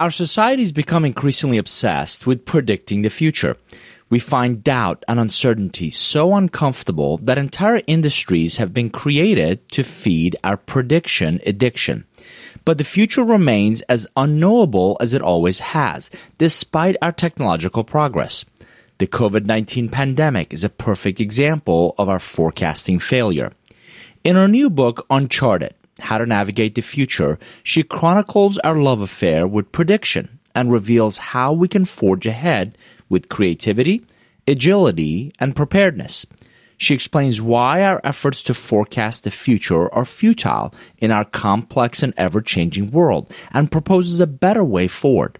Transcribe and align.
Our 0.00 0.10
society 0.10 0.62
has 0.62 0.72
become 0.72 1.04
increasingly 1.04 1.58
obsessed 1.58 2.26
with 2.26 2.46
predicting 2.46 3.02
the 3.02 3.10
future. 3.10 3.56
We 4.08 4.18
find 4.18 4.64
doubt 4.64 5.04
and 5.06 5.20
uncertainty 5.20 5.90
so 5.90 6.34
uncomfortable 6.34 7.18
that 7.18 7.36
entire 7.36 7.82
industries 7.86 8.56
have 8.56 8.72
been 8.72 8.88
created 8.88 9.68
to 9.72 9.84
feed 9.84 10.36
our 10.42 10.56
prediction 10.56 11.38
addiction. 11.44 12.06
But 12.64 12.78
the 12.78 12.84
future 12.84 13.22
remains 13.22 13.82
as 13.82 14.06
unknowable 14.16 14.96
as 15.02 15.12
it 15.12 15.20
always 15.20 15.60
has, 15.60 16.08
despite 16.38 16.96
our 17.02 17.12
technological 17.12 17.84
progress. 17.84 18.46
The 18.96 19.06
COVID 19.06 19.44
19 19.44 19.90
pandemic 19.90 20.54
is 20.54 20.64
a 20.64 20.70
perfect 20.70 21.20
example 21.20 21.94
of 21.98 22.08
our 22.08 22.18
forecasting 22.18 23.00
failure. 23.00 23.52
In 24.24 24.38
our 24.38 24.48
new 24.48 24.70
book, 24.70 25.04
Uncharted, 25.10 25.74
how 26.00 26.18
to 26.18 26.26
Navigate 26.26 26.74
the 26.74 26.82
Future, 26.82 27.38
she 27.62 27.82
chronicles 27.82 28.58
our 28.58 28.76
love 28.76 29.00
affair 29.00 29.46
with 29.46 29.72
prediction 29.72 30.38
and 30.54 30.72
reveals 30.72 31.18
how 31.18 31.52
we 31.52 31.68
can 31.68 31.84
forge 31.84 32.26
ahead 32.26 32.76
with 33.08 33.28
creativity, 33.28 34.04
agility, 34.46 35.32
and 35.38 35.56
preparedness. 35.56 36.26
She 36.76 36.94
explains 36.94 37.42
why 37.42 37.82
our 37.82 38.00
efforts 38.04 38.42
to 38.44 38.54
forecast 38.54 39.24
the 39.24 39.30
future 39.30 39.92
are 39.94 40.06
futile 40.06 40.72
in 40.98 41.10
our 41.10 41.26
complex 41.26 42.02
and 42.02 42.14
ever 42.16 42.40
changing 42.40 42.90
world 42.90 43.30
and 43.52 43.70
proposes 43.70 44.18
a 44.18 44.26
better 44.26 44.64
way 44.64 44.88
forward. 44.88 45.38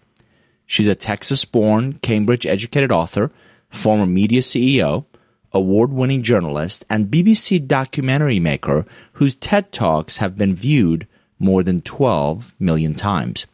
She's 0.67 0.87
a 0.87 0.95
Texas 0.95 1.45
born, 1.45 1.95
Cambridge 1.95 2.47
educated 2.47 2.93
author, 2.93 3.31
former 3.71 4.07
media 4.07 4.43
CEO, 4.43 5.07
award 5.53 5.93
winning 5.93 6.23
journalist, 6.23 6.85
and 6.89 7.11
BBC 7.11 7.67
documentary 7.67 8.39
maker 8.39 8.85
whose 9.15 9.35
TED 9.35 9.73
Talks 9.73 10.19
have 10.19 10.37
been 10.37 10.55
viewed 10.55 11.07
more 11.39 11.63
than 11.63 11.81
12 11.81 12.55
million 12.59 12.95
times. 12.95 13.47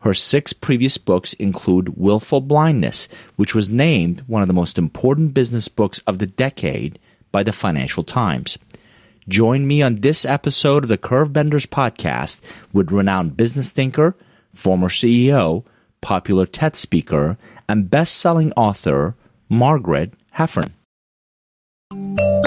Her 0.00 0.14
six 0.14 0.52
previous 0.52 0.96
books 0.96 1.34
include 1.34 1.98
Willful 1.98 2.40
Blindness, 2.40 3.06
which 3.36 3.54
was 3.54 3.68
named 3.68 4.22
one 4.26 4.42
of 4.42 4.48
the 4.48 4.54
most 4.54 4.78
important 4.78 5.34
business 5.34 5.68
books 5.68 6.00
of 6.06 6.18
the 6.18 6.26
decade 6.26 6.98
by 7.32 7.42
the 7.42 7.52
Financial 7.52 8.02
Times. 8.02 8.58
Join 9.28 9.66
me 9.66 9.82
on 9.82 9.96
this 9.96 10.24
episode 10.24 10.84
of 10.84 10.88
the 10.88 10.98
Curvebenders 10.98 11.66
podcast 11.66 12.40
with 12.72 12.90
renowned 12.90 13.36
business 13.36 13.70
thinker, 13.70 14.16
former 14.54 14.88
CEO, 14.88 15.64
popular 16.00 16.46
TED 16.46 16.76
speaker, 16.76 17.36
and 17.68 17.90
best 17.90 18.16
selling 18.16 18.52
author 18.52 19.14
Margaret 19.48 20.14
Heffernan. 20.30 20.72
Hi 22.40 22.46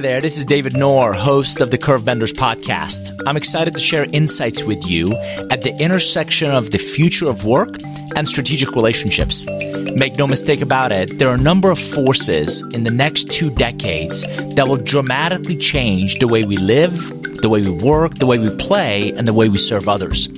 there, 0.00 0.20
this 0.20 0.36
is 0.36 0.44
David 0.44 0.76
Nour, 0.76 1.14
host 1.14 1.62
of 1.62 1.70
the 1.70 1.78
Curvebenders 1.78 2.34
podcast. 2.34 3.18
I'm 3.26 3.38
excited 3.38 3.72
to 3.72 3.80
share 3.80 4.04
insights 4.12 4.62
with 4.62 4.86
you 4.86 5.16
at 5.50 5.62
the 5.62 5.74
intersection 5.80 6.50
of 6.50 6.70
the 6.70 6.76
future 6.76 7.30
of 7.30 7.46
work 7.46 7.78
and 8.14 8.28
strategic 8.28 8.72
relationships. 8.72 9.46
Make 9.46 10.18
no 10.18 10.26
mistake 10.26 10.60
about 10.60 10.92
it, 10.92 11.16
there 11.16 11.30
are 11.30 11.36
a 11.36 11.38
number 11.38 11.70
of 11.70 11.78
forces 11.78 12.60
in 12.74 12.84
the 12.84 12.90
next 12.90 13.32
two 13.32 13.48
decades 13.48 14.20
that 14.54 14.68
will 14.68 14.76
dramatically 14.76 15.56
change 15.56 16.18
the 16.18 16.28
way 16.28 16.44
we 16.44 16.58
live, 16.58 16.92
the 17.40 17.48
way 17.48 17.62
we 17.62 17.70
work, 17.70 18.16
the 18.16 18.26
way 18.26 18.38
we 18.38 18.54
play, 18.56 19.12
and 19.12 19.26
the 19.26 19.32
way 19.32 19.48
we 19.48 19.56
serve 19.56 19.88
others. 19.88 20.28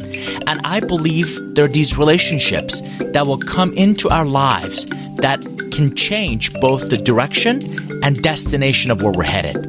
And 0.46 0.60
I 0.64 0.80
believe 0.80 1.38
there 1.54 1.64
are 1.64 1.68
these 1.68 1.98
relationships 1.98 2.80
that 2.98 3.26
will 3.26 3.38
come 3.38 3.72
into 3.74 4.08
our 4.08 4.24
lives 4.24 4.86
that 5.16 5.40
can 5.72 5.94
change 5.94 6.52
both 6.54 6.90
the 6.90 6.96
direction 6.96 8.02
and 8.02 8.22
destination 8.22 8.90
of 8.90 9.02
where 9.02 9.12
we're 9.12 9.24
headed. 9.24 9.64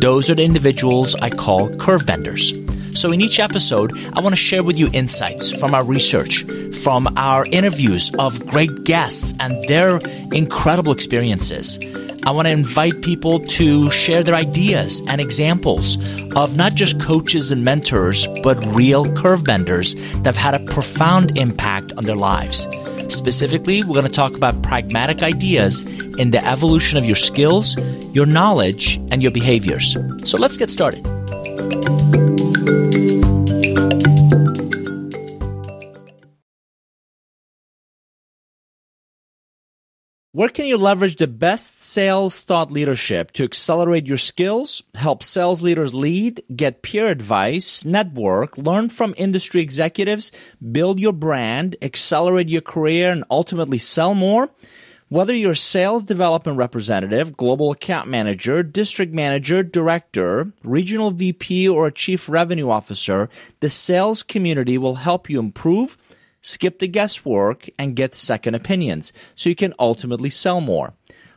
Those 0.00 0.28
are 0.28 0.34
the 0.34 0.44
individuals 0.44 1.14
I 1.16 1.30
call 1.30 1.74
curve 1.76 2.06
benders. 2.06 2.52
So, 2.92 3.12
in 3.12 3.20
each 3.20 3.40
episode, 3.40 3.92
I 4.14 4.20
want 4.20 4.32
to 4.32 4.40
share 4.40 4.62
with 4.62 4.78
you 4.78 4.88
insights 4.92 5.52
from 5.52 5.74
our 5.74 5.84
research, 5.84 6.44
from 6.82 7.06
our 7.18 7.44
interviews 7.44 8.10
of 8.18 8.46
great 8.46 8.84
guests 8.84 9.34
and 9.38 9.62
their 9.64 9.98
incredible 10.32 10.92
experiences. 10.92 11.78
I 12.26 12.32
want 12.32 12.46
to 12.46 12.52
invite 12.52 13.02
people 13.02 13.38
to 13.38 13.88
share 13.88 14.24
their 14.24 14.34
ideas 14.34 15.00
and 15.06 15.20
examples 15.20 15.96
of 16.34 16.56
not 16.56 16.74
just 16.74 17.00
coaches 17.00 17.52
and 17.52 17.64
mentors, 17.64 18.26
but 18.42 18.56
real 18.74 19.14
curve 19.14 19.44
benders 19.44 19.94
that 19.94 20.34
have 20.34 20.36
had 20.36 20.54
a 20.60 20.64
profound 20.64 21.38
impact 21.38 21.92
on 21.96 22.04
their 22.04 22.16
lives. 22.16 22.66
Specifically, 23.14 23.84
we're 23.84 23.94
going 23.94 24.06
to 24.06 24.10
talk 24.10 24.36
about 24.36 24.60
pragmatic 24.64 25.22
ideas 25.22 25.82
in 26.18 26.32
the 26.32 26.44
evolution 26.44 26.98
of 26.98 27.04
your 27.04 27.14
skills, 27.14 27.76
your 28.12 28.26
knowledge, 28.26 28.96
and 29.12 29.22
your 29.22 29.30
behaviors. 29.30 29.96
So 30.24 30.36
let's 30.36 30.56
get 30.56 30.68
started. 30.68 31.06
Where 40.36 40.50
can 40.50 40.66
you 40.66 40.76
leverage 40.76 41.16
the 41.16 41.26
best 41.26 41.82
sales 41.82 42.42
thought 42.42 42.70
leadership 42.70 43.32
to 43.32 43.44
accelerate 43.44 44.06
your 44.06 44.18
skills, 44.18 44.82
help 44.94 45.22
sales 45.22 45.62
leaders 45.62 45.94
lead, 45.94 46.44
get 46.54 46.82
peer 46.82 47.06
advice, 47.06 47.86
network, 47.86 48.58
learn 48.58 48.90
from 48.90 49.14
industry 49.16 49.62
executives, 49.62 50.32
build 50.72 51.00
your 51.00 51.14
brand, 51.14 51.76
accelerate 51.80 52.50
your 52.50 52.60
career, 52.60 53.10
and 53.10 53.24
ultimately 53.30 53.78
sell 53.78 54.12
more? 54.12 54.50
Whether 55.08 55.32
you're 55.32 55.52
a 55.52 55.56
sales 55.56 56.04
development 56.04 56.58
representative, 56.58 57.38
global 57.38 57.70
account 57.70 58.06
manager, 58.06 58.62
district 58.62 59.14
manager, 59.14 59.62
director, 59.62 60.52
regional 60.62 61.12
VP, 61.12 61.66
or 61.66 61.86
a 61.86 61.92
chief 61.92 62.28
revenue 62.28 62.68
officer, 62.68 63.30
the 63.60 63.70
sales 63.70 64.22
community 64.22 64.76
will 64.76 64.96
help 64.96 65.30
you 65.30 65.38
improve 65.38 65.96
skip 66.46 66.78
the 66.78 66.88
guesswork, 66.88 67.68
and 67.78 67.96
get 67.96 68.14
second 68.14 68.54
opinions 68.54 69.12
so 69.34 69.48
you 69.48 69.56
can 69.56 69.74
ultimately 69.78 70.30
sell 70.30 70.60
more. 70.60 70.94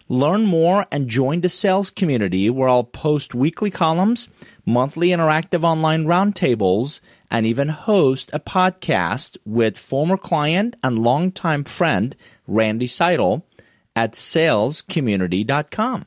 Learn 0.08 0.46
more 0.46 0.88
and 0.92 1.08
join 1.08 1.42
the 1.42 1.50
sales 1.50 1.92
community 1.92 2.50
where 2.50 2.68
I'll 2.68 2.84
post 2.84 3.36
weekly 3.36 3.70
columns, 3.70 4.28
monthly 4.66 5.10
interactive 5.10 5.64
online 5.64 6.06
roundtables, 6.06 7.00
and 7.30 7.46
even 7.46 7.70
host 7.70 8.32
a 8.34 8.40
podcast 8.40 9.38
with 9.46 9.78
former 9.78 10.18
client 10.18 10.76
and 10.84 11.00
longtime 11.00 11.64
friend 11.64 12.16
Randy 12.48 12.88
Seidl 12.88 13.44
at 13.96 14.14
salescommunity.com. 14.14 16.06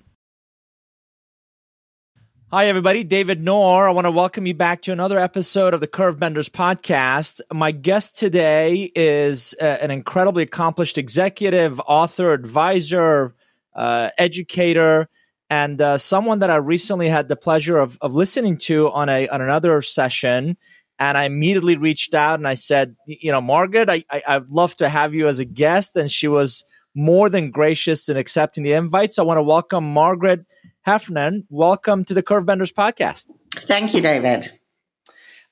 Hi, 2.55 2.67
everybody. 2.67 3.03
David 3.03 3.43
Nour. 3.43 3.89
I 3.89 3.93
want 3.93 4.05
to 4.05 4.11
welcome 4.11 4.45
you 4.45 4.53
back 4.53 4.83
to 4.83 4.93
another 4.93 5.19
episode 5.19 5.73
of 5.73 5.81
the 5.81 5.87
Curve 5.87 6.19
Benders 6.19 6.51
podcast. 6.51 7.41
My 7.51 7.71
guest 7.73 8.19
today 8.19 8.93
is 8.95 9.55
uh, 9.59 9.65
an 9.65 9.91
incredibly 9.91 10.43
accomplished 10.43 10.99
executive, 10.99 11.81
author, 11.81 12.35
advisor, 12.35 13.35
uh, 13.75 14.11
educator, 14.19 15.09
and 15.49 15.81
uh, 15.81 15.97
someone 15.97 16.41
that 16.41 16.51
I 16.51 16.57
recently 16.57 17.09
had 17.09 17.29
the 17.29 17.37
pleasure 17.37 17.79
of, 17.79 17.97
of 18.03 18.15
listening 18.15 18.59
to 18.59 18.91
on 18.91 19.09
a 19.09 19.29
on 19.29 19.41
another 19.41 19.81
session. 19.81 20.59
And 20.99 21.17
I 21.17 21.25
immediately 21.25 21.79
reached 21.79 22.13
out 22.13 22.39
and 22.39 22.47
I 22.47 22.53
said, 22.53 22.97
you 23.07 23.33
know, 23.33 23.41
Margaret, 23.41 23.89
I, 23.89 24.05
I 24.11 24.23
I'd 24.29 24.51
love 24.51 24.77
to 24.77 24.91
have 24.91 25.15
you 25.15 25.27
as 25.27 25.39
a 25.39 25.47
guest, 25.47 25.97
and 25.97 26.13
she 26.13 26.29
was 26.29 26.67
more 26.95 27.31
than 27.31 27.51
gracious 27.51 28.11
in 28.11 28.19
accepting 28.19 28.63
the 28.63 28.75
invite. 28.75 29.15
So 29.15 29.23
I 29.23 29.27
want 29.27 29.39
to 29.39 29.43
welcome 29.43 29.91
Margaret 29.91 30.45
Heffernan. 30.83 31.47
Welcome 31.49 32.05
to 32.07 32.15
the 32.15 32.25
Curvebenders 32.25 32.73
podcast. 32.73 33.29
Thank 33.55 33.95
you, 33.95 34.01
David. 34.01 34.49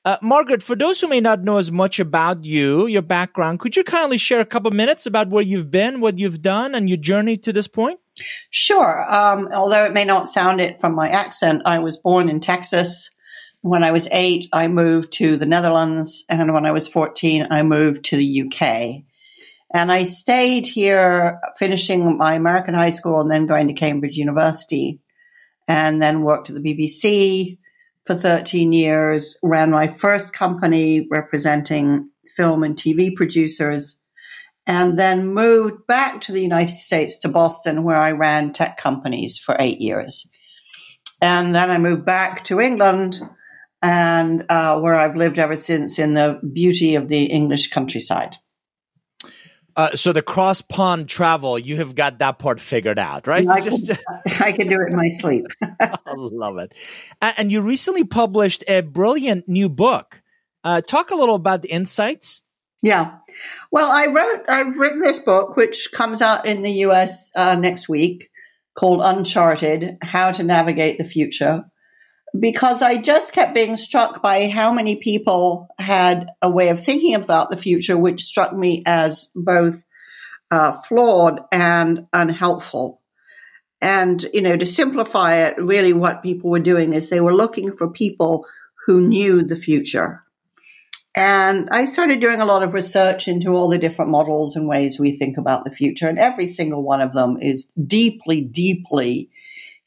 Uh, 0.04 0.16
Margaret, 0.22 0.60
for 0.60 0.74
those 0.74 1.00
who 1.00 1.06
may 1.06 1.20
not 1.20 1.44
know 1.44 1.58
as 1.58 1.70
much 1.70 2.00
about 2.00 2.42
you, 2.42 2.88
your 2.88 3.02
background, 3.02 3.60
could 3.60 3.76
you 3.76 3.84
kindly 3.84 4.16
share 4.16 4.40
a 4.40 4.44
couple 4.44 4.70
minutes 4.72 5.06
about 5.06 5.28
where 5.28 5.42
you've 5.42 5.70
been, 5.70 6.00
what 6.00 6.18
you've 6.18 6.42
done, 6.42 6.74
and 6.74 6.88
your 6.88 6.96
journey 6.96 7.36
to 7.36 7.52
this 7.52 7.68
point? 7.68 8.00
Sure. 8.50 9.04
Um, 9.08 9.48
although 9.52 9.84
it 9.84 9.92
may 9.92 10.04
not 10.04 10.26
sound 10.26 10.60
it 10.60 10.80
from 10.80 10.96
my 10.96 11.08
accent, 11.08 11.62
I 11.64 11.78
was 11.78 11.96
born 11.96 12.28
in 12.28 12.40
Texas. 12.40 13.10
When 13.60 13.84
I 13.84 13.92
was 13.92 14.08
eight, 14.10 14.46
I 14.52 14.66
moved 14.66 15.12
to 15.14 15.36
the 15.36 15.46
Netherlands, 15.46 16.24
and 16.28 16.52
when 16.52 16.66
I 16.66 16.72
was 16.72 16.88
14, 16.88 17.46
I 17.50 17.62
moved 17.62 18.06
to 18.06 18.16
the 18.16 18.42
UK. 18.42 19.04
And 19.72 19.92
I 19.92 20.04
stayed 20.04 20.66
here, 20.66 21.40
finishing 21.56 22.16
my 22.16 22.34
American 22.34 22.74
high 22.74 22.90
school 22.90 23.20
and 23.20 23.30
then 23.30 23.46
going 23.46 23.68
to 23.68 23.74
Cambridge 23.74 24.16
University 24.16 24.98
and 25.70 26.02
then 26.02 26.22
worked 26.22 26.50
at 26.50 26.60
the 26.60 26.74
BBC 26.74 27.56
for 28.04 28.16
13 28.16 28.72
years, 28.72 29.36
ran 29.40 29.70
my 29.70 29.86
first 29.86 30.32
company 30.32 31.06
representing 31.08 32.10
film 32.36 32.64
and 32.64 32.74
TV 32.74 33.14
producers, 33.14 33.96
and 34.66 34.98
then 34.98 35.32
moved 35.32 35.86
back 35.86 36.22
to 36.22 36.32
the 36.32 36.42
United 36.42 36.76
States 36.76 37.20
to 37.20 37.28
Boston, 37.28 37.84
where 37.84 37.96
I 37.96 38.10
ran 38.10 38.52
tech 38.52 38.78
companies 38.78 39.38
for 39.38 39.56
eight 39.60 39.80
years. 39.80 40.26
And 41.22 41.54
then 41.54 41.70
I 41.70 41.78
moved 41.78 42.04
back 42.04 42.42
to 42.46 42.60
England, 42.60 43.20
and 43.80 44.46
uh, 44.48 44.80
where 44.80 44.98
I've 44.98 45.14
lived 45.14 45.38
ever 45.38 45.54
since 45.54 46.00
in 46.00 46.14
the 46.14 46.40
beauty 46.52 46.96
of 46.96 47.06
the 47.06 47.26
English 47.26 47.70
countryside. 47.70 48.36
Uh, 49.80 49.96
so 49.96 50.12
the 50.12 50.20
cross 50.20 50.60
pond 50.60 51.08
travel, 51.08 51.58
you 51.58 51.78
have 51.78 51.94
got 51.94 52.18
that 52.18 52.38
part 52.38 52.60
figured 52.60 52.98
out, 52.98 53.26
right? 53.26 53.48
I, 53.48 53.62
Just, 53.62 53.86
can, 53.86 53.98
I 54.38 54.52
can 54.52 54.68
do 54.68 54.78
it 54.78 54.90
in 54.90 54.96
my 54.96 55.08
sleep. 55.08 55.46
I 55.80 55.96
love 56.16 56.58
it. 56.58 56.74
And 57.22 57.50
you 57.50 57.62
recently 57.62 58.04
published 58.04 58.62
a 58.68 58.82
brilliant 58.82 59.48
new 59.48 59.70
book. 59.70 60.20
Uh, 60.62 60.82
talk 60.82 61.12
a 61.12 61.14
little 61.14 61.34
about 61.34 61.62
the 61.62 61.70
insights. 61.70 62.42
Yeah. 62.82 63.20
Well, 63.72 63.90
I 63.90 64.08
wrote, 64.08 64.44
I've 64.50 64.76
written 64.76 64.98
this 64.98 65.18
book, 65.18 65.56
which 65.56 65.88
comes 65.94 66.20
out 66.20 66.44
in 66.44 66.60
the 66.60 66.72
US 66.84 67.30
uh, 67.34 67.54
next 67.54 67.88
week 67.88 68.28
called 68.78 69.00
Uncharted 69.02 69.96
How 70.02 70.30
to 70.32 70.42
Navigate 70.42 70.98
the 70.98 71.04
Future 71.04 71.64
because 72.38 72.82
I 72.82 72.96
just 72.96 73.32
kept 73.32 73.54
being 73.54 73.76
struck 73.76 74.22
by 74.22 74.48
how 74.48 74.72
many 74.72 74.96
people 74.96 75.68
had 75.78 76.30
a 76.40 76.50
way 76.50 76.68
of 76.68 76.80
thinking 76.80 77.14
about 77.14 77.50
the 77.50 77.56
future, 77.56 77.96
which 77.96 78.24
struck 78.24 78.54
me 78.54 78.82
as 78.86 79.30
both 79.34 79.84
uh, 80.50 80.72
flawed 80.72 81.40
and 81.50 82.06
unhelpful. 82.12 83.00
And, 83.82 84.24
you 84.34 84.42
know, 84.42 84.56
to 84.56 84.66
simplify 84.66 85.46
it, 85.46 85.58
really 85.58 85.92
what 85.92 86.22
people 86.22 86.50
were 86.50 86.60
doing 86.60 86.92
is 86.92 87.08
they 87.08 87.20
were 87.20 87.34
looking 87.34 87.72
for 87.72 87.88
people 87.88 88.46
who 88.86 89.00
knew 89.00 89.42
the 89.42 89.56
future. 89.56 90.22
And 91.14 91.68
I 91.72 91.86
started 91.86 92.20
doing 92.20 92.40
a 92.40 92.44
lot 92.46 92.62
of 92.62 92.74
research 92.74 93.26
into 93.26 93.50
all 93.50 93.68
the 93.68 93.78
different 93.78 94.10
models 94.10 94.54
and 94.54 94.68
ways 94.68 95.00
we 95.00 95.16
think 95.16 95.38
about 95.38 95.64
the 95.64 95.70
future. 95.70 96.08
And 96.08 96.18
every 96.18 96.46
single 96.46 96.82
one 96.82 97.00
of 97.00 97.12
them 97.12 97.38
is 97.40 97.66
deeply, 97.86 98.42
deeply 98.42 99.30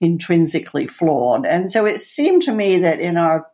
intrinsically 0.03 0.85
flawed. 0.85 1.45
And 1.45 1.71
so 1.71 1.85
it 1.85 2.01
seemed 2.01 2.41
to 2.43 2.53
me 2.53 2.79
that 2.79 2.99
in 2.99 3.15
our 3.15 3.47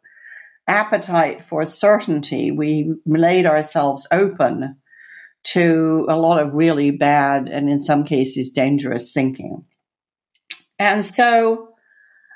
appetite 0.68 1.44
for 1.44 1.64
certainty, 1.64 2.52
we 2.52 2.96
laid 3.06 3.46
ourselves 3.46 4.08
open 4.12 4.78
to 5.44 6.06
a 6.10 6.18
lot 6.18 6.42
of 6.42 6.56
really 6.56 6.92
bad 6.92 7.48
and 7.48 7.70
in 7.70 7.82
some 7.82 8.04
cases 8.04 8.50
dangerous 8.50 9.12
thinking. 9.12 9.64
And 10.80 11.06
so, 11.06 11.70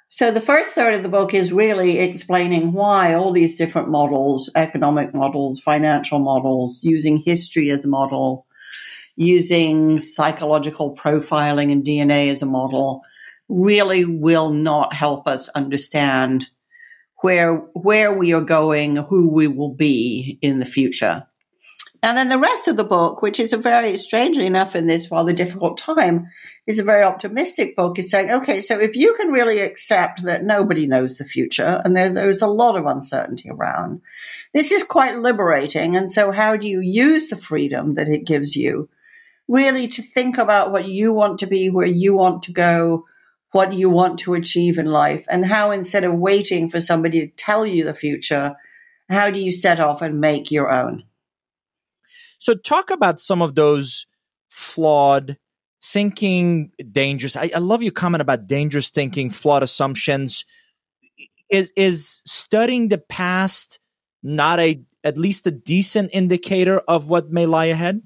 so 0.10 0.31
the 0.31 0.42
first 0.42 0.74
third 0.74 0.94
of 0.94 1.04
the 1.04 1.10
book 1.10 1.33
is 1.33 1.51
really 1.51 1.98
explaining 1.98 2.71
why 2.71 3.15
all 3.15 3.31
these 3.31 3.57
different 3.57 3.89
models, 3.89 4.51
economic 4.56 5.13
models, 5.13 5.60
financial 5.60 6.19
models, 6.19 6.83
using 6.83 7.18
history 7.18 7.71
as 7.71 7.86
a 7.86 7.89
model, 7.89 8.45
using 9.15 10.00
psychological 10.00 10.95
profiling 10.95 11.71
and 11.71 11.83
DNA 11.83 12.30
as 12.30 12.42
a 12.42 12.48
model, 12.48 13.01
really 13.50 14.06
will 14.06 14.51
not 14.51 14.94
help 14.94 15.28
us 15.28 15.50
understand 15.50 16.50
where 17.22 17.56
where 17.74 18.12
we 18.13 18.34
are 18.34 18.42
going, 18.42 18.95
who 18.95 19.30
we 19.30 19.48
will 19.48 19.74
be 19.74 20.38
in 20.42 20.60
the 20.60 20.66
future. 20.66 21.25
And 22.01 22.18
then 22.18 22.28
the 22.28 22.38
rest 22.38 22.68
of 22.68 22.75
the 22.75 22.84
book, 22.84 23.22
which 23.22 23.40
is 23.40 23.54
a 23.54 23.57
very 23.57 23.98
strangely 23.98 24.45
enough 24.45 24.75
in 24.75 24.88
this 24.88 25.10
rather 25.10 25.31
difficult 25.31 25.78
time, 25.78 26.28
is 26.68 26.78
a 26.78 26.84
very 26.84 27.01
optimistic 27.01 27.78
book, 27.78 27.98
is 27.98 28.12
saying, 28.12 28.30
okay, 28.30 28.60
so 28.60 28.78
if 28.78 28.98
you 28.98 29.16
can 29.16 29.30
really 29.30 29.60
accept 29.60 30.24
that 30.24 30.44
nobody 30.44 30.86
knows 30.86 31.18
the 31.18 31.24
future 31.24 31.81
and 31.86 31.96
there's, 31.96 32.16
there's 32.16 32.42
a 32.42 32.48
lot 32.48 32.75
of 32.75 32.86
uncertainty 32.86 33.50
around, 33.50 34.01
this 34.54 34.74
is 34.74 34.84
quite 34.84 35.18
liberating. 35.18 35.96
And 35.96 36.12
so 36.12 36.31
how 36.31 36.57
do 36.57 36.68
you 36.68 36.81
use 36.81 37.30
the 37.30 37.38
freedom 37.38 37.96
that 37.96 38.10
it 38.10 38.25
gives 38.25 38.54
you 38.54 38.89
really 39.48 39.88
to 39.88 40.01
think 40.01 40.38
about 40.38 40.74
what 40.74 40.88
you 40.88 41.13
want 41.13 41.39
to 41.39 41.48
be, 41.48 41.69
where 41.69 41.88
you 41.88 42.13
want 42.13 42.44
to 42.44 42.51
go, 42.51 43.06
what 43.53 43.73
you 43.73 43.89
want 43.89 44.19
to 44.19 44.33
achieve 44.33 44.77
in 44.77 44.88
life 44.88 45.25
and 45.29 45.45
how 45.45 45.71
instead 45.71 46.03
of 46.03 46.13
waiting 46.13 46.69
for 46.69 46.81
somebody 46.81 47.21
to 47.21 47.33
tell 47.35 47.65
you 47.65 47.83
the 47.83 47.94
future, 47.94 48.55
how 49.09 49.29
do 49.29 49.39
you 49.39 49.51
set 49.51 49.79
off 49.79 50.01
and 50.01 50.19
make 50.19 50.51
your 50.51 50.71
own? 50.71 51.03
So 52.39 52.55
talk 52.55 52.89
about 52.89 53.21
some 53.21 53.41
of 53.41 53.55
those 53.55 54.05
flawed 54.50 55.38
thinking 55.83 56.71
dangerous. 56.91 57.35
I, 57.35 57.51
I 57.53 57.59
love 57.59 57.83
your 57.83 57.91
comment 57.91 58.21
about 58.21 58.47
dangerous 58.47 58.89
thinking, 58.89 59.29
flawed 59.29 59.63
assumptions. 59.63 60.45
Is 61.50 61.71
is 61.75 62.21
studying 62.25 62.88
the 62.88 62.97
past 62.97 63.79
not 64.23 64.59
a 64.59 64.81
at 65.03 65.17
least 65.17 65.45
a 65.45 65.51
decent 65.51 66.09
indicator 66.13 66.79
of 66.79 67.07
what 67.07 67.31
may 67.31 67.45
lie 67.45 67.65
ahead? 67.65 68.01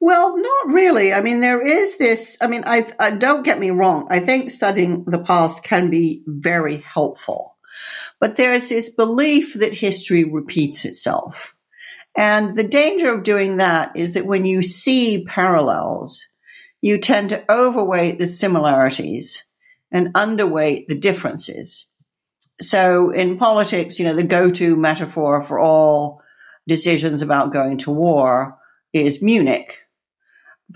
Well, 0.00 0.36
not 0.36 0.74
really. 0.74 1.12
I 1.12 1.20
mean, 1.22 1.40
there 1.40 1.60
is 1.60 1.96
this. 1.96 2.36
I 2.40 2.48
mean, 2.48 2.64
I, 2.66 2.86
I, 2.98 3.12
don't 3.12 3.42
get 3.42 3.58
me 3.58 3.70
wrong. 3.70 4.08
I 4.10 4.20
think 4.20 4.50
studying 4.50 5.04
the 5.04 5.18
past 5.18 5.62
can 5.62 5.88
be 5.90 6.22
very 6.26 6.78
helpful, 6.78 7.56
but 8.20 8.36
there 8.36 8.52
is 8.52 8.68
this 8.68 8.90
belief 8.90 9.54
that 9.54 9.72
history 9.72 10.24
repeats 10.24 10.84
itself, 10.84 11.54
and 12.14 12.56
the 12.56 12.68
danger 12.68 13.12
of 13.12 13.24
doing 13.24 13.56
that 13.56 13.96
is 13.96 14.14
that 14.14 14.26
when 14.26 14.44
you 14.44 14.62
see 14.62 15.24
parallels, 15.24 16.26
you 16.82 16.98
tend 16.98 17.30
to 17.30 17.50
overweight 17.50 18.18
the 18.18 18.26
similarities 18.26 19.46
and 19.90 20.12
underweight 20.12 20.88
the 20.88 20.94
differences. 20.94 21.86
So 22.60 23.10
in 23.10 23.38
politics, 23.38 23.98
you 23.98 24.04
know, 24.04 24.14
the 24.14 24.22
go-to 24.24 24.76
metaphor 24.76 25.42
for 25.42 25.58
all 25.58 26.22
decisions 26.66 27.22
about 27.22 27.52
going 27.52 27.78
to 27.78 27.90
war 27.90 28.58
is 28.92 29.22
Munich 29.22 29.85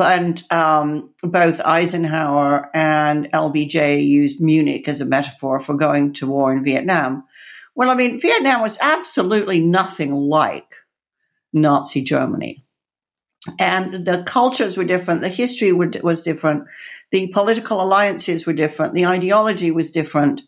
but 0.01 0.51
um, 0.51 1.11
both 1.23 1.61
Eisenhower 1.61 2.71
and 2.73 3.31
LBJ 3.33 4.07
used 4.07 4.41
Munich 4.41 4.89
as 4.89 5.03
a 5.03 5.05
metaphor 5.05 5.61
for 5.61 5.75
going 5.75 6.15
to 6.15 6.27
war 6.27 6.51
in 6.55 6.65
Vietnam. 6.65 7.25
Well, 7.75 7.91
I 7.91 7.95
mean, 7.95 8.19
Vietnam 8.19 8.63
was 8.63 8.79
absolutely 8.81 9.61
nothing 9.61 10.15
like 10.15 10.75
Nazi 11.53 12.01
Germany. 12.01 12.65
And 13.59 14.07
the 14.07 14.23
cultures 14.27 14.79
were 14.79 14.85
different, 14.85 15.21
the 15.21 15.29
history 15.29 15.71
was 15.71 16.23
different, 16.23 16.65
the 17.13 17.27
political 17.35 17.83
alliances 17.83 18.47
were 18.47 18.55
different, 18.55 18.95
the 18.95 19.05
ideology 19.05 19.71
was 19.71 19.91
different. 19.91 20.41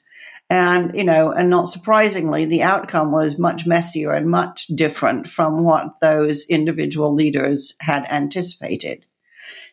And, 0.49 0.96
you 0.96 1.04
know, 1.04 1.31
and 1.31 1.50
not 1.50 1.69
surprisingly, 1.69 2.46
the 2.46 2.62
outcome 2.62 3.12
was 3.12 3.38
much 3.38 3.66
messier 3.66 4.14
and 4.14 4.31
much 4.31 4.69
different 4.69 5.28
from 5.28 5.62
what 5.62 6.00
those 6.00 6.46
individual 6.46 7.12
leaders 7.14 7.75
had 7.81 8.06
anticipated. 8.10 9.04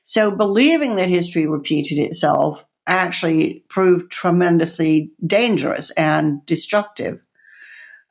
So 0.10 0.32
believing 0.32 0.96
that 0.96 1.08
history 1.08 1.46
repeated 1.46 2.00
itself 2.00 2.66
actually 2.88 3.64
proved 3.70 4.12
tremendously 4.12 5.12
dangerous 5.24 5.92
and 5.92 6.44
destructive. 6.48 7.20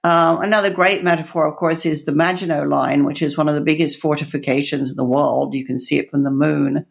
Uh, 0.05 0.39
another 0.41 0.71
great 0.71 1.03
metaphor, 1.03 1.49
of 1.49 1.57
course, 1.57 1.85
is 1.85 2.05
the 2.05 2.13
Maginot 2.13 2.69
Line, 2.69 3.05
which 3.05 3.21
is 3.21 3.37
one 3.37 3.49
of 3.49 3.57
the 3.57 3.61
biggest 3.61 3.99
fortifications 3.99 4.91
in 4.91 4.97
the 4.97 5.05
world. 5.05 5.55
You 5.55 5.67
can 5.67 5.81
see 5.81 5.99
it 5.99 6.09
from 6.09 6.23
the 6.23 6.31
moon, 6.31 6.87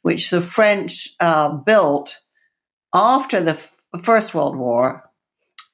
which 0.00 0.30
the 0.30 0.40
French 0.40 1.10
uh, 1.20 1.50
built 1.50 2.18
after 2.94 3.42
the 3.42 3.58
First 4.02 4.34
World 4.34 4.56
War 4.56 5.10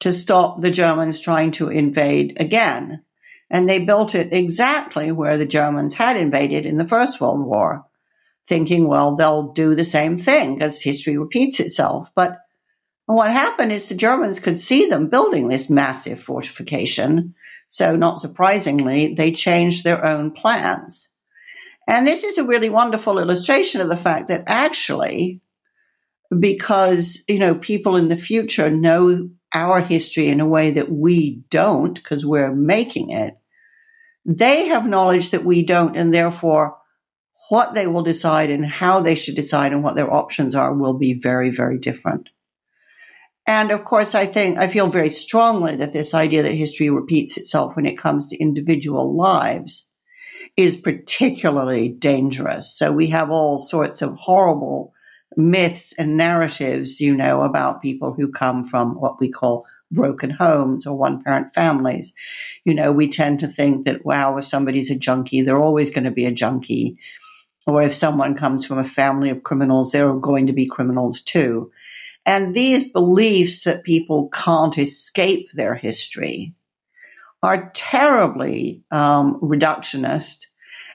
to 0.01 0.13
stop 0.13 0.63
the 0.63 0.73
Germans 0.73 1.21
trying 1.21 1.53
to 1.53 1.69
invade 1.69 2.39
again. 2.41 3.05
And 3.49 3.71
they 3.71 3.85
built 3.85 4.17
it 4.17 4.33
exactly 4.33 5.13
where 5.13 5.39
the 5.39 5.47
Germans 5.47 5.95
had 5.95 6.17
invaded 6.17 6.67
in 6.67 6.77
the 6.77 6.89
First 6.89 7.21
World 7.21 7.47
War 7.47 7.87
thinking, 8.47 8.87
well, 8.87 9.17
they'll 9.17 9.53
do 9.53 9.75
the 9.75 9.85
same 9.85 10.17
thing 10.17 10.55
because 10.55 10.81
history 10.81 11.17
repeats 11.17 11.61
itself. 11.61 12.11
But 12.15 12.39
what 13.07 13.31
happened 13.31 13.73
is 13.73 13.87
the 13.87 13.95
Germans 13.95 14.41
could 14.41 14.61
see 14.61 14.87
them 14.87 15.09
building 15.09 15.49
this 15.49 15.71
massive 15.71 16.23
fortification. 16.23 17.35
So 17.69 17.97
not 17.97 18.21
surprisingly, 18.21 19.15
they 19.15 19.33
changed 19.33 19.85
their 19.85 20.05
own 20.05 20.31
plans. 20.31 21.09
And 21.87 22.07
this 22.07 22.25
is 22.25 22.39
a 22.39 22.45
really 22.45 22.71
wonderful 22.71 23.19
illustration 23.19 23.81
of 23.81 23.89
the 23.89 23.97
fact 23.97 24.29
that 24.29 24.45
actually, 24.47 25.41
because, 26.39 27.23
you 27.29 27.39
know, 27.39 27.55
people 27.55 27.97
in 27.97 28.09
the 28.09 28.17
future 28.17 28.71
know 28.71 29.29
our 29.53 29.81
history 29.81 30.29
in 30.29 30.41
a 30.41 30.49
way 30.49 30.73
that 30.73 30.91
we 30.91 31.43
don't 31.51 31.95
because 31.95 32.25
we're 32.25 32.55
making 32.55 33.11
it, 33.11 33.37
they 34.25 34.67
have 34.67 34.87
knowledge 34.87 35.31
that 35.31 35.45
we 35.45 35.63
don't 35.63 35.97
and 35.97 36.13
therefore 36.13 36.79
what 37.49 37.75
they 37.75 37.87
will 37.87 38.03
decide 38.03 38.51
and 38.51 38.65
how 38.65 39.01
they 39.01 39.15
should 39.15 39.37
decide 39.37 39.73
and 39.73 39.83
what 39.83 39.97
their 39.97 40.13
options 40.13 40.55
are 40.55 40.73
will 40.73 40.95
be 40.95 41.15
very, 41.15 41.51
very 41.51 41.79
different. 41.79 42.31
And 43.47 43.71
of 43.71 43.85
course, 43.85 44.15
I 44.15 44.27
think, 44.27 44.59
I 44.59 44.69
feel 44.69 44.89
very 44.89 45.11
strongly 45.11 45.77
that 45.77 45.93
this 45.93 46.15
idea 46.15 46.43
that 46.43 46.55
history 46.55 46.89
repeats 46.89 47.37
itself 47.37 47.77
when 47.77 47.87
it 47.87 47.99
comes 47.99 48.31
to 48.31 48.39
individual 48.39 49.15
lives 49.15 49.87
is 50.57 50.77
particularly 50.77 51.89
dangerous. 51.89 52.75
So 52.75 52.93
we 52.93 53.09
have 53.09 53.31
all 53.31 53.59
sorts 53.59 54.01
of 54.01 54.15
horrible 54.15 54.95
myths 55.37 55.93
and 55.99 56.17
narratives, 56.17 57.01
you 57.01 57.15
know, 57.15 57.43
about 57.43 57.83
people 57.83 58.15
who 58.15 58.31
come 58.31 58.67
from 58.69 58.95
what 58.95 59.21
we 59.21 59.31
call 59.31 59.67
broken 59.91 60.31
homes 60.31 60.87
or 60.87 60.97
one 60.97 61.23
parent 61.23 61.53
families. 61.55 62.13
You 62.65 62.75
know, 62.75 62.93
we 62.93 63.09
tend 63.11 63.41
to 63.41 63.49
think 63.49 63.85
that, 63.85 64.05
wow, 64.05 64.39
if 64.39 64.47
somebody's 64.47 64.91
a 64.91 64.95
junkie, 64.95 65.43
they're 65.43 65.59
always 65.61 65.91
going 65.91 66.05
to 66.05 66.11
be 66.11 66.25
a 66.25 66.33
junkie 66.33 66.99
or 67.67 67.83
if 67.83 67.95
someone 67.95 68.37
comes 68.37 68.65
from 68.65 68.79
a 68.79 68.89
family 68.89 69.31
of 69.31 69.43
criminals, 69.43 69.91
they're 69.91 70.13
going 70.15 70.47
to 70.49 70.53
be 70.53 70.67
criminals 70.67 71.21
too. 71.21 71.71
And 72.27 72.55
these 72.55 72.91
beliefs 72.91 73.65
that 73.65 73.85
people 73.85 74.29
can't 74.29 74.77
escape 74.79 75.51
their 75.53 75.75
history 75.75 76.55
are 77.43 77.71
terribly 77.75 78.83
um, 78.91 79.39
reductionist 79.41 80.47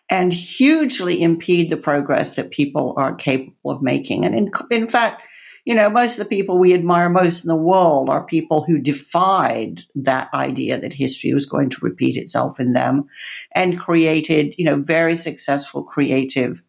and 0.09 0.33
hugely 0.33 1.21
impede 1.21 1.69
the 1.69 1.77
progress 1.77 2.35
that 2.35 2.49
people 2.49 2.95
are 2.97 3.13
capable 3.13 3.69
of 3.69 3.83
making. 3.83 4.25
And 4.25 4.35
in, 4.35 4.51
in 4.71 4.87
fact, 4.87 5.21
you 5.69 5.75
know, 5.75 5.87
most 5.87 6.13
of 6.13 6.17
the 6.17 6.35
people 6.35 6.57
we 6.57 6.73
admire 6.73 7.09
most 7.09 7.43
in 7.43 7.47
the 7.47 7.55
world 7.55 8.09
are 8.09 8.25
people 8.25 8.63
who 8.63 8.79
defied 8.79 9.83
that 9.93 10.27
idea 10.33 10.81
that 10.81 10.95
history 10.95 11.31
was 11.31 11.45
going 11.45 11.69
to 11.69 11.85
repeat 11.85 12.17
itself 12.17 12.59
in 12.59 12.73
them 12.73 13.05
and 13.53 13.79
created, 13.79 14.55
you 14.57 14.65
know, 14.65 14.77
very 14.77 15.15
successful 15.15 15.83
creative 15.83 16.59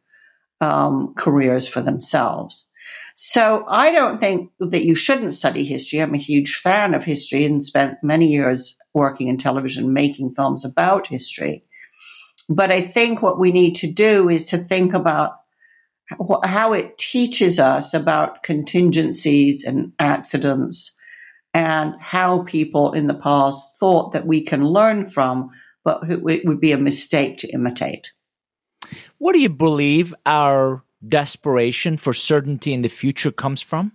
um, 0.61 1.15
careers 1.17 1.67
for 1.67 1.81
themselves. 1.81 2.67
So 3.17 3.65
I 3.69 3.91
don't 3.91 4.19
think 4.19 4.51
that 4.61 4.85
you 4.85 4.95
shouldn't 4.95 5.33
study 5.33 5.65
history. 5.65 6.03
I'm 6.03 6.15
a 6.15 6.19
huge 6.19 6.57
fan 6.57 6.93
of 6.93 7.03
history 7.03 7.47
and 7.47 7.65
spent 7.65 7.95
many 8.03 8.27
years 8.27 8.77
working 8.93 9.29
in 9.29 9.39
television 9.39 9.95
making 9.95 10.35
films 10.35 10.63
about 10.63 11.07
history. 11.07 11.65
But 12.51 12.71
I 12.71 12.83
think 12.83 13.23
what 13.23 13.41
we 13.41 13.51
need 13.51 13.77
to 13.77 13.91
do 13.91 14.29
is 14.29 14.45
to 14.47 14.59
think 14.59 14.93
about 14.93 15.40
how 16.45 16.73
it 16.73 16.99
teaches 16.99 17.59
us 17.59 17.95
about 17.95 18.43
contingencies 18.43 19.65
and 19.65 19.93
accidents 19.99 20.93
and 21.55 21.95
how 22.01 22.43
people 22.45 22.93
in 22.93 23.07
the 23.07 23.15
past 23.15 23.79
thought 23.79 24.13
that 24.13 24.27
we 24.27 24.43
can 24.43 24.65
learn 24.65 25.11
from, 25.11 25.51
but 25.85 26.09
it 26.11 26.23
would 26.23 26.61
be 26.61 26.73
a 26.73 26.79
mistake 26.79 27.39
to 27.39 27.49
imitate. 27.49 28.13
What 29.19 29.33
do 29.33 29.41
you 29.41 29.49
believe 29.49 30.15
our 30.27 30.83
desperation 31.07 31.97
for 31.97 32.13
certainty 32.13 32.73
in 32.73 32.83
the 32.83 32.89
future 32.89 33.31
comes 33.31 33.61
from? 33.61 33.93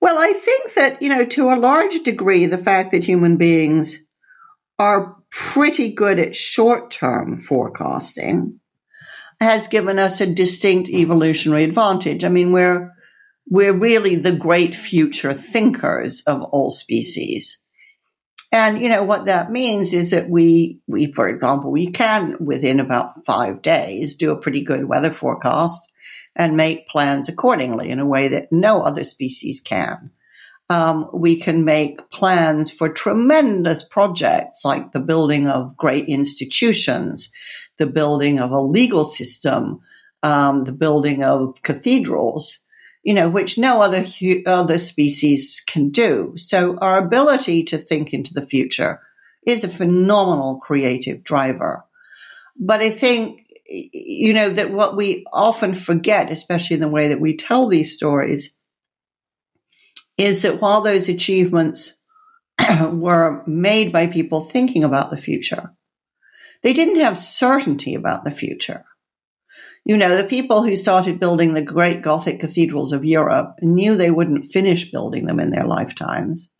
Well, 0.00 0.18
I 0.18 0.32
think 0.32 0.74
that, 0.74 1.02
you 1.02 1.10
know, 1.10 1.24
to 1.26 1.50
a 1.50 1.56
large 1.56 2.02
degree, 2.02 2.46
the 2.46 2.58
fact 2.58 2.92
that 2.92 3.04
human 3.04 3.36
beings 3.36 3.98
are 4.78 5.16
pretty 5.30 5.92
good 5.92 6.18
at 6.18 6.34
short 6.34 6.90
term 6.90 7.42
forecasting 7.42 8.58
has 9.40 9.68
given 9.68 9.98
us 9.98 10.20
a 10.20 10.26
distinct 10.26 10.88
evolutionary 10.90 11.64
advantage. 11.64 12.24
I 12.24 12.28
mean, 12.28 12.52
we're, 12.52 12.92
we're 13.48 13.72
really 13.72 14.16
the 14.16 14.32
great 14.32 14.76
future 14.76 15.34
thinkers 15.34 16.22
of 16.26 16.42
all 16.42 16.70
species. 16.70 17.58
And, 18.52 18.82
you 18.82 18.88
know, 18.88 19.04
what 19.04 19.26
that 19.26 19.50
means 19.50 19.92
is 19.92 20.10
that 20.10 20.28
we, 20.28 20.80
we, 20.86 21.12
for 21.12 21.28
example, 21.28 21.70
we 21.70 21.90
can 21.90 22.36
within 22.40 22.80
about 22.80 23.24
five 23.24 23.62
days 23.62 24.16
do 24.16 24.32
a 24.32 24.40
pretty 24.40 24.62
good 24.62 24.84
weather 24.86 25.12
forecast 25.12 25.80
and 26.34 26.56
make 26.56 26.88
plans 26.88 27.28
accordingly 27.28 27.90
in 27.90 27.98
a 27.98 28.06
way 28.06 28.28
that 28.28 28.52
no 28.52 28.82
other 28.82 29.04
species 29.04 29.60
can. 29.60 30.10
Um, 30.68 31.10
we 31.12 31.36
can 31.36 31.64
make 31.64 32.10
plans 32.10 32.70
for 32.70 32.88
tremendous 32.88 33.82
projects 33.82 34.64
like 34.64 34.92
the 34.92 35.00
building 35.00 35.48
of 35.48 35.76
great 35.76 36.06
institutions, 36.06 37.30
the 37.80 37.86
building 37.86 38.38
of 38.38 38.52
a 38.52 38.60
legal 38.60 39.02
system, 39.02 39.80
um, 40.22 40.62
the 40.62 40.72
building 40.72 41.24
of 41.24 41.60
cathedrals, 41.62 42.60
you 43.02 43.14
know, 43.14 43.28
which 43.28 43.58
no 43.58 43.82
other 43.82 44.04
other 44.46 44.78
species 44.78 45.62
can 45.66 45.90
do. 45.90 46.34
So 46.36 46.78
our 46.78 46.98
ability 46.98 47.64
to 47.64 47.78
think 47.78 48.14
into 48.14 48.32
the 48.32 48.46
future 48.46 49.00
is 49.44 49.64
a 49.64 49.68
phenomenal 49.68 50.60
creative 50.60 51.24
driver. 51.24 51.84
But 52.56 52.82
I 52.82 52.90
think 52.90 53.40
you 53.70 54.34
know, 54.34 54.50
that 54.50 54.72
what 54.72 54.96
we 54.96 55.24
often 55.32 55.74
forget, 55.74 56.32
especially 56.32 56.74
in 56.74 56.80
the 56.80 56.88
way 56.88 57.08
that 57.08 57.20
we 57.20 57.36
tell 57.36 57.68
these 57.68 57.94
stories, 57.94 58.50
is 60.18 60.42
that 60.42 60.60
while 60.60 60.80
those 60.80 61.08
achievements 61.08 61.94
were 62.90 63.42
made 63.46 63.92
by 63.92 64.08
people 64.08 64.42
thinking 64.42 64.82
about 64.82 65.10
the 65.10 65.20
future, 65.20 65.72
they 66.62 66.72
didn't 66.72 67.00
have 67.00 67.16
certainty 67.16 67.94
about 67.94 68.24
the 68.24 68.30
future. 68.30 68.84
You 69.84 69.96
know, 69.96 70.16
the 70.16 70.28
people 70.28 70.62
who 70.62 70.76
started 70.76 71.20
building 71.20 71.54
the 71.54 71.62
great 71.62 72.02
Gothic 72.02 72.40
cathedrals 72.40 72.92
of 72.92 73.04
Europe 73.04 73.56
knew 73.62 73.96
they 73.96 74.10
wouldn't 74.10 74.52
finish 74.52 74.90
building 74.90 75.26
them 75.26 75.40
in 75.40 75.50
their 75.50 75.64
lifetimes. 75.64 76.50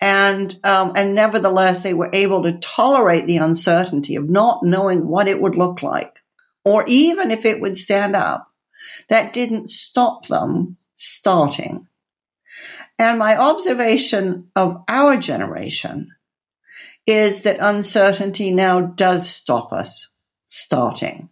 And, 0.00 0.58
um, 0.62 0.92
and 0.96 1.14
nevertheless, 1.14 1.82
they 1.82 1.94
were 1.94 2.10
able 2.12 2.44
to 2.44 2.58
tolerate 2.58 3.26
the 3.26 3.38
uncertainty 3.38 4.16
of 4.16 4.28
not 4.28 4.62
knowing 4.62 5.06
what 5.06 5.28
it 5.28 5.40
would 5.40 5.56
look 5.56 5.82
like 5.82 6.20
or 6.64 6.84
even 6.86 7.30
if 7.30 7.44
it 7.44 7.60
would 7.60 7.76
stand 7.76 8.16
up, 8.16 8.48
that 9.08 9.32
didn't 9.32 9.70
stop 9.70 10.26
them 10.26 10.76
starting. 10.94 11.86
And 12.98 13.18
my 13.18 13.36
observation 13.36 14.50
of 14.56 14.82
our 14.88 15.16
generation 15.16 16.10
is 17.06 17.42
that 17.42 17.58
uncertainty 17.60 18.50
now 18.50 18.80
does 18.80 19.28
stop 19.28 19.72
us 19.72 20.08
starting. 20.46 21.28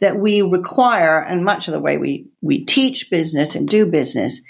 That 0.00 0.18
we 0.18 0.42
require, 0.42 1.20
and 1.20 1.44
much 1.44 1.68
of 1.68 1.72
the 1.72 1.80
way 1.80 1.96
we, 1.96 2.28
we 2.40 2.64
teach 2.64 3.10
business 3.10 3.54
and 3.54 3.68
do 3.68 3.86
business 3.86 4.40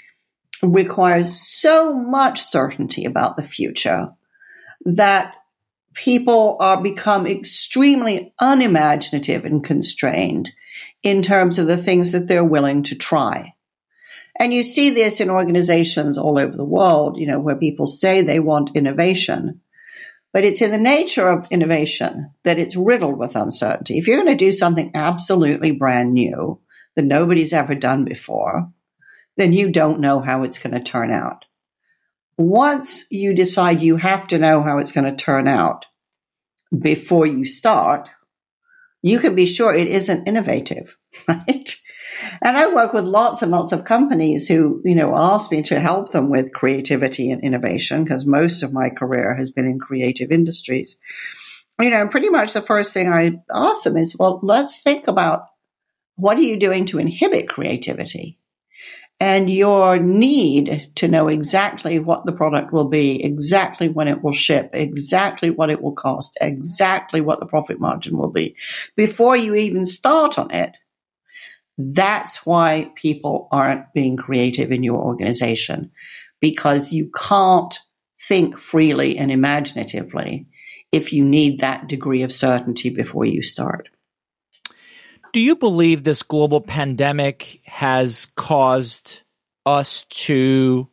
requires 0.61 1.35
so 1.35 1.93
much 1.93 2.41
certainty 2.41 3.05
about 3.05 3.37
the 3.37 3.43
future 3.43 4.09
that 4.85 5.35
people 5.93 6.57
are 6.59 6.81
become 6.81 7.25
extremely 7.25 8.33
unimaginative 8.39 9.45
and 9.45 9.63
constrained 9.63 10.51
in 11.01 11.21
terms 11.21 11.57
of 11.57 11.67
the 11.67 11.77
things 11.77 12.11
that 12.11 12.27
they're 12.27 12.43
willing 12.43 12.83
to 12.83 12.95
try. 12.95 13.53
And 14.37 14.53
you 14.53 14.63
see 14.63 14.89
this 14.89 15.21
in 15.21 15.29
organizations 15.29 16.17
all 16.17 16.37
over 16.37 16.55
the 16.55 16.65
world, 16.65 17.17
you 17.17 17.25
know, 17.25 17.39
where 17.39 17.55
people 17.55 17.87
say 17.87 18.21
they 18.21 18.39
want 18.39 18.75
innovation, 18.75 19.61
but 20.35 20.43
it's 20.43 20.61
in 20.61 20.71
the 20.71 20.77
nature 20.77 21.29
of 21.29 21.47
innovation 21.49 22.31
that 22.43 22.59
it's 22.59 22.75
riddled 22.75 23.17
with 23.17 23.37
uncertainty. 23.37 23.97
If 23.97 24.05
you're 24.05 24.21
going 24.21 24.37
to 24.37 24.45
do 24.45 24.51
something 24.51 24.91
absolutely 24.93 25.71
brand 25.71 26.13
new 26.13 26.59
that 26.97 27.05
nobody's 27.05 27.53
ever 27.53 27.73
done 27.73 28.03
before, 28.03 28.69
then 29.37 29.53
you 29.53 29.71
don't 29.71 30.01
know 30.01 30.19
how 30.19 30.43
it's 30.43 30.57
going 30.57 30.73
to 30.73 30.83
turn 30.83 31.11
out 31.11 31.45
once 32.37 33.05
you 33.09 33.33
decide 33.33 33.81
you 33.81 33.97
have 33.97 34.27
to 34.27 34.39
know 34.39 34.61
how 34.61 34.79
it's 34.79 34.91
going 34.91 35.09
to 35.09 35.15
turn 35.15 35.47
out 35.47 35.85
before 36.77 37.25
you 37.25 37.45
start, 37.45 38.09
you 39.01 39.19
can 39.19 39.35
be 39.35 39.45
sure 39.45 39.73
it 39.73 39.87
isn't 39.87 40.27
innovative, 40.27 40.97
right? 41.27 41.75
And 42.45 42.55
I 42.55 42.71
work 42.71 42.93
with 42.93 43.05
lots 43.05 43.41
and 43.41 43.51
lots 43.51 43.71
of 43.71 43.85
companies 43.85 44.47
who, 44.47 44.79
you 44.85 44.93
know, 44.93 45.17
ask 45.17 45.49
me 45.49 45.63
to 45.63 45.79
help 45.79 46.11
them 46.11 46.29
with 46.29 46.53
creativity 46.53 47.31
and 47.31 47.43
innovation 47.43 48.03
because 48.03 48.27
most 48.27 48.61
of 48.61 48.71
my 48.71 48.91
career 48.91 49.33
has 49.33 49.49
been 49.49 49.65
in 49.65 49.79
creative 49.79 50.31
industries. 50.31 50.95
You 51.81 51.89
know, 51.89 52.07
pretty 52.07 52.29
much 52.29 52.53
the 52.53 52.61
first 52.61 52.93
thing 52.93 53.11
I 53.11 53.41
ask 53.51 53.83
them 53.83 53.97
is, 53.97 54.15
well, 54.15 54.39
let's 54.43 54.79
think 54.79 55.07
about 55.07 55.47
what 56.17 56.37
are 56.37 56.41
you 56.41 56.59
doing 56.59 56.85
to 56.85 56.99
inhibit 56.99 57.49
creativity? 57.49 58.37
and 59.19 59.49
your 59.49 59.97
need 59.97 60.91
to 60.95 61.07
know 61.07 61.29
exactly 61.29 61.99
what 61.99 62.25
the 62.25 62.33
product 62.33 62.73
will 62.73 62.89
be, 62.89 63.23
exactly 63.23 63.87
when 63.87 64.09
it 64.09 64.21
will 64.21 64.33
ship, 64.33 64.69
exactly 64.73 65.49
what 65.49 65.69
it 65.69 65.81
will 65.81 65.93
cost, 65.93 66.37
exactly 66.41 67.21
what 67.21 67.39
the 67.39 67.45
profit 67.45 67.79
margin 67.79 68.17
will 68.17 68.29
be 68.29 68.57
before 68.97 69.37
you 69.37 69.55
even 69.55 69.85
start 69.85 70.37
on 70.37 70.51
it. 70.51 70.75
That's 71.77 72.45
why 72.45 72.91
people 72.95 73.47
aren't 73.51 73.93
being 73.93 74.17
creative 74.17 74.71
in 74.71 74.83
your 74.83 75.01
organization 75.01 75.91
because 76.39 76.93
you 76.93 77.11
can't 77.15 77.77
think 78.19 78.57
freely 78.57 79.17
and 79.17 79.31
imaginatively 79.31 80.47
if 80.91 81.11
you 81.11 81.25
need 81.25 81.59
that 81.59 81.87
degree 81.87 82.23
of 82.23 82.31
certainty 82.31 82.89
before 82.89 83.25
you 83.25 83.43
start. 83.43 83.89
Do 85.33 85.41
you 85.41 85.57
believe 85.57 86.03
this 86.03 86.23
global 86.23 86.61
pandemic 86.61 87.59
has 87.65 88.27
caused 88.37 89.21
us 89.65 90.03
to 90.03 90.87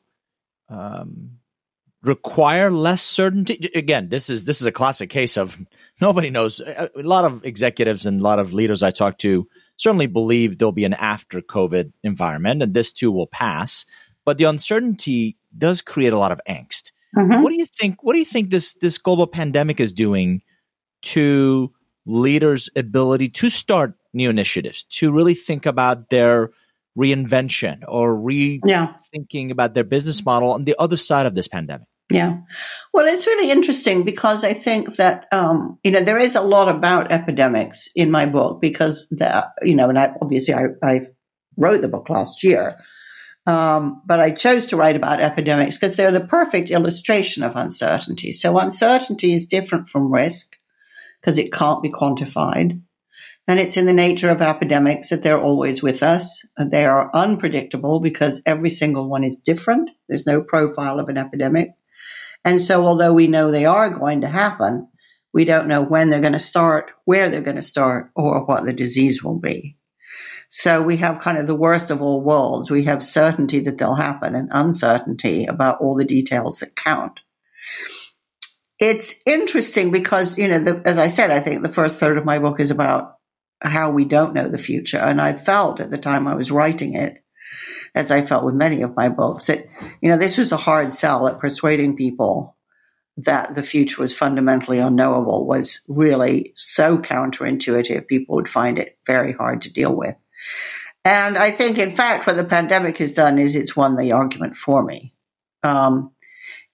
um, 0.68 1.38
require 2.02 2.72
less 2.72 3.02
certainty? 3.02 3.70
Again, 3.76 4.08
this 4.08 4.28
is 4.28 4.44
this 4.44 4.60
is 4.60 4.66
a 4.66 4.72
classic 4.72 5.10
case 5.10 5.36
of 5.36 5.56
nobody 6.00 6.30
knows. 6.30 6.60
A 6.60 6.90
lot 6.96 7.24
of 7.24 7.44
executives 7.44 8.04
and 8.04 8.18
a 8.20 8.24
lot 8.24 8.40
of 8.40 8.52
leaders 8.52 8.82
I 8.82 8.90
talk 8.90 9.18
to 9.18 9.46
certainly 9.76 10.06
believe 10.06 10.58
there'll 10.58 10.72
be 10.72 10.84
an 10.84 10.94
after 10.94 11.40
COVID 11.40 11.92
environment, 12.02 12.62
and 12.62 12.74
this 12.74 12.92
too 12.92 13.10
will 13.10 13.26
pass. 13.26 13.86
But 14.24 14.38
the 14.38 14.44
uncertainty 14.44 15.36
does 15.56 15.82
create 15.82 16.12
a 16.12 16.18
lot 16.18 16.32
of 16.32 16.40
angst. 16.48 16.92
Mm-hmm. 17.16 17.42
What 17.42 17.50
do 17.50 17.56
you 17.56 17.66
think? 17.66 18.02
What 18.02 18.14
do 18.14 18.18
you 18.18 18.24
think 18.24 18.50
this 18.50 18.74
this 18.74 18.98
global 18.98 19.26
pandemic 19.26 19.80
is 19.80 19.92
doing 19.92 20.42
to 21.02 21.72
leaders' 22.06 22.70
ability 22.76 23.28
to 23.28 23.50
start 23.50 23.94
new 24.12 24.30
initiatives, 24.30 24.84
to 24.84 25.12
really 25.12 25.34
think 25.34 25.66
about 25.66 26.10
their 26.10 26.50
reinvention 26.96 27.82
or 27.88 28.14
rethinking 28.14 28.60
yeah. 28.64 29.50
about 29.50 29.74
their 29.74 29.84
business 29.84 30.24
model 30.24 30.52
on 30.52 30.64
the 30.64 30.76
other 30.78 30.96
side 30.96 31.26
of 31.26 31.34
this 31.34 31.48
pandemic? 31.48 31.88
Yeah. 32.10 32.38
Well, 32.92 33.06
it's 33.06 33.26
really 33.26 33.50
interesting 33.50 34.04
because 34.04 34.44
I 34.44 34.52
think 34.52 34.96
that, 34.96 35.26
um, 35.32 35.78
you 35.82 35.90
know, 35.90 36.04
there 36.04 36.18
is 36.18 36.34
a 36.34 36.42
lot 36.42 36.68
about 36.68 37.10
epidemics 37.10 37.88
in 37.96 38.10
my 38.10 38.26
book 38.26 38.60
because 38.60 39.06
that, 39.12 39.52
you 39.62 39.74
know, 39.74 39.88
and 39.88 39.98
I, 39.98 40.12
obviously 40.20 40.54
I, 40.54 40.66
I 40.82 41.00
wrote 41.56 41.80
the 41.80 41.88
book 41.88 42.10
last 42.10 42.42
year. 42.42 42.76
Um, 43.46 44.02
but 44.06 44.20
I 44.20 44.30
chose 44.30 44.66
to 44.66 44.76
write 44.76 44.94
about 44.94 45.20
epidemics 45.20 45.76
because 45.76 45.96
they're 45.96 46.12
the 46.12 46.20
perfect 46.20 46.70
illustration 46.70 47.42
of 47.42 47.56
uncertainty. 47.56 48.32
So 48.32 48.58
uncertainty 48.58 49.34
is 49.34 49.46
different 49.46 49.88
from 49.88 50.12
risk 50.12 50.56
because 51.20 51.38
it 51.38 51.52
can't 51.52 51.82
be 51.82 51.90
quantified. 51.90 52.80
And 53.48 53.58
it's 53.58 53.76
in 53.76 53.86
the 53.86 53.92
nature 53.92 54.30
of 54.30 54.40
epidemics 54.40 55.08
that 55.08 55.24
they're 55.24 55.40
always 55.40 55.82
with 55.82 56.02
us. 56.02 56.44
They 56.56 56.84
are 56.84 57.10
unpredictable 57.14 57.98
because 57.98 58.40
every 58.46 58.70
single 58.70 59.08
one 59.08 59.24
is 59.24 59.38
different. 59.38 59.90
There's 60.08 60.26
no 60.26 60.42
profile 60.42 61.00
of 61.00 61.08
an 61.08 61.18
epidemic. 61.18 61.70
And 62.44 62.60
so, 62.60 62.84
although 62.84 63.12
we 63.12 63.26
know 63.26 63.50
they 63.50 63.66
are 63.66 63.90
going 63.90 64.22
to 64.22 64.28
happen, 64.28 64.88
we 65.32 65.44
don't 65.44 65.68
know 65.68 65.82
when 65.82 66.10
they're 66.10 66.20
going 66.20 66.32
to 66.32 66.38
start, 66.38 66.90
where 67.04 67.30
they're 67.30 67.40
going 67.40 67.56
to 67.56 67.62
start, 67.62 68.10
or 68.14 68.44
what 68.44 68.64
the 68.64 68.72
disease 68.72 69.22
will 69.22 69.38
be. 69.38 69.76
So 70.48 70.82
we 70.82 70.98
have 70.98 71.20
kind 71.20 71.38
of 71.38 71.46
the 71.46 71.54
worst 71.54 71.90
of 71.90 72.02
all 72.02 72.20
worlds. 72.20 72.70
We 72.70 72.84
have 72.84 73.02
certainty 73.02 73.60
that 73.60 73.78
they'll 73.78 73.94
happen 73.94 74.34
and 74.34 74.50
uncertainty 74.52 75.46
about 75.46 75.80
all 75.80 75.96
the 75.96 76.04
details 76.04 76.58
that 76.58 76.76
count. 76.76 77.20
It's 78.78 79.14
interesting 79.24 79.92
because, 79.92 80.36
you 80.36 80.48
know, 80.48 80.58
the, 80.58 80.82
as 80.84 80.98
I 80.98 81.06
said, 81.06 81.30
I 81.30 81.40
think 81.40 81.62
the 81.62 81.72
first 81.72 81.98
third 81.98 82.18
of 82.18 82.26
my 82.26 82.38
book 82.38 82.60
is 82.60 82.70
about 82.70 83.14
how 83.62 83.92
we 83.92 84.04
don't 84.04 84.34
know 84.34 84.48
the 84.48 84.58
future. 84.58 84.98
And 84.98 85.22
I 85.22 85.32
felt 85.32 85.80
at 85.80 85.90
the 85.90 85.96
time 85.96 86.28
I 86.28 86.34
was 86.34 86.50
writing 86.50 86.94
it, 86.94 87.21
as 87.94 88.10
I 88.10 88.22
felt 88.22 88.44
with 88.44 88.54
many 88.54 88.82
of 88.82 88.96
my 88.96 89.08
books, 89.08 89.46
that, 89.46 89.66
you 90.00 90.10
know, 90.10 90.16
this 90.16 90.38
was 90.38 90.52
a 90.52 90.56
hard 90.56 90.94
sell 90.94 91.28
at 91.28 91.38
persuading 91.38 91.96
people 91.96 92.56
that 93.18 93.54
the 93.54 93.62
future 93.62 94.00
was 94.00 94.16
fundamentally 94.16 94.78
unknowable 94.78 95.46
was 95.46 95.80
really 95.86 96.54
so 96.56 96.98
counterintuitive, 96.98 98.06
people 98.06 98.36
would 98.36 98.48
find 98.48 98.78
it 98.78 98.98
very 99.06 99.32
hard 99.32 99.62
to 99.62 99.72
deal 99.72 99.94
with. 99.94 100.16
And 101.04 101.36
I 101.36 101.50
think, 101.50 101.78
in 101.78 101.94
fact, 101.94 102.26
what 102.26 102.36
the 102.36 102.44
pandemic 102.44 102.98
has 102.98 103.12
done 103.12 103.38
is 103.38 103.54
it's 103.54 103.76
won 103.76 103.96
the 103.96 104.12
argument 104.12 104.56
for 104.56 104.82
me. 104.82 105.12
Um, 105.62 106.12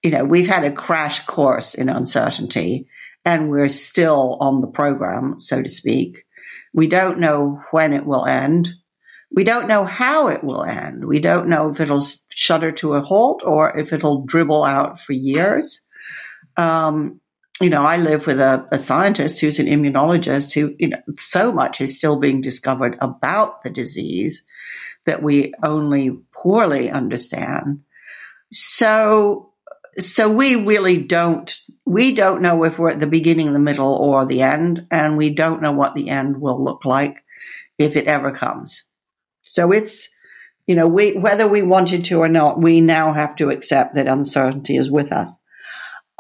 you 0.03 0.11
know, 0.11 0.25
we've 0.25 0.49
had 0.49 0.65
a 0.65 0.73
crash 0.73 1.25
course 1.27 1.75
in 1.75 1.89
uncertainty 1.89 2.89
and 3.25 3.51
we're 3.51 3.69
still 3.69 4.39
on 4.41 4.61
the 4.61 4.69
program, 4.69 5.41
so 5.41 5.61
to 5.61 5.69
speak. 5.69 6.25
We 6.73 6.87
don't 6.87 7.19
know 7.19 7.61
when 7.73 7.93
it 7.93 8.07
will 8.07 8.27
end. 8.27 8.71
We 9.31 9.45
don't 9.45 9.69
know 9.69 9.85
how 9.85 10.29
it 10.29 10.43
will 10.43 10.65
end. 10.65 11.05
We 11.05 11.21
don't 11.21 11.49
know 11.49 11.71
if 11.71 11.81
it'll 11.81 12.07
shudder 12.31 12.73
to 12.73 12.95
a 12.95 13.03
halt 13.03 13.43
or 13.45 13.77
if 13.77 13.93
it'll 13.93 14.25
dribble 14.25 14.65
out 14.65 15.01
for 15.01 15.13
years. 15.13 15.83
Um, 16.57 17.21
you 17.61 17.71
know, 17.71 17.85
I 17.85 17.97
live 17.97 18.27
with 18.27 18.41
a, 18.41 18.67
a, 18.71 18.79
scientist 18.79 19.41
who's 19.41 19.59
an 19.59 19.67
immunologist 19.67 20.53
who, 20.53 20.75
you 20.79 20.89
know, 20.89 21.03
so 21.17 21.51
much 21.53 21.81
is 21.81 21.97
still 21.97 22.17
being 22.17 22.41
discovered 22.41 22.97
about 23.01 23.63
the 23.63 23.71
disease 23.71 24.43
that 25.07 25.23
we 25.23 25.53
only 25.63 26.11
poorly 26.33 26.91
understand. 26.91 27.81
So, 28.53 29.53
so 29.99 30.29
we 30.29 30.55
really 30.55 30.99
don't, 30.99 31.59
we 31.85 32.15
don't 32.15 32.43
know 32.43 32.63
if 32.65 32.79
we're 32.79 32.91
at 32.91 33.01
the 33.01 33.07
beginning, 33.07 33.53
the 33.53 33.59
middle, 33.59 33.93
or 33.93 34.25
the 34.25 34.43
end, 34.43 34.87
and 34.91 35.17
we 35.17 35.31
don't 35.31 35.63
know 35.63 35.73
what 35.73 35.95
the 35.95 36.09
end 36.09 36.41
will 36.41 36.63
look 36.63 36.85
like 36.85 37.25
if 37.79 37.97
it 37.97 38.07
ever 38.07 38.31
comes. 38.31 38.85
So 39.49 39.73
it's, 39.73 40.09
you 40.67 40.75
know, 40.75 40.87
we, 40.87 41.17
whether 41.17 41.49
we 41.49 41.63
wanted 41.63 42.05
to 42.07 42.21
or 42.21 42.29
not, 42.29 42.61
we 42.61 42.81
now 42.81 43.13
have 43.13 43.35
to 43.37 43.51
accept 43.51 43.95
that 43.95 44.07
uncertainty 44.07 44.77
is 44.77 44.91
with 44.91 45.11
us. 45.11 45.39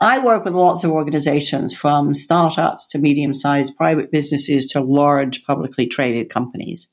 I 0.00 0.20
work 0.20 0.44
with 0.44 0.54
lots 0.54 0.84
of 0.84 0.92
organizations 0.92 1.76
from 1.76 2.14
startups 2.14 2.88
to 2.88 2.98
medium 2.98 3.34
sized 3.34 3.76
private 3.76 4.10
businesses 4.10 4.66
to 4.68 4.80
large 4.80 5.44
publicly 5.44 5.86
traded 5.86 6.30
companies. 6.30 6.88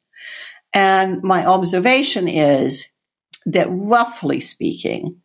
And 0.74 1.24
my 1.24 1.46
observation 1.46 2.28
is 2.28 2.86
that 3.46 3.68
roughly 3.70 4.40
speaking, 4.40 5.22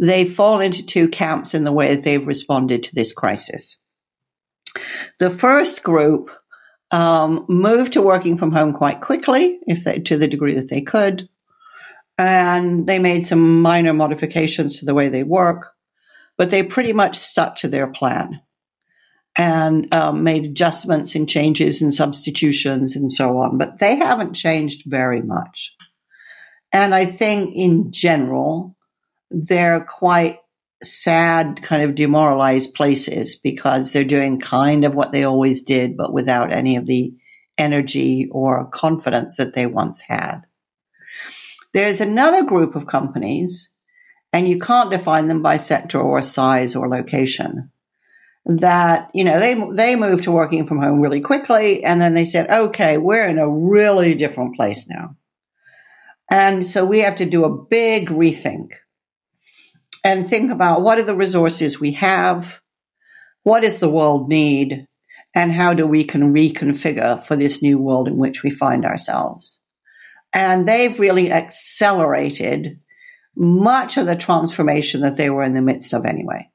they 0.00 0.24
fall 0.24 0.60
into 0.60 0.84
two 0.84 1.08
camps 1.08 1.54
in 1.54 1.64
the 1.64 1.72
way 1.72 1.94
that 1.94 2.02
they've 2.02 2.26
responded 2.26 2.82
to 2.84 2.94
this 2.94 3.12
crisis. 3.12 3.76
The 5.18 5.30
first 5.30 5.82
group 5.82 6.30
um, 6.90 7.44
moved 7.48 7.94
to 7.94 8.02
working 8.02 8.36
from 8.36 8.52
home 8.52 8.72
quite 8.72 9.00
quickly, 9.00 9.58
if 9.66 9.84
they, 9.84 9.98
to 10.00 10.16
the 10.16 10.28
degree 10.28 10.54
that 10.54 10.70
they 10.70 10.80
could, 10.80 11.28
and 12.16 12.86
they 12.86 12.98
made 12.98 13.26
some 13.26 13.62
minor 13.62 13.92
modifications 13.92 14.78
to 14.78 14.84
the 14.84 14.94
way 14.94 15.08
they 15.08 15.22
work 15.22 15.74
but 16.38 16.50
they 16.50 16.62
pretty 16.62 16.94
much 16.94 17.18
stuck 17.18 17.56
to 17.56 17.68
their 17.68 17.88
plan 17.88 18.40
and 19.36 19.92
um, 19.92 20.22
made 20.22 20.46
adjustments 20.46 21.14
and 21.14 21.28
changes 21.28 21.82
and 21.82 21.92
substitutions 21.92 22.96
and 22.96 23.12
so 23.12 23.36
on. 23.38 23.58
But 23.58 23.78
they 23.78 23.96
haven't 23.96 24.34
changed 24.34 24.84
very 24.86 25.20
much. 25.20 25.74
And 26.72 26.94
I 26.94 27.04
think 27.04 27.54
in 27.54 27.92
general, 27.92 28.76
they're 29.30 29.80
quite 29.80 30.38
sad, 30.84 31.62
kind 31.62 31.82
of 31.82 31.94
demoralized 31.94 32.74
places 32.74 33.36
because 33.36 33.92
they're 33.92 34.04
doing 34.04 34.40
kind 34.40 34.84
of 34.84 34.94
what 34.94 35.12
they 35.12 35.24
always 35.24 35.62
did, 35.62 35.96
but 35.96 36.12
without 36.12 36.52
any 36.52 36.76
of 36.76 36.86
the 36.86 37.14
energy 37.56 38.28
or 38.30 38.68
confidence 38.70 39.36
that 39.36 39.54
they 39.54 39.66
once 39.66 40.00
had. 40.00 40.42
There's 41.74 42.00
another 42.00 42.44
group 42.44 42.76
of 42.76 42.86
companies 42.86 43.70
and 44.32 44.48
you 44.48 44.58
can't 44.58 44.90
define 44.90 45.28
them 45.28 45.42
by 45.42 45.56
sector 45.56 46.00
or 46.00 46.22
size 46.22 46.76
or 46.76 46.88
location. 46.88 47.70
That, 48.46 49.10
you 49.12 49.24
know, 49.24 49.38
they, 49.38 49.54
they 49.72 49.96
moved 49.96 50.24
to 50.24 50.32
working 50.32 50.66
from 50.66 50.80
home 50.80 51.00
really 51.00 51.20
quickly 51.20 51.84
and 51.84 52.00
then 52.00 52.14
they 52.14 52.24
said, 52.24 52.48
okay, 52.48 52.96
we're 52.96 53.26
in 53.26 53.38
a 53.38 53.48
really 53.48 54.14
different 54.14 54.56
place 54.56 54.88
now. 54.88 55.16
And 56.30 56.66
so 56.66 56.84
we 56.84 57.00
have 57.00 57.16
to 57.16 57.26
do 57.26 57.44
a 57.44 57.64
big 57.64 58.08
rethink 58.08 58.70
and 60.04 60.28
think 60.28 60.50
about 60.50 60.82
what 60.82 60.98
are 60.98 61.04
the 61.04 61.14
resources 61.14 61.80
we 61.80 61.92
have? 61.92 62.60
What 63.42 63.60
does 63.60 63.78
the 63.78 63.90
world 63.90 64.28
need? 64.28 64.86
And 65.34 65.52
how 65.52 65.74
do 65.74 65.86
we 65.86 66.04
can 66.04 66.32
reconfigure 66.32 67.24
for 67.24 67.36
this 67.36 67.62
new 67.62 67.78
world 67.78 68.08
in 68.08 68.16
which 68.16 68.42
we 68.42 68.50
find 68.50 68.84
ourselves? 68.84 69.60
And 70.32 70.66
they've 70.66 70.98
really 70.98 71.30
accelerated 71.30 72.80
much 73.36 73.96
of 73.96 74.06
the 74.06 74.16
transformation 74.16 75.02
that 75.02 75.16
they 75.16 75.30
were 75.30 75.42
in 75.42 75.54
the 75.54 75.62
midst 75.62 75.92
of 75.92 76.04
anyway. 76.04 76.50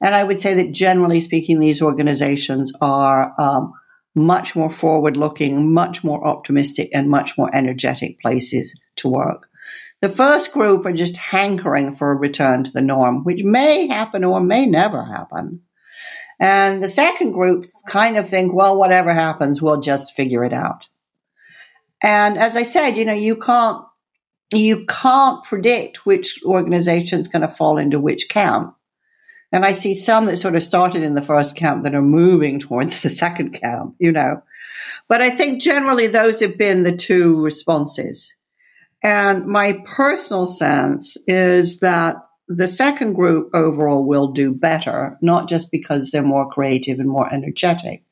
And 0.00 0.14
I 0.14 0.24
would 0.24 0.40
say 0.40 0.54
that 0.54 0.72
generally 0.72 1.20
speaking, 1.20 1.58
these 1.58 1.82
organizations 1.82 2.72
are 2.80 3.34
um, 3.38 3.72
much 4.14 4.56
more 4.56 4.70
forward 4.70 5.16
looking, 5.16 5.72
much 5.74 6.02
more 6.02 6.26
optimistic, 6.26 6.90
and 6.94 7.10
much 7.10 7.36
more 7.36 7.54
energetic 7.54 8.20
places 8.20 8.78
to 8.96 9.08
work. 9.08 9.48
The 10.02 10.10
first 10.10 10.52
group 10.52 10.84
are 10.84 10.92
just 10.92 11.16
hankering 11.16 11.96
for 11.96 12.12
a 12.12 12.16
return 12.16 12.64
to 12.64 12.72
the 12.72 12.82
norm, 12.82 13.24
which 13.24 13.42
may 13.42 13.86
happen 13.86 14.24
or 14.24 14.40
may 14.40 14.66
never 14.66 15.04
happen. 15.04 15.62
And 16.38 16.84
the 16.84 16.88
second 16.88 17.32
group 17.32 17.66
kind 17.88 18.18
of 18.18 18.28
think, 18.28 18.52
well, 18.52 18.76
whatever 18.78 19.12
happens, 19.14 19.62
we'll 19.62 19.80
just 19.80 20.14
figure 20.14 20.44
it 20.44 20.52
out. 20.52 20.86
And 22.02 22.36
as 22.36 22.56
I 22.56 22.62
said, 22.62 22.92
you 22.92 23.04
know, 23.04 23.14
you 23.14 23.36
can't 23.36 23.84
you 24.54 24.86
can't 24.86 25.42
predict 25.42 26.06
which 26.06 26.40
organization 26.44 27.18
is 27.18 27.26
going 27.26 27.42
to 27.42 27.48
fall 27.48 27.78
into 27.78 27.98
which 27.98 28.28
camp. 28.28 28.76
And 29.50 29.64
I 29.64 29.72
see 29.72 29.94
some 29.94 30.26
that 30.26 30.36
sort 30.36 30.54
of 30.54 30.62
started 30.62 31.02
in 31.02 31.14
the 31.14 31.22
first 31.22 31.56
camp 31.56 31.82
that 31.82 31.96
are 31.96 32.02
moving 32.02 32.60
towards 32.60 33.02
the 33.02 33.10
second 33.10 33.60
camp, 33.60 33.96
you 33.98 34.12
know. 34.12 34.42
But 35.08 35.22
I 35.22 35.30
think 35.30 35.62
generally 35.62 36.06
those 36.06 36.40
have 36.40 36.58
been 36.58 36.84
the 36.84 36.96
two 36.96 37.40
responses. 37.42 38.35
And 39.06 39.46
my 39.46 39.84
personal 39.84 40.48
sense 40.48 41.16
is 41.28 41.78
that 41.78 42.16
the 42.48 42.66
second 42.66 43.12
group 43.12 43.50
overall 43.54 44.04
will 44.04 44.32
do 44.32 44.52
better, 44.52 45.16
not 45.22 45.48
just 45.48 45.70
because 45.70 46.10
they're 46.10 46.24
more 46.24 46.50
creative 46.50 46.98
and 46.98 47.08
more 47.08 47.32
energetic, 47.32 48.02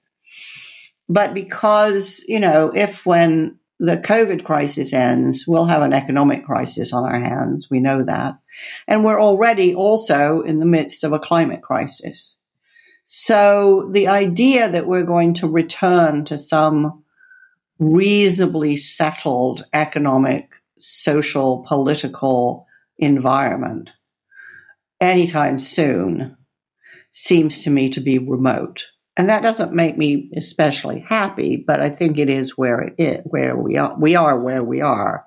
but 1.08 1.34
because, 1.34 2.22
you 2.28 2.38
know, 2.38 2.70
if 2.72 3.04
when 3.04 3.58
the 3.80 3.96
COVID 3.96 4.44
crisis 4.44 4.92
ends, 4.92 5.48
we'll 5.48 5.64
have 5.64 5.82
an 5.82 5.92
economic 5.92 6.44
crisis 6.44 6.92
on 6.92 7.02
our 7.02 7.18
hands. 7.18 7.66
We 7.68 7.80
know 7.80 8.04
that. 8.04 8.38
And 8.86 9.04
we're 9.04 9.20
already 9.20 9.74
also 9.74 10.42
in 10.42 10.60
the 10.60 10.64
midst 10.64 11.02
of 11.02 11.12
a 11.12 11.18
climate 11.18 11.62
crisis. 11.62 12.36
So 13.02 13.90
the 13.90 14.06
idea 14.06 14.68
that 14.68 14.86
we're 14.86 15.02
going 15.02 15.34
to 15.34 15.48
return 15.48 16.24
to 16.26 16.38
some 16.38 17.02
reasonably 17.80 18.76
settled 18.76 19.64
economic, 19.72 20.52
social, 20.78 21.64
political 21.66 22.66
environment 22.98 23.90
anytime 25.00 25.58
soon 25.58 26.36
seems 27.12 27.62
to 27.62 27.70
me 27.70 27.88
to 27.90 28.00
be 28.00 28.18
remote. 28.18 28.86
And 29.16 29.28
that 29.28 29.42
doesn't 29.42 29.72
make 29.72 29.96
me 29.96 30.30
especially 30.36 31.00
happy, 31.00 31.56
but 31.56 31.80
I 31.80 31.88
think 31.88 32.18
it 32.18 32.28
is 32.28 32.58
where 32.58 32.80
it 32.80 32.94
is, 32.98 33.20
where 33.24 33.56
we 33.56 33.76
are. 33.76 33.96
We 33.98 34.16
are 34.16 34.38
where 34.38 34.64
we 34.64 34.80
are. 34.80 35.24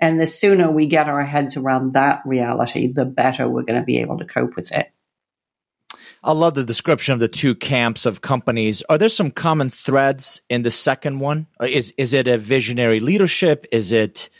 And 0.00 0.20
the 0.20 0.26
sooner 0.26 0.70
we 0.70 0.86
get 0.86 1.08
our 1.08 1.24
heads 1.24 1.56
around 1.56 1.94
that 1.94 2.20
reality, 2.26 2.92
the 2.92 3.06
better 3.06 3.48
we're 3.48 3.62
going 3.62 3.80
to 3.80 3.86
be 3.86 3.98
able 3.98 4.18
to 4.18 4.26
cope 4.26 4.56
with 4.56 4.70
it. 4.72 4.90
I 6.22 6.32
love 6.32 6.54
the 6.54 6.64
description 6.64 7.12
of 7.12 7.20
the 7.20 7.28
two 7.28 7.54
camps 7.54 8.06
of 8.06 8.22
companies. 8.22 8.82
Are 8.88 8.98
there 8.98 9.10
some 9.10 9.30
common 9.30 9.68
threads 9.68 10.40
in 10.48 10.62
the 10.62 10.70
second 10.70 11.20
one? 11.20 11.46
Is 11.62 11.92
is 11.98 12.14
it 12.14 12.28
a 12.28 12.38
visionary 12.38 12.98
leadership? 12.98 13.66
Is 13.72 13.92
it 13.92 14.30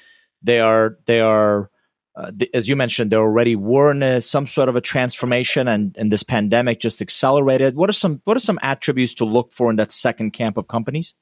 they 0.45 0.61
are 0.61 0.99
they 1.07 1.21
are 1.21 1.71
uh, 2.17 2.31
as 2.53 2.69
you 2.69 2.77
mentioned, 2.77 3.11
there 3.11 3.21
already 3.21 3.57
were 3.57 3.91
in 3.91 4.03
a, 4.03 4.21
some 4.21 4.47
sort 4.47 4.69
of 4.69 4.77
a 4.77 4.81
transformation, 4.81 5.67
and, 5.67 5.97
and 5.99 6.13
this 6.13 6.23
pandemic 6.23 6.79
just 6.79 7.03
accelerated. 7.03 7.75
What 7.75 7.91
are 7.91 7.95
some 7.95 8.21
what 8.25 8.37
are 8.37 8.41
some 8.41 8.59
attributes 8.63 9.15
to 9.15 9.25
look 9.25 9.53
for 9.53 9.69
in 9.71 9.77
that 9.77 9.91
second 9.93 10.31
camp 10.31 10.57
of 10.57 10.69
companies? 10.69 11.15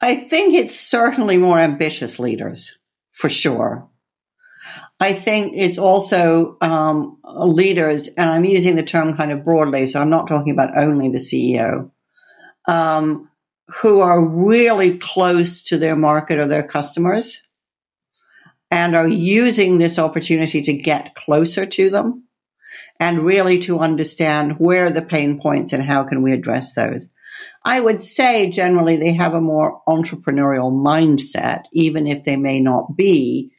I 0.00 0.16
think 0.16 0.54
it's 0.54 0.78
certainly 0.78 1.36
more 1.36 1.58
ambitious 1.58 2.18
leaders, 2.20 2.78
for 3.12 3.28
sure. 3.28 3.88
I 5.00 5.12
think 5.12 5.54
it's 5.56 5.78
also 5.78 6.56
um, 6.60 7.18
leaders, 7.24 8.06
and 8.08 8.30
I'm 8.30 8.44
using 8.44 8.76
the 8.76 8.82
term 8.84 9.16
kind 9.16 9.32
of 9.32 9.44
broadly, 9.44 9.88
so 9.88 10.00
I'm 10.00 10.10
not 10.10 10.28
talking 10.28 10.52
about 10.52 10.78
only 10.78 11.08
the 11.08 11.18
CEO, 11.18 11.90
um, 12.66 13.28
who 13.68 14.00
are 14.00 14.24
really 14.24 14.98
close 14.98 15.62
to 15.64 15.78
their 15.78 15.96
market 15.96 16.38
or 16.38 16.46
their 16.46 16.62
customers 16.62 17.40
and 18.74 18.96
are 18.96 19.06
using 19.06 19.78
this 19.78 20.00
opportunity 20.00 20.60
to 20.60 20.72
get 20.72 21.14
closer 21.14 21.64
to 21.64 21.90
them 21.90 22.24
and 22.98 23.24
really 23.24 23.60
to 23.60 23.78
understand 23.78 24.58
where 24.58 24.90
the 24.90 25.00
pain 25.00 25.40
points 25.40 25.72
and 25.72 25.80
how 25.80 26.02
can 26.02 26.22
we 26.22 26.32
address 26.32 26.74
those. 26.74 27.08
I 27.64 27.78
would 27.78 28.02
say 28.02 28.50
generally 28.50 28.96
they 28.96 29.12
have 29.12 29.32
a 29.32 29.40
more 29.40 29.80
entrepreneurial 29.88 30.72
mindset, 30.72 31.66
even 31.72 32.08
if 32.08 32.24
they 32.24 32.34
may 32.34 32.58
not 32.58 32.96
be 32.96 33.52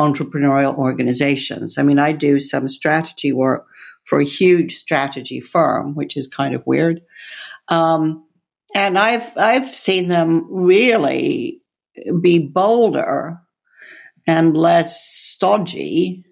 entrepreneurial 0.00 0.78
organizations. 0.78 1.76
I 1.76 1.82
mean, 1.82 1.98
I 1.98 2.12
do 2.12 2.40
some 2.40 2.66
strategy 2.66 3.34
work 3.34 3.66
for 4.04 4.20
a 4.20 4.24
huge 4.24 4.76
strategy 4.76 5.42
firm, 5.42 5.94
which 5.94 6.16
is 6.16 6.28
kind 6.28 6.54
of 6.54 6.66
weird. 6.66 7.02
Um, 7.68 8.24
and 8.74 8.98
I've, 8.98 9.36
I've 9.36 9.74
seen 9.74 10.08
them 10.08 10.46
really 10.48 11.60
be 12.22 12.38
bolder 12.38 13.41
and 14.26 14.56
less 14.56 15.04
stodgy 15.04 16.24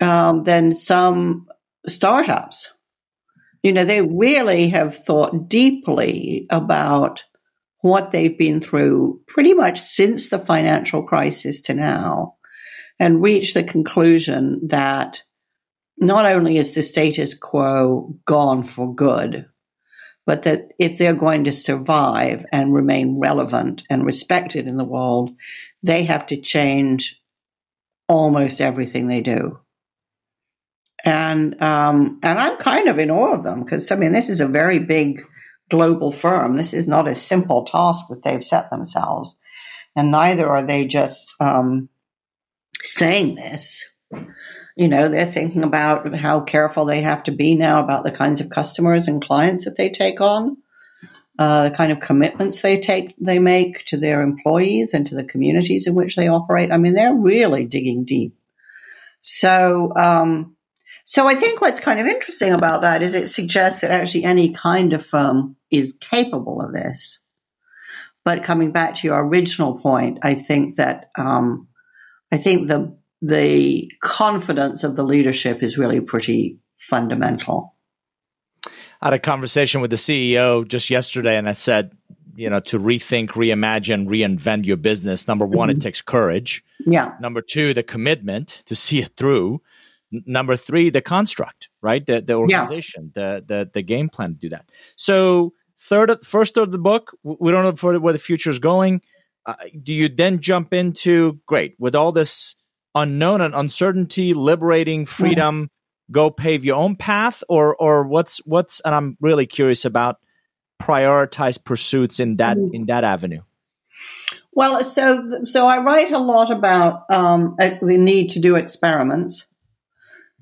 um, 0.00 0.44
than 0.44 0.72
some 0.72 1.46
startups. 1.86 2.70
You 3.62 3.72
know, 3.72 3.84
they 3.84 4.02
really 4.02 4.68
have 4.68 4.96
thought 4.96 5.48
deeply 5.48 6.46
about 6.50 7.24
what 7.80 8.12
they've 8.12 8.38
been 8.38 8.60
through 8.60 9.20
pretty 9.26 9.54
much 9.54 9.80
since 9.80 10.28
the 10.28 10.38
financial 10.38 11.02
crisis 11.02 11.60
to 11.62 11.74
now 11.74 12.36
and 12.98 13.22
reached 13.22 13.54
the 13.54 13.64
conclusion 13.64 14.60
that 14.68 15.22
not 15.98 16.24
only 16.24 16.56
is 16.56 16.72
the 16.72 16.82
status 16.82 17.34
quo 17.34 18.16
gone 18.24 18.64
for 18.64 18.94
good, 18.94 19.46
but 20.26 20.42
that 20.42 20.68
if 20.78 20.96
they're 20.96 21.14
going 21.14 21.44
to 21.44 21.52
survive 21.52 22.44
and 22.52 22.74
remain 22.74 23.18
relevant 23.20 23.82
and 23.90 24.06
respected 24.06 24.66
in 24.66 24.76
the 24.76 24.84
world, 24.84 25.30
they 25.84 26.04
have 26.04 26.26
to 26.26 26.40
change 26.40 27.22
almost 28.08 28.60
everything 28.60 29.06
they 29.06 29.20
do. 29.20 29.60
And 31.04 31.60
um, 31.62 32.18
and 32.22 32.38
I'm 32.38 32.56
kind 32.56 32.88
of 32.88 32.98
in 32.98 33.10
awe 33.10 33.34
of 33.34 33.44
them 33.44 33.62
because 33.62 33.90
I 33.92 33.96
mean 33.96 34.12
this 34.12 34.30
is 34.30 34.40
a 34.40 34.48
very 34.48 34.78
big 34.78 35.22
global 35.68 36.10
firm. 36.10 36.56
This 36.56 36.72
is 36.72 36.88
not 36.88 37.06
a 37.06 37.14
simple 37.14 37.64
task 37.64 38.06
that 38.08 38.22
they've 38.24 38.42
set 38.42 38.70
themselves, 38.70 39.38
and 39.94 40.10
neither 40.10 40.48
are 40.48 40.66
they 40.66 40.86
just 40.86 41.34
um, 41.40 41.90
saying 42.82 43.34
this. 43.34 43.84
You 44.76 44.88
know, 44.88 45.08
they're 45.08 45.26
thinking 45.26 45.62
about 45.62 46.14
how 46.16 46.40
careful 46.40 46.86
they 46.86 47.02
have 47.02 47.22
to 47.24 47.32
be 47.32 47.54
now 47.54 47.84
about 47.84 48.02
the 48.02 48.10
kinds 48.10 48.40
of 48.40 48.48
customers 48.48 49.06
and 49.06 49.22
clients 49.22 49.66
that 49.66 49.76
they 49.76 49.90
take 49.90 50.22
on, 50.22 50.56
uh, 51.38 51.68
the 51.68 51.74
kind 51.74 51.90
of 51.90 52.00
commitments 52.00 52.60
they 52.60 52.78
take, 52.78 53.14
they 53.18 53.38
make 53.38 53.84
to 53.86 53.96
their 53.96 54.22
employees 54.22 54.94
and 54.94 55.06
to 55.06 55.14
the 55.14 55.24
communities 55.24 55.86
in 55.86 55.94
which 55.94 56.16
they 56.16 56.28
operate. 56.28 56.70
I 56.70 56.78
mean, 56.78 56.94
they're 56.94 57.14
really 57.14 57.64
digging 57.64 58.04
deep. 58.04 58.36
So, 59.20 59.92
um, 59.96 60.56
so 61.04 61.26
I 61.26 61.34
think 61.34 61.60
what's 61.60 61.80
kind 61.80 61.98
of 61.98 62.06
interesting 62.06 62.52
about 62.52 62.82
that 62.82 63.02
is 63.02 63.14
it 63.14 63.28
suggests 63.28 63.80
that 63.80 63.90
actually 63.90 64.24
any 64.24 64.50
kind 64.50 64.92
of 64.92 65.04
firm 65.04 65.56
is 65.70 65.96
capable 66.00 66.60
of 66.60 66.72
this. 66.72 67.18
But 68.24 68.44
coming 68.44 68.72
back 68.72 68.94
to 68.96 69.06
your 69.06 69.22
original 69.22 69.78
point, 69.78 70.20
I 70.22 70.34
think 70.34 70.76
that 70.76 71.10
um, 71.18 71.68
I 72.32 72.38
think 72.38 72.68
the 72.68 72.96
the 73.20 73.90
confidence 74.02 74.84
of 74.84 74.96
the 74.96 75.02
leadership 75.02 75.62
is 75.62 75.78
really 75.78 76.00
pretty 76.00 76.58
fundamental. 76.90 77.73
I 79.04 79.08
had 79.08 79.14
a 79.14 79.18
conversation 79.20 79.80
with 79.80 79.90
the 79.90 79.96
CEO 79.96 80.66
just 80.66 80.90
yesterday, 80.90 81.36
and 81.36 81.48
I 81.48 81.52
said, 81.52 81.92
you 82.34 82.50
know, 82.50 82.58
to 82.60 82.80
rethink, 82.80 83.28
reimagine, 83.30 84.08
reinvent 84.08 84.64
your 84.64 84.76
business. 84.76 85.28
Number 85.28 85.46
one, 85.46 85.68
mm-hmm. 85.68 85.78
it 85.78 85.82
takes 85.82 86.02
courage. 86.02 86.64
Yeah. 86.84 87.12
Number 87.20 87.40
two, 87.40 87.74
the 87.74 87.82
commitment 87.84 88.62
to 88.66 88.74
see 88.74 89.00
it 89.00 89.10
through. 89.16 89.60
N- 90.12 90.24
number 90.26 90.56
three, 90.56 90.90
the 90.90 91.02
construct, 91.02 91.68
right? 91.80 92.04
The 92.04 92.22
the 92.22 92.34
organization, 92.34 93.12
yeah. 93.14 93.40
the 93.40 93.44
the 93.46 93.70
the 93.74 93.82
game 93.82 94.08
plan 94.08 94.34
to 94.34 94.38
do 94.40 94.48
that. 94.48 94.68
So 94.96 95.52
third, 95.78 96.24
first 96.24 96.56
of 96.56 96.72
the 96.72 96.78
book, 96.78 97.16
we 97.22 97.52
don't 97.52 97.80
know 97.80 98.00
where 98.00 98.12
the 98.12 98.18
future 98.18 98.50
is 98.50 98.58
going 98.58 99.02
uh, 99.46 99.54
do 99.82 99.92
you 99.92 100.08
then 100.08 100.40
jump 100.40 100.72
into 100.72 101.40
great 101.46 101.74
with 101.78 101.94
all 101.94 102.12
this 102.12 102.54
unknown 102.94 103.40
and 103.40 103.54
uncertainty, 103.54 104.34
liberating 104.34 105.06
freedom? 105.06 105.70
Go 106.10 106.30
pave 106.30 106.64
your 106.64 106.76
own 106.76 106.96
path, 106.96 107.42
or 107.48 107.74
or 107.76 108.04
what's 108.06 108.38
what's? 108.44 108.80
And 108.80 108.94
I'm 108.94 109.16
really 109.20 109.46
curious 109.46 109.84
about 109.84 110.18
prioritize 110.80 111.62
pursuits 111.62 112.20
in 112.20 112.36
that 112.36 112.56
mm. 112.56 112.74
in 112.74 112.86
that 112.86 113.04
avenue. 113.04 113.42
Well, 114.52 114.84
so 114.84 115.44
so 115.44 115.66
I 115.66 115.78
write 115.78 116.12
a 116.12 116.18
lot 116.18 116.50
about 116.50 117.04
um, 117.10 117.56
the 117.58 117.96
need 117.96 118.30
to 118.30 118.40
do 118.40 118.56
experiments, 118.56 119.46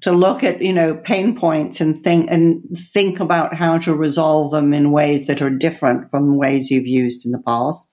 to 0.02 0.12
look 0.12 0.44
at 0.44 0.60
you 0.60 0.72
know 0.72 0.94
pain 0.94 1.38
points 1.38 1.80
and 1.80 1.96
think 2.02 2.30
and 2.30 2.62
think 2.92 3.20
about 3.20 3.54
how 3.54 3.78
to 3.78 3.94
resolve 3.94 4.50
them 4.50 4.74
in 4.74 4.90
ways 4.90 5.26
that 5.28 5.40
are 5.40 5.50
different 5.50 6.10
from 6.10 6.36
ways 6.36 6.70
you've 6.70 6.86
used 6.86 7.24
in 7.24 7.32
the 7.32 7.38
past. 7.38 7.88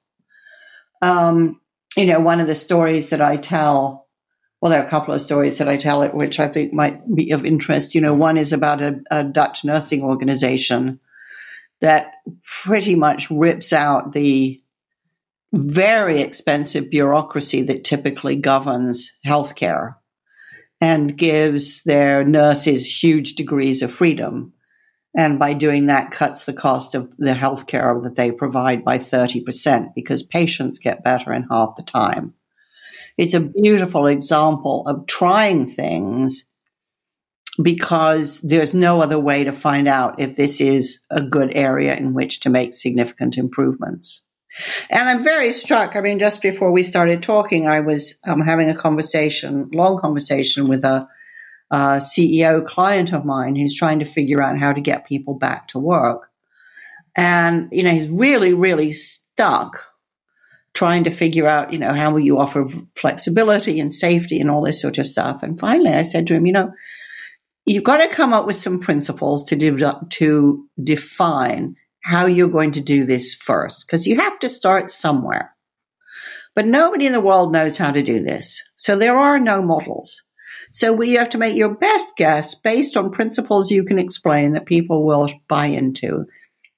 Um, 1.01 1.61
you 1.95 2.07
know, 2.07 2.19
one 2.19 2.41
of 2.41 2.47
the 2.47 2.55
stories 2.55 3.09
that 3.09 3.21
I 3.21 3.37
tell, 3.37 4.08
well, 4.61 4.69
there 4.69 4.81
are 4.81 4.85
a 4.85 4.89
couple 4.89 5.13
of 5.13 5.21
stories 5.21 5.57
that 5.57 5.69
I 5.69 5.77
tell 5.77 6.01
it, 6.01 6.13
which 6.13 6.39
I 6.39 6.47
think 6.47 6.73
might 6.73 7.01
be 7.13 7.31
of 7.31 7.45
interest. 7.45 7.95
You 7.95 8.01
know, 8.01 8.13
one 8.13 8.37
is 8.37 8.51
about 8.51 8.81
a, 8.81 8.99
a 9.09 9.23
Dutch 9.23 9.63
nursing 9.63 10.03
organization 10.03 10.99
that 11.81 12.11
pretty 12.43 12.95
much 12.95 13.31
rips 13.31 13.71
out 13.71 14.11
the 14.11 14.61
very 15.53 16.19
expensive 16.19 16.89
bureaucracy 16.89 17.63
that 17.63 17.83
typically 17.83 18.35
governs 18.35 19.11
healthcare 19.25 19.95
and 20.81 21.17
gives 21.17 21.83
their 21.83 22.23
nurses 22.23 23.03
huge 23.03 23.35
degrees 23.35 23.81
of 23.81 23.91
freedom 23.91 24.53
and 25.15 25.39
by 25.39 25.53
doing 25.53 25.87
that 25.87 26.11
cuts 26.11 26.45
the 26.45 26.53
cost 26.53 26.93
of 26.95 27.15
the 27.17 27.33
healthcare 27.33 28.01
that 28.03 28.15
they 28.15 28.31
provide 28.31 28.85
by 28.85 28.97
30% 28.99 29.93
because 29.95 30.23
patients 30.23 30.77
get 30.77 31.03
better 31.03 31.33
in 31.33 31.47
half 31.49 31.75
the 31.75 31.83
time. 31.83 32.35
It's 33.19 33.33
a 33.33 33.41
beautiful 33.41 34.07
example 34.07 34.87
of 34.87 35.05
trying 35.05 35.67
things 35.67 36.45
because 37.61 38.39
there's 38.39 38.73
no 38.73 39.01
other 39.01 39.19
way 39.19 39.43
to 39.43 39.51
find 39.51 39.89
out 39.89 40.21
if 40.21 40.37
this 40.37 40.61
is 40.61 41.01
a 41.11 41.21
good 41.21 41.51
area 41.53 41.97
in 41.97 42.13
which 42.13 42.39
to 42.39 42.49
make 42.49 42.73
significant 42.73 43.37
improvements. 43.37 44.21
And 44.89 45.09
I'm 45.09 45.21
very 45.21 45.51
struck. 45.51 45.97
I 45.97 45.99
mean, 45.99 46.19
just 46.19 46.41
before 46.41 46.71
we 46.71 46.81
started 46.81 47.21
talking, 47.21 47.67
I 47.67 47.81
was 47.81 48.15
um, 48.25 48.39
having 48.39 48.69
a 48.69 48.73
conversation, 48.73 49.69
long 49.73 49.99
conversation 49.99 50.69
with 50.69 50.85
a 50.85 51.05
uh, 51.71 51.97
CEO 51.97 52.65
client 52.65 53.11
of 53.11 53.25
mine 53.25 53.57
who's 53.57 53.75
trying 53.75 53.99
to 53.99 54.05
figure 54.05 54.41
out 54.41 54.57
how 54.57 54.71
to 54.71 54.79
get 54.79 55.05
people 55.05 55.33
back 55.33 55.67
to 55.67 55.79
work. 55.79 56.29
And, 57.17 57.67
you 57.73 57.83
know, 57.83 57.91
he's 57.91 58.07
really, 58.07 58.53
really 58.53 58.93
stuck 58.93 59.88
trying 60.73 61.03
to 61.03 61.09
figure 61.09 61.47
out, 61.47 61.73
you 61.73 61.79
know, 61.79 61.93
how 61.93 62.11
will 62.11 62.19
you 62.19 62.39
offer 62.39 62.67
flexibility 62.95 63.79
and 63.79 63.93
safety 63.93 64.39
and 64.39 64.51
all 64.51 64.63
this 64.63 64.81
sort 64.81 64.97
of 64.97 65.07
stuff. 65.07 65.43
And 65.43 65.59
finally, 65.59 65.91
I 65.91 66.03
said 66.03 66.27
to 66.27 66.35
him, 66.35 66.45
you 66.45 66.53
know, 66.53 66.71
you've 67.65 67.83
got 67.83 67.97
to 67.97 68.07
come 68.07 68.33
up 68.33 68.45
with 68.45 68.55
some 68.55 68.79
principles 68.79 69.43
to, 69.49 69.55
de- 69.55 69.99
to 70.09 70.65
define 70.83 71.75
how 72.03 72.25
you're 72.25 72.47
going 72.47 72.71
to 72.73 72.81
do 72.81 73.05
this 73.05 73.35
first, 73.35 73.85
because 73.85 74.07
you 74.07 74.15
have 74.15 74.39
to 74.39 74.49
start 74.49 74.89
somewhere. 74.89 75.55
But 76.55 76.65
nobody 76.65 77.05
in 77.05 77.13
the 77.13 77.19
world 77.19 77.51
knows 77.51 77.77
how 77.77 77.91
to 77.91 78.01
do 78.01 78.21
this. 78.21 78.61
So 78.77 78.95
there 78.95 79.17
are 79.17 79.39
no 79.39 79.61
models. 79.61 80.23
So 80.71 80.93
we 80.93 81.13
have 81.13 81.29
to 81.29 81.37
make 81.37 81.55
your 81.55 81.75
best 81.75 82.15
guess 82.15 82.55
based 82.55 82.95
on 82.95 83.11
principles 83.11 83.71
you 83.71 83.83
can 83.83 83.99
explain 83.99 84.53
that 84.53 84.65
people 84.65 85.05
will 85.05 85.29
buy 85.47 85.67
into. 85.67 86.25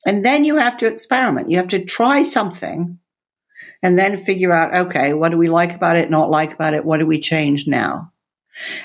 And 0.05 0.25
then 0.25 0.45
you 0.45 0.57
have 0.57 0.77
to 0.77 0.87
experiment. 0.87 1.49
You 1.49 1.57
have 1.57 1.69
to 1.69 1.85
try 1.85 2.23
something 2.23 2.99
and 3.83 3.97
then 3.97 4.23
figure 4.23 4.51
out, 4.51 4.87
okay, 4.87 5.13
what 5.13 5.29
do 5.29 5.37
we 5.37 5.49
like 5.49 5.73
about 5.73 5.95
it, 5.95 6.09
not 6.09 6.29
like 6.29 6.53
about 6.53 6.73
it? 6.73 6.85
What 6.85 6.99
do 6.99 7.05
we 7.05 7.19
change 7.19 7.67
now? 7.67 8.11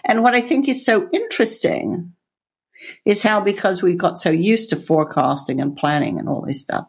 And 0.05 0.23
what 0.23 0.35
I 0.35 0.41
think 0.41 0.69
is 0.69 0.85
so 0.85 1.09
interesting 1.13 2.13
is 3.05 3.23
how 3.23 3.41
because 3.41 3.83
we 3.83 3.95
got 3.95 4.19
so 4.19 4.31
used 4.31 4.71
to 4.71 4.77
forecasting 4.77 5.61
and 5.61 5.77
planning 5.77 6.19
and 6.19 6.29
all 6.29 6.43
this 6.43 6.61
stuff, 6.61 6.87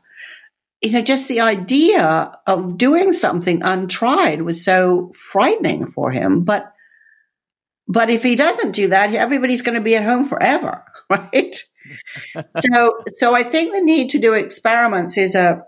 you 0.82 0.92
know, 0.92 1.02
just 1.02 1.28
the 1.28 1.42
idea 1.42 2.32
of 2.46 2.78
doing 2.78 3.14
something 3.14 3.64
untried 3.64 4.44
was 4.44 4.64
so 4.64 5.12
frightening 5.16 5.88
for 5.88 6.12
him. 6.12 6.44
But 6.44 6.72
but 7.88 8.10
if 8.10 8.22
he 8.22 8.36
doesn't 8.36 8.72
do 8.72 8.90
that, 8.90 9.14
everybody's 9.14 9.62
going 9.62 9.78
to 9.78 9.84
be 9.84 9.96
at 9.96 10.04
home 10.04 10.26
forever, 10.26 10.84
right? 11.10 11.56
so, 12.60 13.00
so 13.14 13.34
I 13.34 13.44
think 13.44 13.72
the 13.72 13.82
need 13.82 14.10
to 14.12 14.20
do 14.20 14.34
experiments 14.34 15.18
is 15.18 15.36
a 15.36 15.64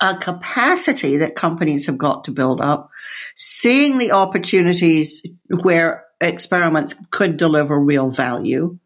a 0.00 0.16
capacity 0.16 1.18
that 1.18 1.36
companies 1.36 1.86
have 1.86 1.98
got 1.98 2.24
to 2.24 2.30
build 2.30 2.60
up, 2.60 2.90
seeing 3.34 3.98
the 3.98 4.12
opportunities 4.12 5.22
where 5.62 6.04
experiments 6.20 6.94
could 7.10 7.36
deliver 7.36 7.78
real 7.78 8.10
value. 8.10 8.78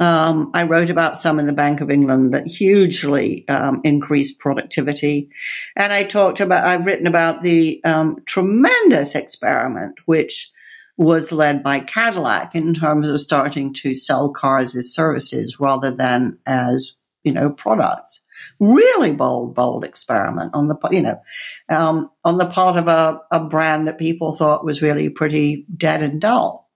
Um, 0.00 0.50
I 0.52 0.64
wrote 0.64 0.90
about 0.90 1.16
some 1.16 1.38
in 1.38 1.46
the 1.46 1.52
Bank 1.52 1.80
of 1.80 1.90
England 1.90 2.34
that 2.34 2.46
hugely 2.46 3.46
um, 3.48 3.82
increased 3.84 4.38
productivity, 4.40 5.30
and 5.76 5.92
I 5.92 6.02
talked 6.04 6.40
about. 6.40 6.64
I've 6.64 6.86
written 6.86 7.06
about 7.06 7.42
the 7.42 7.80
um, 7.84 8.16
tremendous 8.26 9.14
experiment 9.14 9.98
which 10.06 10.50
was 10.96 11.30
led 11.30 11.62
by 11.62 11.80
Cadillac 11.80 12.54
in 12.54 12.74
terms 12.74 13.06
of 13.06 13.20
starting 13.20 13.72
to 13.74 13.94
sell 13.94 14.30
cars 14.30 14.74
as 14.74 14.92
services 14.92 15.60
rather 15.60 15.90
than 15.90 16.38
as 16.46 16.94
you 17.22 17.32
know 17.32 17.50
products 17.50 18.21
really 18.60 19.12
bold, 19.12 19.54
bold 19.54 19.84
experiment 19.84 20.54
on 20.54 20.68
the, 20.68 20.76
you 20.90 21.02
know, 21.02 21.20
um, 21.68 22.10
on 22.24 22.38
the 22.38 22.46
part 22.46 22.76
of 22.76 22.88
a, 22.88 23.20
a 23.30 23.44
brand 23.44 23.88
that 23.88 23.98
people 23.98 24.32
thought 24.34 24.64
was 24.64 24.82
really 24.82 25.08
pretty 25.08 25.66
dead 25.76 26.02
and 26.02 26.20
dull. 26.20 26.70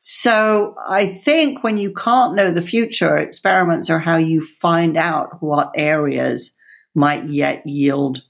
So 0.00 0.76
I 0.86 1.06
think 1.06 1.64
when 1.64 1.76
you 1.76 1.92
can't 1.92 2.36
know 2.36 2.52
the 2.52 2.62
future, 2.62 3.16
experiments 3.16 3.90
are 3.90 3.98
how 3.98 4.16
you 4.16 4.46
find 4.46 4.96
out 4.96 5.42
what 5.42 5.72
areas 5.74 6.52
might 6.94 7.28
yet 7.28 7.66
yield 7.66 8.22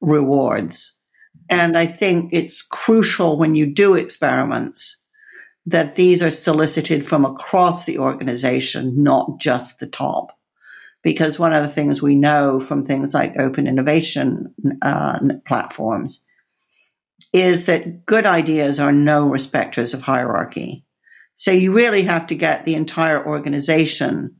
rewards. 0.00 0.94
And 1.48 1.76
I 1.76 1.86
think 1.86 2.32
it's 2.32 2.62
crucial 2.62 3.38
when 3.38 3.54
you 3.54 3.66
do 3.66 3.94
experiments 3.94 4.98
that 5.66 5.94
these 5.94 6.22
are 6.22 6.30
solicited 6.30 7.08
from 7.08 7.24
across 7.24 7.84
the 7.84 7.98
organization, 7.98 9.02
not 9.02 9.38
just 9.38 9.78
the 9.78 9.86
top 9.86 10.36
because 11.02 11.38
one 11.38 11.52
of 11.52 11.62
the 11.62 11.72
things 11.72 12.00
we 12.00 12.14
know 12.14 12.60
from 12.60 12.84
things 12.84 13.12
like 13.12 13.38
open 13.38 13.66
innovation 13.66 14.54
uh, 14.82 15.18
platforms 15.46 16.20
is 17.32 17.64
that 17.66 18.06
good 18.06 18.26
ideas 18.26 18.78
are 18.78 18.92
no 18.92 19.26
respecters 19.26 19.94
of 19.94 20.02
hierarchy. 20.02 20.84
So 21.34 21.50
you 21.50 21.72
really 21.72 22.02
have 22.02 22.26
to 22.28 22.34
get 22.34 22.64
the 22.64 22.74
entire 22.74 23.26
organization 23.26 24.36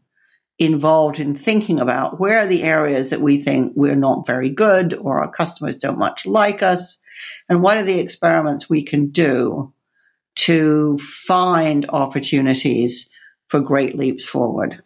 involved 0.58 1.18
in 1.18 1.34
thinking 1.34 1.80
about 1.80 2.20
where 2.20 2.40
are 2.40 2.46
the 2.46 2.62
areas 2.62 3.10
that 3.10 3.20
we 3.20 3.40
think 3.40 3.72
we're 3.74 3.96
not 3.96 4.26
very 4.26 4.50
good 4.50 4.94
or 4.94 5.20
our 5.20 5.30
customers 5.30 5.76
don't 5.76 5.98
much 5.98 6.26
like 6.26 6.62
us 6.62 6.98
and 7.48 7.62
what 7.62 7.78
are 7.78 7.84
the 7.84 7.98
experiments 7.98 8.68
we 8.68 8.84
can 8.84 9.10
do 9.10 9.72
to 10.34 10.98
find 11.26 11.86
opportunities 11.88 13.08
for 13.48 13.60
great 13.60 13.96
leaps 13.96 14.24
forward. 14.24 14.82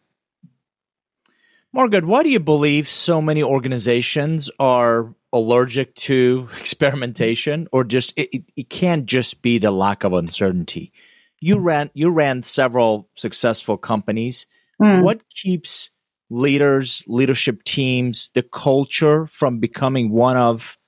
Margaret, 1.77 2.07
why 2.07 2.23
do 2.23 2.31
you 2.31 2.41
believe 2.41 2.89
so 2.89 3.21
many 3.21 3.43
organizations 3.43 4.51
are 4.59 5.15
allergic 5.31 5.95
to 5.97 6.49
experimentation 6.59 7.69
or 7.71 7.85
just 7.85 8.15
it, 8.17 8.45
it 8.57 8.71
can't 8.71 9.05
just 9.05 9.43
be 9.43 9.59
the 9.59 9.71
lack 9.71 10.03
of 10.03 10.15
uncertainty? 10.15 10.91
You 11.39 11.59
ran 11.59 11.91
you 11.93 12.11
ran 12.11 12.45
several 12.45 13.11
successful 13.15 13.77
companies. 13.77 14.47
Mm. 14.81 15.03
What 15.03 15.21
keeps 15.29 15.91
leaders, 16.31 17.05
leadership 17.07 17.63
teams, 17.65 18.31
the 18.33 18.43
culture 18.43 19.27
from 19.27 19.61
becoming 19.61 20.11
one 20.11 20.39
of 20.39 20.79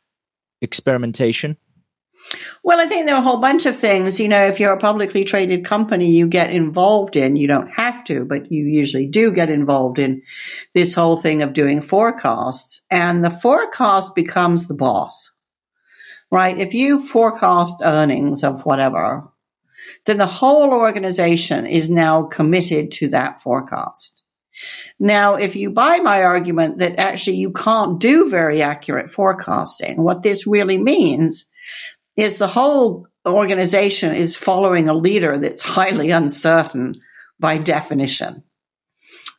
experimentation? 0.62 1.59
Well, 2.62 2.81
I 2.81 2.87
think 2.87 3.07
there 3.07 3.14
are 3.14 3.21
a 3.21 3.25
whole 3.25 3.41
bunch 3.41 3.67
of 3.67 3.79
things. 3.79 4.21
You 4.21 4.29
know, 4.29 4.47
if 4.47 4.61
you're 4.61 4.73
a 4.73 4.79
publicly 4.79 5.25
traded 5.25 5.64
company, 5.64 6.11
you 6.11 6.27
get 6.27 6.51
involved 6.51 7.17
in, 7.17 7.37
you 7.37 7.49
don't 7.49 7.71
have 7.71 8.05
to, 8.05 8.25
but 8.25 8.53
you 8.53 8.64
usually 8.64 9.07
do 9.07 9.33
get 9.33 9.51
involved 9.51 9.99
in 9.99 10.23
this 10.75 10.95
whole 10.95 11.17
thing 11.17 11.43
of 11.43 11.53
doing 11.53 11.81
forecasts. 11.81 12.83
And 12.91 13.25
the 13.25 13.31
forecast 13.31 14.14
becomes 14.14 14.67
the 14.67 14.75
boss, 14.75 15.33
right? 16.31 16.59
If 16.59 16.75
you 16.75 16.99
forecast 16.99 17.83
earnings 17.83 18.45
of 18.45 18.67
whatever, 18.67 19.29
then 20.05 20.19
the 20.19 20.27
whole 20.27 20.73
organization 20.73 21.67
is 21.67 21.88
now 21.88 22.25
committed 22.25 22.91
to 22.93 23.09
that 23.09 23.41
forecast. 23.41 24.23
Now, 24.99 25.37
if 25.37 25.55
you 25.55 25.71
buy 25.71 25.99
my 25.99 26.25
argument 26.25 26.79
that 26.79 26.99
actually 26.99 27.37
you 27.37 27.53
can't 27.53 28.01
do 28.01 28.29
very 28.29 28.61
accurate 28.61 29.11
forecasting, 29.11 30.03
what 30.03 30.23
this 30.23 30.47
really 30.47 30.79
means 30.79 31.47
is 32.18 32.37
the 32.37 32.48
whole 32.48 33.07
organization 33.24 34.14
is 34.14 34.35
following 34.35 34.88
a 34.88 34.94
leader 34.94 35.38
that's 35.38 35.62
highly 35.62 36.11
uncertain 36.11 37.00
by 37.38 37.59
definition. 37.59 38.42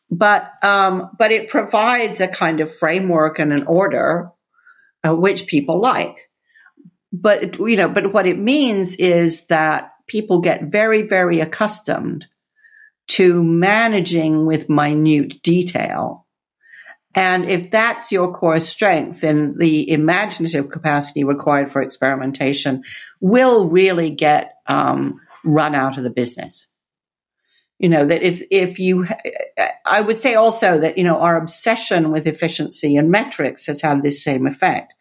But 0.10 0.50
um, 0.64 1.12
but 1.20 1.32
it 1.32 1.50
provides 1.50 2.22
a 2.22 2.28
kind 2.28 2.62
of 2.62 2.74
framework 2.74 3.38
and 3.38 3.52
an 3.52 3.68
order 3.68 4.32
uh, 5.06 5.14
which 5.14 5.46
people 5.46 5.80
like. 5.80 6.16
But 7.12 7.60
you 7.60 7.76
know, 7.76 7.90
but 7.90 8.14
what 8.14 8.26
it 8.26 8.40
means 8.40 8.96
is 8.96 9.46
that 9.48 9.92
people 10.08 10.40
get 10.40 10.64
very 10.64 11.02
very 11.02 11.42
accustomed 11.42 12.26
to 13.10 13.44
managing 13.44 14.46
with 14.46 14.70
minute 14.70 15.44
detail 15.44 16.26
and 17.16 17.46
if 17.46 17.72
that's 17.72 18.12
your 18.12 18.34
core 18.34 18.60
strength, 18.60 19.22
then 19.22 19.58
the 19.58 19.90
imaginative 19.92 20.70
capacity 20.70 21.24
required 21.24 21.72
for 21.72 21.82
experimentation 21.82 22.84
will 23.20 23.68
really 23.68 24.12
get 24.12 24.56
um, 24.68 25.20
run 25.44 25.74
out 25.74 25.98
of 25.98 26.04
the 26.04 26.12
business. 26.12 26.68
You 27.80 27.90
know, 27.90 28.06
that 28.06 28.22
if, 28.22 28.44
if 28.52 28.78
you, 28.78 29.08
I 29.86 30.02
would 30.02 30.18
say 30.18 30.36
also 30.36 30.80
that, 30.80 30.98
you 30.98 31.04
know, 31.04 31.20
our 31.20 31.38
obsession 31.38 32.12
with 32.12 32.28
efficiency 32.28 32.96
and 32.96 33.10
metrics 33.10 33.66
has 33.68 33.82
had 33.82 34.04
this 34.04 34.24
same 34.24 34.46
effect. 34.46 34.94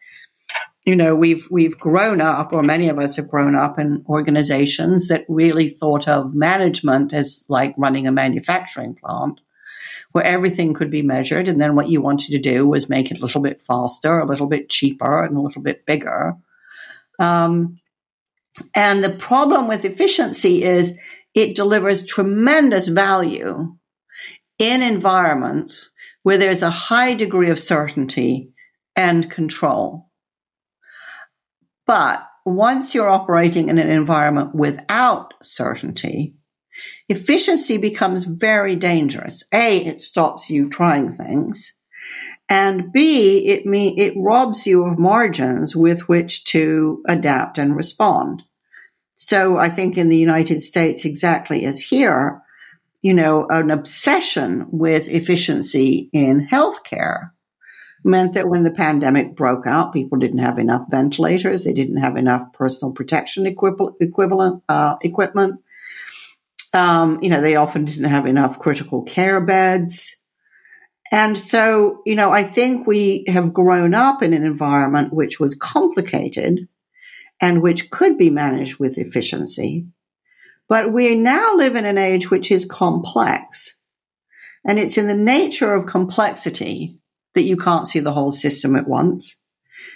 You 0.85 0.95
know, 0.95 1.13
we've, 1.13 1.45
we've 1.51 1.77
grown 1.77 2.21
up, 2.21 2.53
or 2.53 2.63
many 2.63 2.89
of 2.89 2.97
us 2.97 3.17
have 3.17 3.27
grown 3.27 3.53
up 3.53 3.77
in 3.77 4.03
organizations 4.07 5.09
that 5.09 5.25
really 5.27 5.69
thought 5.69 6.07
of 6.07 6.33
management 6.33 7.13
as 7.13 7.43
like 7.49 7.75
running 7.77 8.07
a 8.07 8.11
manufacturing 8.11 8.95
plant 8.95 9.41
where 10.11 10.23
everything 10.23 10.73
could 10.73 10.89
be 10.89 11.01
measured. 11.01 11.47
And 11.47 11.61
then 11.61 11.75
what 11.75 11.89
you 11.89 12.01
wanted 12.01 12.31
to 12.31 12.39
do 12.39 12.67
was 12.67 12.89
make 12.89 13.11
it 13.11 13.19
a 13.19 13.21
little 13.21 13.41
bit 13.41 13.61
faster, 13.61 14.19
a 14.19 14.25
little 14.25 14.47
bit 14.47 14.69
cheaper, 14.69 15.23
and 15.23 15.37
a 15.37 15.41
little 15.41 15.61
bit 15.61 15.85
bigger. 15.85 16.35
Um, 17.19 17.79
and 18.75 19.03
the 19.03 19.11
problem 19.11 19.67
with 19.67 19.85
efficiency 19.85 20.63
is 20.63 20.97
it 21.35 21.55
delivers 21.55 22.05
tremendous 22.05 22.87
value 22.87 23.75
in 24.57 24.81
environments 24.81 25.91
where 26.23 26.37
there's 26.37 26.63
a 26.63 26.69
high 26.69 27.13
degree 27.13 27.49
of 27.49 27.59
certainty 27.59 28.51
and 28.95 29.29
control. 29.29 30.09
But 31.85 32.25
once 32.45 32.93
you're 32.93 33.09
operating 33.09 33.69
in 33.69 33.77
an 33.77 33.89
environment 33.89 34.53
without 34.53 35.33
certainty, 35.41 36.35
efficiency 37.07 37.77
becomes 37.77 38.25
very 38.25 38.75
dangerous. 38.75 39.43
A, 39.53 39.85
it 39.85 40.01
stops 40.01 40.49
you 40.49 40.69
trying 40.69 41.13
things. 41.13 41.73
And 42.49 42.91
B, 42.91 43.47
it 43.47 43.65
mean, 43.65 43.99
it 43.99 44.13
robs 44.17 44.65
you 44.65 44.85
of 44.85 44.97
margins 44.97 45.75
with 45.75 46.07
which 46.07 46.45
to 46.45 47.03
adapt 47.07 47.57
and 47.57 47.75
respond. 47.75 48.43
So 49.15 49.57
I 49.57 49.69
think 49.69 49.97
in 49.97 50.09
the 50.09 50.17
United 50.17 50.63
States, 50.63 51.05
exactly 51.05 51.65
as 51.65 51.79
here, 51.79 52.41
you 53.01 53.13
know, 53.13 53.47
an 53.49 53.69
obsession 53.69 54.65
with 54.71 55.07
efficiency 55.09 56.09
in 56.11 56.47
healthcare 56.47 57.31
meant 58.03 58.33
that 58.33 58.47
when 58.47 58.63
the 58.63 58.71
pandemic 58.71 59.35
broke 59.35 59.67
out, 59.67 59.93
people 59.93 60.17
didn't 60.17 60.39
have 60.39 60.57
enough 60.57 60.85
ventilators, 60.89 61.63
they 61.63 61.73
didn't 61.73 61.97
have 61.97 62.15
enough 62.15 62.53
personal 62.53 62.93
protection 62.93 63.45
equivalent, 63.45 63.97
equivalent 63.99 64.63
uh, 64.69 64.95
equipment, 65.01 65.61
um, 66.73 67.19
you 67.21 67.29
know, 67.29 67.41
they 67.41 67.55
often 67.55 67.85
didn't 67.85 68.09
have 68.09 68.25
enough 68.25 68.59
critical 68.59 69.03
care 69.03 69.41
beds. 69.41 70.15
And 71.11 71.37
so, 71.37 72.01
you 72.05 72.15
know, 72.15 72.31
I 72.31 72.43
think 72.43 72.85
we 72.85 73.25
have 73.27 73.53
grown 73.53 73.95
up 73.95 74.21
in 74.21 74.33
an 74.33 74.45
environment 74.45 75.11
which 75.11 75.39
was 75.39 75.55
complicated 75.55 76.67
and 77.41 77.61
which 77.61 77.89
could 77.89 78.17
be 78.17 78.29
managed 78.29 78.77
with 78.77 78.97
efficiency. 78.97 79.87
But 80.67 80.93
we 80.93 81.15
now 81.15 81.55
live 81.55 81.75
in 81.75 81.85
an 81.85 81.97
age 81.97 82.29
which 82.29 82.51
is 82.51 82.65
complex. 82.65 83.75
And 84.63 84.77
it's 84.77 84.97
in 84.97 85.07
the 85.07 85.15
nature 85.15 85.73
of 85.73 85.87
complexity 85.87 86.99
that 87.33 87.41
you 87.43 87.57
can't 87.57 87.87
see 87.87 87.99
the 87.99 88.11
whole 88.11 88.31
system 88.31 88.75
at 88.75 88.87
once. 88.87 89.37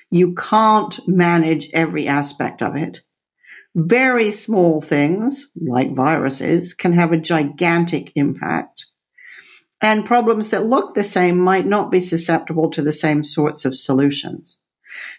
You 0.09 0.33
can't 0.33 1.07
manage 1.07 1.69
every 1.73 2.07
aspect 2.07 2.61
of 2.61 2.75
it. 2.75 3.01
Very 3.75 4.31
small 4.31 4.81
things, 4.81 5.47
like 5.55 5.95
viruses, 5.95 6.73
can 6.73 6.93
have 6.93 7.11
a 7.11 7.17
gigantic 7.17 8.11
impact. 8.15 8.85
And 9.81 10.05
problems 10.05 10.49
that 10.49 10.65
look 10.65 10.93
the 10.93 11.03
same 11.03 11.39
might 11.39 11.65
not 11.65 11.91
be 11.91 11.99
susceptible 11.99 12.69
to 12.71 12.81
the 12.81 12.91
same 12.91 13.23
sorts 13.23 13.65
of 13.65 13.75
solutions. 13.75 14.59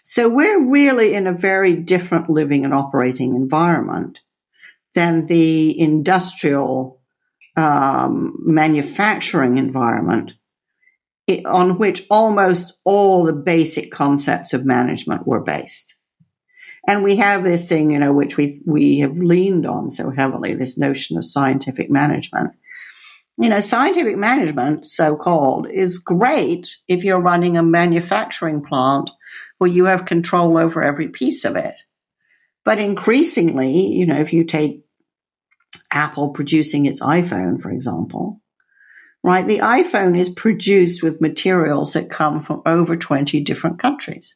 So 0.03 0.29
we're 0.29 0.65
really 0.65 1.13
in 1.13 1.27
a 1.27 1.33
very 1.33 1.75
different 1.75 2.29
living 2.29 2.63
and 2.63 2.73
operating 2.73 3.35
environment 3.35 4.19
than 4.93 5.27
the 5.27 5.77
industrial 5.77 7.01
um, 7.57 8.35
manufacturing 8.39 9.57
environment 9.57 10.31
on 11.45 11.77
which 11.77 12.05
almost 12.09 12.73
all 12.83 13.23
the 13.23 13.33
basic 13.33 13.91
concepts 13.91 14.53
of 14.53 14.65
management 14.65 15.25
were 15.25 15.41
based. 15.41 15.94
And 16.87 17.03
we 17.03 17.15
have 17.15 17.43
this 17.43 17.67
thing, 17.67 17.91
you 17.91 17.99
know, 17.99 18.13
which 18.13 18.37
we, 18.37 18.61
we 18.65 18.99
have 18.99 19.17
leaned 19.17 19.65
on 19.65 19.89
so 19.89 20.11
heavily, 20.11 20.53
this 20.53 20.77
notion 20.77 21.17
of 21.17 21.25
scientific 21.25 21.89
management. 21.89 22.51
You 23.37 23.49
know, 23.49 23.59
scientific 23.59 24.17
management, 24.17 24.85
so 24.85 25.15
called, 25.15 25.67
is 25.69 25.99
great 25.99 26.77
if 26.87 27.03
you're 27.03 27.19
running 27.19 27.57
a 27.57 27.63
manufacturing 27.63 28.61
plant 28.63 29.09
where 29.57 29.69
you 29.69 29.85
have 29.85 30.05
control 30.05 30.57
over 30.57 30.83
every 30.83 31.09
piece 31.09 31.43
of 31.43 31.55
it. 31.55 31.75
But 32.63 32.79
increasingly, 32.79 33.87
you 33.87 34.05
know, 34.05 34.19
if 34.19 34.31
you 34.31 34.43
take 34.43 34.85
Apple 35.91 36.29
producing 36.29 36.85
its 36.85 37.01
iPhone, 37.01 37.61
for 37.61 37.71
example, 37.71 38.41
right? 39.23 39.47
The 39.47 39.59
iPhone 39.59 40.17
is 40.17 40.29
produced 40.29 41.01
with 41.01 41.21
materials 41.21 41.93
that 41.93 42.09
come 42.09 42.41
from 42.41 42.61
over 42.65 42.95
20 42.95 43.41
different 43.41 43.79
countries. 43.79 44.35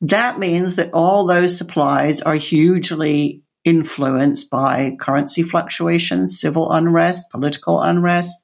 That 0.00 0.38
means 0.38 0.76
that 0.76 0.90
all 0.92 1.26
those 1.26 1.56
supplies 1.56 2.20
are 2.20 2.34
hugely 2.34 3.42
influenced 3.64 4.48
by 4.48 4.96
currency 5.00 5.42
fluctuations, 5.42 6.40
civil 6.40 6.70
unrest, 6.70 7.28
political 7.30 7.82
unrest, 7.82 8.42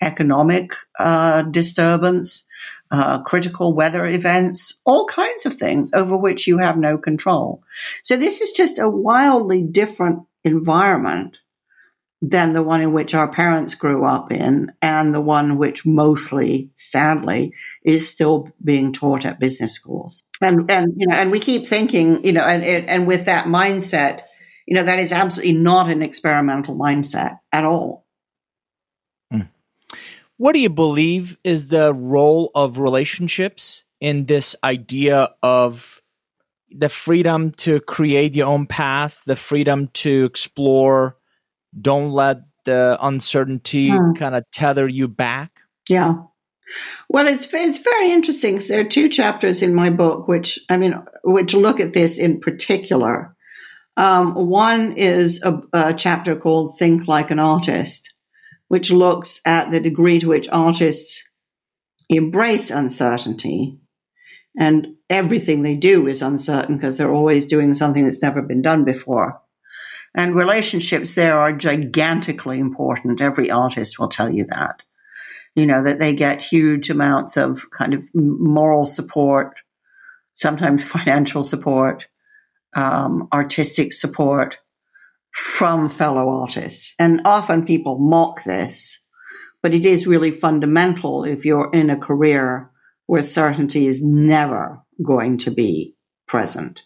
economic 0.00 0.72
uh, 0.98 1.42
disturbance, 1.42 2.44
uh, 2.90 3.22
critical 3.22 3.74
weather 3.74 4.06
events, 4.06 4.74
all 4.84 5.06
kinds 5.06 5.46
of 5.46 5.54
things 5.54 5.90
over 5.94 6.16
which 6.16 6.46
you 6.46 6.58
have 6.58 6.76
no 6.76 6.98
control. 6.98 7.62
So 8.02 8.16
this 8.16 8.42
is 8.42 8.52
just 8.52 8.78
a 8.78 8.88
wildly 8.88 9.62
different 9.62 10.20
environment 10.44 11.38
than 12.20 12.52
the 12.52 12.62
one 12.62 12.82
in 12.82 12.92
which 12.92 13.14
our 13.14 13.28
parents 13.28 13.74
grew 13.74 14.04
up 14.04 14.32
in 14.32 14.72
and 14.82 15.14
the 15.14 15.20
one 15.20 15.56
which 15.56 15.86
mostly, 15.86 16.70
sadly, 16.74 17.52
is 17.84 18.08
still 18.08 18.50
being 18.62 18.92
taught 18.92 19.24
at 19.24 19.38
business 19.38 19.72
schools. 19.72 20.22
And, 20.40 20.70
and, 20.70 20.94
you 20.96 21.06
know, 21.06 21.16
and 21.16 21.30
we 21.30 21.40
keep 21.40 21.66
thinking, 21.66 22.24
you 22.24 22.32
know, 22.32 22.42
and, 22.42 22.62
and 22.64 23.06
with 23.06 23.24
that 23.24 23.46
mindset, 23.46 24.22
you 24.66 24.74
know, 24.74 24.82
that 24.82 24.98
is 24.98 25.12
absolutely 25.12 25.56
not 25.56 25.88
an 25.88 26.02
experimental 26.02 26.76
mindset 26.76 27.38
at 27.52 27.64
all. 27.64 28.06
Hmm. 29.30 29.42
What 30.36 30.52
do 30.52 30.60
you 30.60 30.70
believe 30.70 31.38
is 31.42 31.68
the 31.68 31.92
role 31.92 32.50
of 32.54 32.78
relationships 32.78 33.84
in 34.00 34.26
this 34.26 34.54
idea 34.62 35.30
of 35.42 36.00
the 36.70 36.88
freedom 36.88 37.50
to 37.52 37.80
create 37.80 38.34
your 38.34 38.46
own 38.46 38.66
path, 38.66 39.22
the 39.26 39.36
freedom 39.36 39.88
to 39.88 40.24
explore 40.26 41.16
don't 41.80 42.12
let 42.12 42.38
the 42.64 42.98
uncertainty 43.00 43.90
hmm. 43.90 44.12
kind 44.12 44.34
of 44.34 44.44
tether 44.52 44.86
you 44.86 45.08
back? 45.08 45.60
Yeah. 45.88 46.14
Well, 47.08 47.26
it's 47.28 47.52
it's 47.52 47.78
very 47.78 48.10
interesting. 48.10 48.54
because 48.54 48.68
There 48.68 48.80
are 48.80 48.84
two 48.84 49.08
chapters 49.08 49.62
in 49.62 49.74
my 49.74 49.90
book 49.90 50.28
which 50.28 50.58
I 50.68 50.76
mean, 50.76 51.02
which 51.24 51.54
look 51.54 51.80
at 51.80 51.92
this 51.92 52.18
in 52.18 52.40
particular. 52.40 53.34
Um, 53.96 54.34
one 54.34 54.92
is 54.96 55.42
a, 55.42 55.60
a, 55.72 55.94
chapter 55.94 56.36
called 56.36 56.78
"Think 56.78 57.08
Like 57.08 57.30
an 57.30 57.40
Artist," 57.40 58.12
which 58.68 58.90
looks 58.90 59.40
at 59.44 59.70
the 59.70 59.80
degree 59.80 60.20
to 60.20 60.28
which 60.28 60.48
artists 60.50 61.24
embrace 62.08 62.70
uncertainty, 62.70 63.80
and 64.56 64.96
everything 65.10 65.62
they 65.62 65.74
do 65.74 66.06
is 66.06 66.22
uncertain 66.22 66.76
because 66.76 66.96
they're 66.96 67.14
always 67.14 67.46
doing 67.46 67.74
something 67.74 68.04
that's 68.04 68.22
never 68.22 68.42
been 68.42 68.62
done 68.62 68.84
before. 68.84 69.40
And 70.14 70.34
relationships 70.34 71.14
there 71.14 71.38
are 71.38 71.52
gigantically 71.52 72.58
important. 72.60 73.20
Every 73.20 73.50
artist 73.50 73.98
will 73.98 74.08
tell 74.08 74.32
you 74.32 74.44
that. 74.46 74.82
You 75.54 75.66
know, 75.66 75.82
that 75.82 75.98
they 75.98 76.14
get 76.14 76.42
huge 76.42 76.90
amounts 76.90 77.36
of 77.36 77.68
kind 77.70 77.94
of 77.94 78.04
moral 78.14 78.84
support, 78.84 79.58
sometimes 80.34 80.84
financial 80.84 81.42
support, 81.42 82.06
um, 82.74 83.28
artistic 83.32 83.92
support 83.92 84.58
from 85.32 85.88
fellow 85.88 86.28
artists. 86.28 86.94
And 86.98 87.22
often 87.24 87.64
people 87.64 87.98
mock 87.98 88.44
this, 88.44 89.00
but 89.62 89.74
it 89.74 89.84
is 89.84 90.06
really 90.06 90.30
fundamental 90.30 91.24
if 91.24 91.44
you're 91.44 91.70
in 91.72 91.90
a 91.90 91.96
career 91.98 92.70
where 93.06 93.22
certainty 93.22 93.86
is 93.86 94.02
never 94.02 94.80
going 95.02 95.38
to 95.38 95.50
be 95.50 95.94
present. 96.26 96.82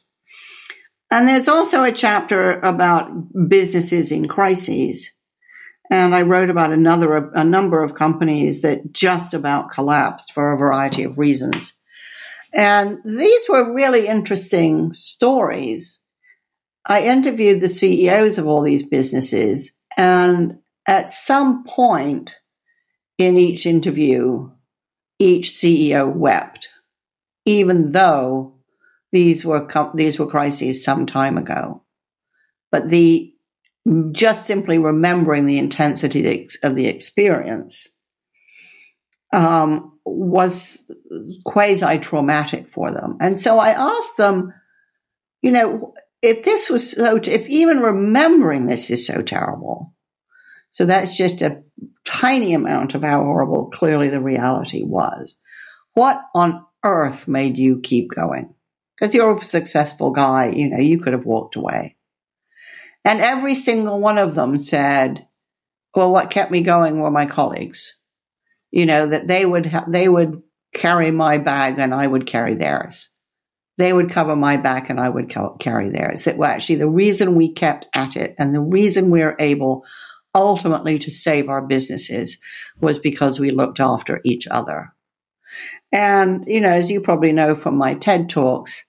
And 1.10 1.28
there's 1.28 1.48
also 1.48 1.84
a 1.84 1.92
chapter 1.92 2.58
about 2.60 3.10
businesses 3.48 4.10
in 4.10 4.28
crises. 4.28 5.10
And 5.90 6.14
I 6.14 6.22
wrote 6.22 6.50
about 6.50 6.72
another, 6.72 7.30
a 7.32 7.44
number 7.44 7.82
of 7.82 7.94
companies 7.94 8.62
that 8.62 8.92
just 8.92 9.34
about 9.34 9.72
collapsed 9.72 10.32
for 10.32 10.52
a 10.52 10.58
variety 10.58 11.02
of 11.02 11.18
reasons. 11.18 11.74
And 12.52 12.98
these 13.04 13.48
were 13.48 13.74
really 13.74 14.06
interesting 14.06 14.92
stories. 14.92 16.00
I 16.84 17.04
interviewed 17.04 17.60
the 17.60 17.68
CEOs 17.68 18.38
of 18.38 18.46
all 18.46 18.62
these 18.62 18.82
businesses, 18.82 19.72
and 19.96 20.58
at 20.86 21.10
some 21.10 21.64
point 21.64 22.34
in 23.18 23.36
each 23.36 23.66
interview, 23.66 24.50
each 25.18 25.50
CEO 25.50 26.12
wept, 26.12 26.68
even 27.46 27.92
though 27.92 28.54
these 29.12 29.44
were 29.44 29.66
these 29.94 30.18
were 30.18 30.26
crises 30.26 30.82
some 30.82 31.06
time 31.06 31.38
ago, 31.38 31.82
but 32.70 32.88
the 32.88 33.31
just 34.12 34.46
simply 34.46 34.78
remembering 34.78 35.46
the 35.46 35.58
intensity 35.58 36.48
of 36.62 36.74
the 36.74 36.86
experience 36.86 37.88
um, 39.32 39.98
was 40.04 40.78
quasi 41.44 41.98
traumatic 41.98 42.68
for 42.68 42.92
them. 42.92 43.16
And 43.20 43.38
so 43.38 43.58
I 43.58 43.70
asked 43.70 44.16
them, 44.16 44.52
you 45.40 45.50
know, 45.50 45.94
if 46.20 46.44
this 46.44 46.70
was 46.70 46.92
so, 46.92 47.16
if 47.16 47.48
even 47.48 47.80
remembering 47.80 48.66
this 48.66 48.90
is 48.90 49.06
so 49.06 49.22
terrible, 49.22 49.94
so 50.70 50.84
that's 50.84 51.16
just 51.16 51.42
a 51.42 51.62
tiny 52.04 52.54
amount 52.54 52.94
of 52.94 53.02
how 53.02 53.22
horrible 53.22 53.70
clearly 53.70 54.08
the 54.08 54.20
reality 54.20 54.82
was. 54.82 55.36
What 55.94 56.22
on 56.34 56.64
earth 56.84 57.26
made 57.26 57.58
you 57.58 57.80
keep 57.80 58.10
going? 58.10 58.54
because 59.02 59.16
you're 59.16 59.36
a 59.36 59.42
successful 59.42 60.12
guy, 60.12 60.52
you 60.54 60.68
know, 60.70 60.78
you 60.78 61.00
could 61.00 61.12
have 61.12 61.24
walked 61.24 61.56
away. 61.56 61.96
And 63.04 63.20
every 63.20 63.54
single 63.54 63.98
one 63.98 64.18
of 64.18 64.34
them 64.34 64.58
said, 64.58 65.26
well, 65.94 66.10
what 66.10 66.30
kept 66.30 66.50
me 66.50 66.60
going 66.60 67.00
were 67.00 67.10
my 67.10 67.26
colleagues. 67.26 67.94
You 68.70 68.86
know, 68.86 69.06
that 69.08 69.26
they 69.28 69.44
would, 69.44 69.66
ha- 69.66 69.84
they 69.88 70.08
would 70.08 70.42
carry 70.74 71.10
my 71.10 71.38
bag 71.38 71.78
and 71.78 71.92
I 71.94 72.06
would 72.06 72.26
carry 72.26 72.54
theirs. 72.54 73.10
They 73.78 73.92
would 73.92 74.10
cover 74.10 74.36
my 74.36 74.56
back 74.56 74.90
and 74.90 75.00
I 75.00 75.08
would 75.08 75.30
co- 75.30 75.56
carry 75.58 75.88
theirs. 75.88 76.24
That 76.24 76.36
well, 76.36 76.50
actually 76.50 76.76
the 76.76 76.88
reason 76.88 77.34
we 77.34 77.52
kept 77.52 77.86
at 77.94 78.16
it 78.16 78.34
and 78.38 78.54
the 78.54 78.60
reason 78.60 79.10
we 79.10 79.20
we're 79.20 79.36
able 79.38 79.84
ultimately 80.34 80.98
to 81.00 81.10
save 81.10 81.48
our 81.48 81.62
businesses 81.62 82.38
was 82.80 82.98
because 82.98 83.38
we 83.38 83.50
looked 83.50 83.80
after 83.80 84.20
each 84.24 84.46
other. 84.46 84.94
And, 85.90 86.44
you 86.46 86.60
know, 86.60 86.70
as 86.70 86.90
you 86.90 87.00
probably 87.00 87.32
know 87.32 87.54
from 87.54 87.76
my 87.76 87.94
TED 87.94 88.30
talks, 88.30 88.84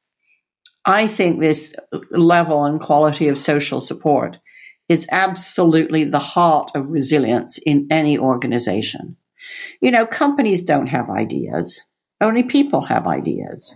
I 0.85 1.07
think 1.07 1.39
this 1.39 1.73
level 2.11 2.65
and 2.65 2.79
quality 2.79 3.27
of 3.29 3.37
social 3.37 3.79
support 3.81 4.37
is 4.89 5.07
absolutely 5.11 6.03
the 6.03 6.19
heart 6.19 6.71
of 6.75 6.89
resilience 6.89 7.57
in 7.57 7.87
any 7.89 8.17
organization. 8.17 9.15
You 9.81 9.91
know, 9.91 10.05
companies 10.05 10.61
don't 10.61 10.87
have 10.87 11.09
ideas. 11.09 11.81
Only 12.19 12.43
people 12.43 12.81
have 12.81 13.07
ideas. 13.07 13.75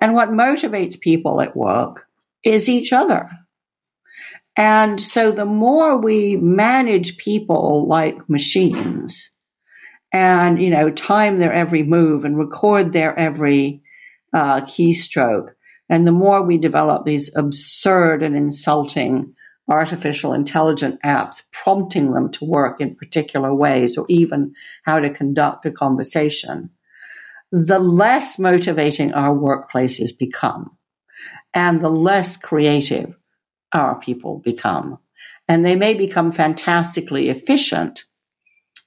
And 0.00 0.14
what 0.14 0.30
motivates 0.30 0.98
people 0.98 1.40
at 1.40 1.56
work 1.56 2.06
is 2.44 2.68
each 2.68 2.92
other. 2.92 3.30
And 4.56 5.00
so 5.00 5.30
the 5.30 5.46
more 5.46 5.96
we 5.96 6.36
manage 6.36 7.16
people 7.16 7.86
like 7.88 8.28
machines 8.28 9.30
and, 10.12 10.60
you 10.60 10.68
know, 10.68 10.90
time 10.90 11.38
their 11.38 11.52
every 11.52 11.82
move 11.82 12.24
and 12.24 12.36
record 12.36 12.92
their 12.92 13.18
every 13.18 13.82
uh, 14.34 14.60
keystroke, 14.62 15.54
and 15.92 16.06
the 16.06 16.10
more 16.12 16.40
we 16.40 16.56
develop 16.56 17.04
these 17.04 17.30
absurd 17.36 18.22
and 18.22 18.34
insulting 18.34 19.34
artificial 19.68 20.32
intelligent 20.32 20.98
apps, 21.02 21.42
prompting 21.52 22.12
them 22.12 22.30
to 22.30 22.46
work 22.46 22.80
in 22.80 22.96
particular 22.96 23.54
ways 23.54 23.98
or 23.98 24.06
even 24.08 24.54
how 24.84 24.98
to 24.98 25.10
conduct 25.10 25.66
a 25.66 25.70
conversation, 25.70 26.70
the 27.50 27.78
less 27.78 28.38
motivating 28.38 29.12
our 29.12 29.36
workplaces 29.36 30.16
become 30.16 30.74
and 31.52 31.82
the 31.82 31.90
less 31.90 32.38
creative 32.38 33.14
our 33.74 34.00
people 34.00 34.38
become. 34.38 34.98
And 35.46 35.62
they 35.62 35.76
may 35.76 35.92
become 35.92 36.32
fantastically 36.32 37.28
efficient, 37.28 38.06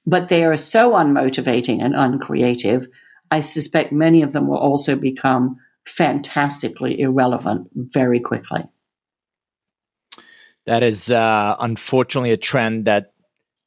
but 0.04 0.26
they 0.26 0.44
are 0.44 0.56
so 0.56 0.90
unmotivating 0.94 1.84
and 1.84 1.94
uncreative. 1.94 2.88
I 3.30 3.42
suspect 3.42 3.92
many 3.92 4.22
of 4.22 4.32
them 4.32 4.48
will 4.48 4.58
also 4.58 4.96
become 4.96 5.60
fantastically 5.86 7.00
irrelevant 7.00 7.68
very 7.74 8.20
quickly. 8.20 8.64
That 10.66 10.82
is 10.82 11.10
uh, 11.10 11.56
unfortunately 11.60 12.32
a 12.32 12.36
trend 12.36 12.86
that 12.86 13.12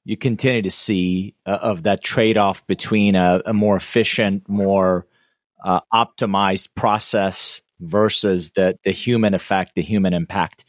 you 0.04 0.18
continue 0.18 0.62
to 0.62 0.72
see 0.72 1.36
uh, 1.46 1.52
of 1.62 1.84
that 1.84 2.04
trade 2.04 2.38
off 2.38 2.66
between 2.68 3.16
a, 3.16 3.42
a, 3.46 3.54
more 3.54 3.78
efficient, 3.78 4.48
more 4.50 5.06
uh, 5.64 5.80
optimized 5.94 6.70
process 6.76 7.62
versus 7.80 8.52
the 8.52 8.78
the 8.84 8.92
human 8.92 9.34
effect, 9.34 9.76
the 9.76 9.82
human 9.82 10.14
impact. 10.14 10.66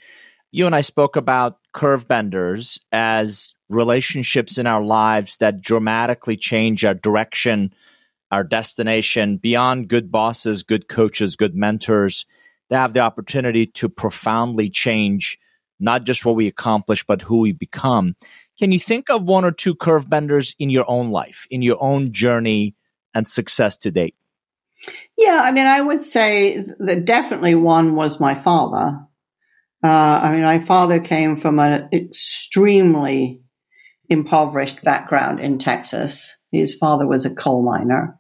You 0.53 0.67
and 0.67 0.75
I 0.75 0.81
spoke 0.81 1.17
about 1.17 1.59
curve 1.73 2.07
benders 2.07 2.81
as 2.93 3.55
relationships 3.69 4.59
in 4.59 4.67
our 4.67 4.83
lives 4.83 5.37
that 5.39 5.63
dramatically 5.63 6.37
change 6.37 6.85
our 6.85 6.95
direction, 6.95 7.73
our 8.31 8.45
destination 8.45 9.37
beyond 9.37 9.89
good 9.89 10.11
bosses, 10.11 10.63
good 10.63 10.89
coaches, 10.89 11.37
good 11.37 11.55
mentors. 11.55 12.27
They 12.69 12.77
have 12.77 12.93
the 12.93 13.01
opportunity 13.01 13.67
to 13.67 13.89
profoundly 13.89 14.71
change 14.71 15.39
not 15.81 16.05
just 16.05 16.25
what 16.25 16.37
we 16.37 16.47
accomplish, 16.47 17.05
but 17.05 17.23
who 17.23 17.41
we 17.41 17.53
become. 17.53 18.15
Can 18.59 18.71
you 18.71 18.79
think 18.79 19.09
of 19.09 19.25
one 19.25 19.45
or 19.45 19.51
two 19.51 19.75
curve 19.75 20.09
benders 20.09 20.55
in 20.59 20.69
your 20.69 20.85
own 20.87 21.11
life, 21.11 21.47
in 21.51 21.63
your 21.63 21.79
own 21.81 22.13
journey 22.13 22.77
and 23.15 23.27
success 23.27 23.79
to 23.79 23.91
date? 23.91 24.15
Yeah, 25.17 25.41
I 25.43 25.53
mean, 25.53 25.67
I 25.67 25.81
would 25.81 26.03
say 26.03 26.63
that 26.79 27.05
definitely 27.05 27.55
one 27.55 27.97
was 27.97 28.21
my 28.21 28.35
father. 28.35 29.01
Uh, 29.83 29.87
I 29.89 30.33
mean, 30.33 30.43
my 30.43 30.61
father 30.61 31.01
came 31.01 31.39
from 31.39 31.59
an 31.59 31.89
extremely 31.93 33.41
impoverished 34.09 34.83
background 34.83 35.41
in 35.41 35.59
Texas. 35.59 36.37
His 36.53 36.75
father 36.75 37.07
was 37.07 37.25
a 37.25 37.35
coal 37.35 37.63
miner. 37.63 38.20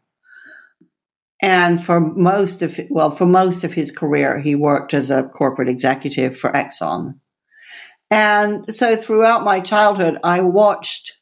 And 1.42 1.82
for 1.82 2.00
most 2.00 2.62
of, 2.62 2.78
well, 2.90 3.10
for 3.12 3.26
most 3.26 3.64
of 3.64 3.72
his 3.72 3.90
career, 3.90 4.38
he 4.38 4.54
worked 4.54 4.92
as 4.92 5.10
a 5.10 5.22
corporate 5.22 5.68
executive 5.68 6.36
for 6.36 6.52
Exxon. 6.52 7.18
And 8.10 8.74
so 8.74 8.96
throughout 8.96 9.44
my 9.44 9.60
childhood, 9.60 10.18
I 10.22 10.40
watched 10.40 11.16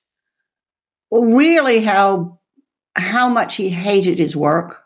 really 1.11 1.81
how, 1.81 2.41
how 2.97 3.29
much 3.29 3.57
he 3.57 3.69
hated 3.69 4.19
his 4.19 4.35
work. 4.35 4.83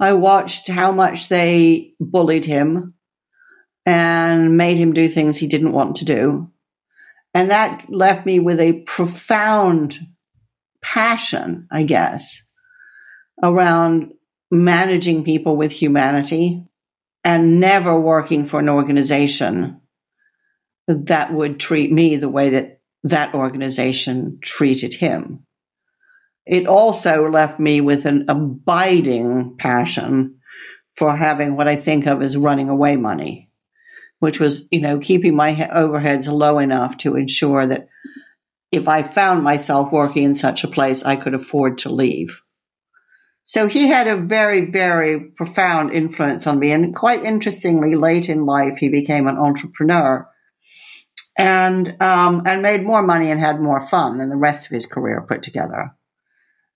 I 0.00 0.14
watched 0.14 0.68
how 0.68 0.92
much 0.92 1.28
they 1.28 1.94
bullied 2.00 2.44
him 2.44 2.94
and 3.84 4.56
made 4.56 4.78
him 4.78 4.94
do 4.94 5.08
things 5.08 5.36
he 5.36 5.46
didn't 5.46 5.72
want 5.72 5.96
to 5.96 6.04
do. 6.04 6.50
And 7.34 7.50
that 7.50 7.86
left 7.88 8.24
me 8.24 8.40
with 8.40 8.60
a 8.60 8.80
profound 8.82 9.98
passion, 10.82 11.66
I 11.70 11.82
guess, 11.82 12.42
around 13.42 14.12
managing 14.52 15.24
people 15.24 15.56
with 15.56 15.72
humanity 15.72 16.64
and 17.24 17.58
never 17.58 17.98
working 17.98 18.46
for 18.46 18.60
an 18.60 18.68
organization 18.68 19.80
that 20.86 21.32
would 21.32 21.58
treat 21.58 21.90
me 21.90 22.16
the 22.16 22.28
way 22.28 22.50
that 22.50 22.80
that 23.04 23.34
organization 23.34 24.38
treated 24.40 24.94
him. 24.94 25.44
It 26.46 26.66
also 26.66 27.28
left 27.28 27.58
me 27.58 27.80
with 27.80 28.04
an 28.04 28.26
abiding 28.28 29.56
passion 29.58 30.38
for 30.96 31.16
having 31.16 31.56
what 31.56 31.68
I 31.68 31.76
think 31.76 32.06
of 32.06 32.20
as 32.20 32.36
running 32.36 32.68
away 32.68 32.96
money 32.96 33.52
which 34.22 34.38
was, 34.38 34.68
you 34.70 34.80
know, 34.80 35.00
keeping 35.00 35.34
my 35.34 35.52
overheads 35.52 36.28
low 36.28 36.60
enough 36.60 36.96
to 36.96 37.16
ensure 37.16 37.66
that 37.66 37.88
if 38.70 38.86
I 38.86 39.02
found 39.02 39.42
myself 39.42 39.90
working 39.90 40.22
in 40.22 40.36
such 40.36 40.62
a 40.62 40.68
place, 40.68 41.02
I 41.02 41.16
could 41.16 41.34
afford 41.34 41.78
to 41.78 41.88
leave. 41.88 42.40
So 43.44 43.66
he 43.66 43.88
had 43.88 44.06
a 44.06 44.16
very, 44.16 44.70
very 44.70 45.20
profound 45.20 45.92
influence 45.92 46.46
on 46.46 46.58
me. 46.58 46.70
And 46.72 46.94
quite 46.94 47.24
interestingly, 47.24 47.94
late 47.94 48.28
in 48.28 48.46
life, 48.46 48.78
he 48.78 48.88
became 48.88 49.26
an 49.26 49.36
entrepreneur 49.36 50.28
and, 51.36 52.00
um, 52.00 52.42
and 52.46 52.62
made 52.62 52.84
more 52.84 53.02
money 53.02 53.30
and 53.30 53.40
had 53.40 53.60
more 53.60 53.80
fun 53.80 54.18
than 54.18 54.28
the 54.28 54.36
rest 54.36 54.66
of 54.66 54.72
his 54.72 54.86
career 54.86 55.24
put 55.28 55.42
together. 55.42 55.94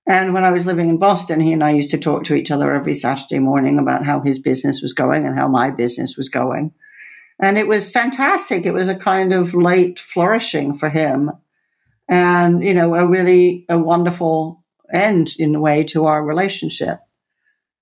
And 0.09 0.35
when 0.35 0.45
I 0.45 0.51
was 0.51 0.67
living 0.67 0.89
in 0.89 0.99
Boston, 0.99 1.41
he 1.41 1.53
and 1.53 1.64
I 1.64 1.71
used 1.71 1.91
to 1.91 1.99
talk 1.99 2.25
to 2.25 2.35
each 2.35 2.51
other 2.51 2.73
every 2.73 2.95
Saturday 2.95 3.41
morning 3.41 3.79
about 3.79 4.07
how 4.07 4.21
his 4.21 4.39
business 4.39 4.81
was 4.81 4.93
going 4.93 5.27
and 5.27 5.37
how 5.37 5.49
my 5.49 5.71
business 5.71 6.17
was 6.17 6.29
going. 6.29 6.73
And 7.41 7.59
it 7.59 7.67
was 7.67 7.91
fantastic. 7.91 8.64
It 8.64 8.73
was 8.73 8.89
a 8.89 8.95
kind 8.95 9.33
of 9.33 9.53
late 9.53 9.99
flourishing 9.99 10.79
for 10.79 10.89
him. 10.89 11.33
And, 12.09 12.62
you 12.64 12.73
know, 12.73 12.95
a 12.95 13.07
really 13.07 13.67
a 13.69 13.77
wonderful 13.77 14.64
end 14.93 15.32
in 15.39 15.55
a 15.55 15.61
way 15.61 15.84
to 15.84 16.07
our 16.07 16.24
relationship. 16.24 16.99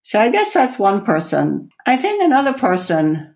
So 0.03 0.21
I 0.21 0.31
guess 0.31 0.53
that's 0.53 0.79
one 0.79 1.05
person. 1.05 1.71
I 1.87 1.97
think 1.97 2.23
another 2.23 2.53
person 2.53 3.35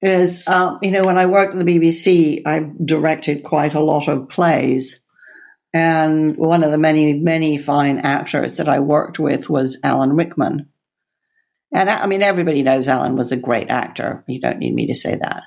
is, 0.00 0.46
um, 0.46 0.78
you 0.82 0.92
know, 0.92 1.04
when 1.04 1.18
I 1.18 1.26
worked 1.26 1.54
at 1.54 1.64
the 1.64 1.78
BBC, 1.78 2.42
I 2.46 2.70
directed 2.84 3.42
quite 3.42 3.74
a 3.74 3.80
lot 3.80 4.08
of 4.08 4.28
plays. 4.28 5.00
And 5.72 6.36
one 6.36 6.64
of 6.64 6.70
the 6.70 6.78
many, 6.78 7.14
many 7.14 7.58
fine 7.58 7.98
actors 7.98 8.56
that 8.56 8.68
I 8.68 8.80
worked 8.80 9.18
with 9.18 9.50
was 9.50 9.78
Alan 9.82 10.14
Rickman. 10.14 10.68
And 11.72 11.90
I, 11.90 12.02
I 12.02 12.06
mean, 12.06 12.22
everybody 12.22 12.62
knows 12.62 12.88
Alan 12.88 13.16
was 13.16 13.30
a 13.30 13.36
great 13.36 13.70
actor. 13.70 14.24
You 14.26 14.40
don't 14.40 14.58
need 14.58 14.74
me 14.74 14.86
to 14.88 14.94
say 14.94 15.16
that. 15.16 15.42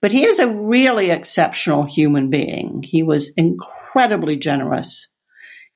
But 0.00 0.12
he 0.12 0.24
is 0.24 0.38
a 0.38 0.48
really 0.48 1.10
exceptional 1.10 1.84
human 1.84 2.30
being. 2.30 2.82
He 2.82 3.02
was 3.02 3.30
incredibly 3.30 4.36
generous 4.36 5.07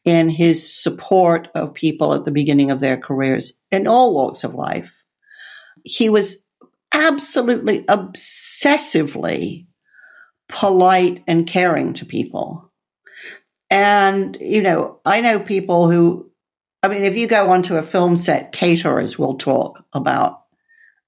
in 0.04 0.28
his 0.28 0.72
support 0.72 1.48
of 1.54 1.74
people 1.74 2.14
at 2.14 2.24
the 2.24 2.30
beginning 2.30 2.70
of 2.70 2.80
their 2.80 2.96
careers 2.96 3.52
in 3.70 3.86
all 3.86 4.14
walks 4.14 4.44
of 4.44 4.54
life. 4.54 5.04
He 5.84 6.08
was 6.08 6.36
absolutely 6.92 7.82
obsessively 7.84 9.66
polite 10.48 11.22
and 11.26 11.46
caring 11.46 11.94
to 11.94 12.04
people. 12.04 12.70
And, 13.70 14.36
you 14.40 14.60
know, 14.60 15.00
I 15.04 15.20
know 15.20 15.40
people 15.40 15.90
who 15.90 16.32
I 16.82 16.88
mean, 16.88 17.04
if 17.04 17.16
you 17.16 17.28
go 17.28 17.48
onto 17.50 17.76
a 17.76 17.82
film 17.82 18.16
set, 18.16 18.50
caterers 18.50 19.16
will 19.16 19.36
talk 19.36 19.84
about 19.92 20.40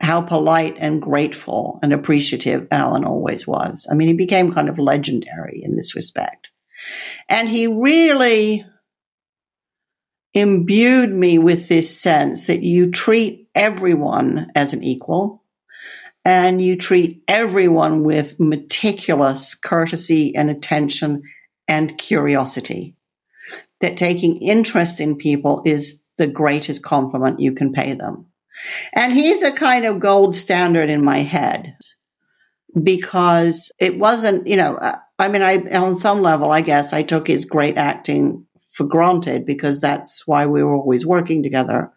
how 0.01 0.21
polite 0.21 0.77
and 0.79 1.03
grateful 1.03 1.81
and 1.83 1.93
appreciative 1.93 2.69
Alan 2.71 3.05
always 3.05 3.47
was. 3.47 3.89
I 3.91 3.95
mean, 3.95 4.09
he 4.09 4.15
became 4.15 4.55
kind 4.55 4.69
of 4.69 4.79
legendary 4.79 5.61
in 5.65 5.75
this 5.75 5.97
respect. 5.97 6.49
And 7.29 7.49
he 7.49 7.67
really 7.67 8.65
imbued 10.35 11.13
me 11.13 11.39
with 11.39 11.69
this 11.69 11.99
sense 11.99 12.49
that 12.49 12.63
you 12.63 12.91
treat 12.91 13.49
everyone 13.55 14.51
as 14.55 14.73
an 14.73 14.83
equal 14.83 15.43
and 16.25 16.61
you 16.61 16.77
treat 16.77 17.23
everyone 17.29 18.03
with 18.03 18.41
meticulous 18.41 19.55
courtesy 19.55 20.35
and 20.35 20.51
attention 20.51 21.23
and 21.69 21.97
curiosity 21.97 22.97
that 23.81 23.97
taking 23.97 24.41
interest 24.41 25.01
in 25.01 25.17
people 25.17 25.63
is 25.65 26.01
the 26.17 26.27
greatest 26.27 26.83
compliment 26.83 27.41
you 27.41 27.53
can 27.53 27.73
pay 27.73 27.95
them. 27.95 28.27
And 28.93 29.13
he's 29.13 29.43
a 29.43 29.53
kind 29.53 29.85
of 29.85 30.01
gold 30.01 30.35
standard 30.35 30.89
in 30.89 31.05
my 31.05 31.19
head 31.19 31.75
because 32.81 33.71
it 33.79 33.99
wasn't, 33.99 34.47
you 34.47 34.57
know, 34.57 34.79
I 35.19 35.29
mean, 35.29 35.43
I, 35.43 35.59
on 35.77 35.97
some 35.97 36.23
level, 36.23 36.51
I 36.51 36.61
guess 36.61 36.93
I 36.93 37.03
took 37.03 37.27
his 37.27 37.45
great 37.45 37.77
acting 37.77 38.47
for 38.75 38.85
granted 38.85 39.47
because 39.47 39.81
that's 39.81 40.27
why 40.27 40.47
we 40.47 40.63
were 40.63 40.75
always 40.75 41.07
working 41.07 41.43
together. 41.43 41.93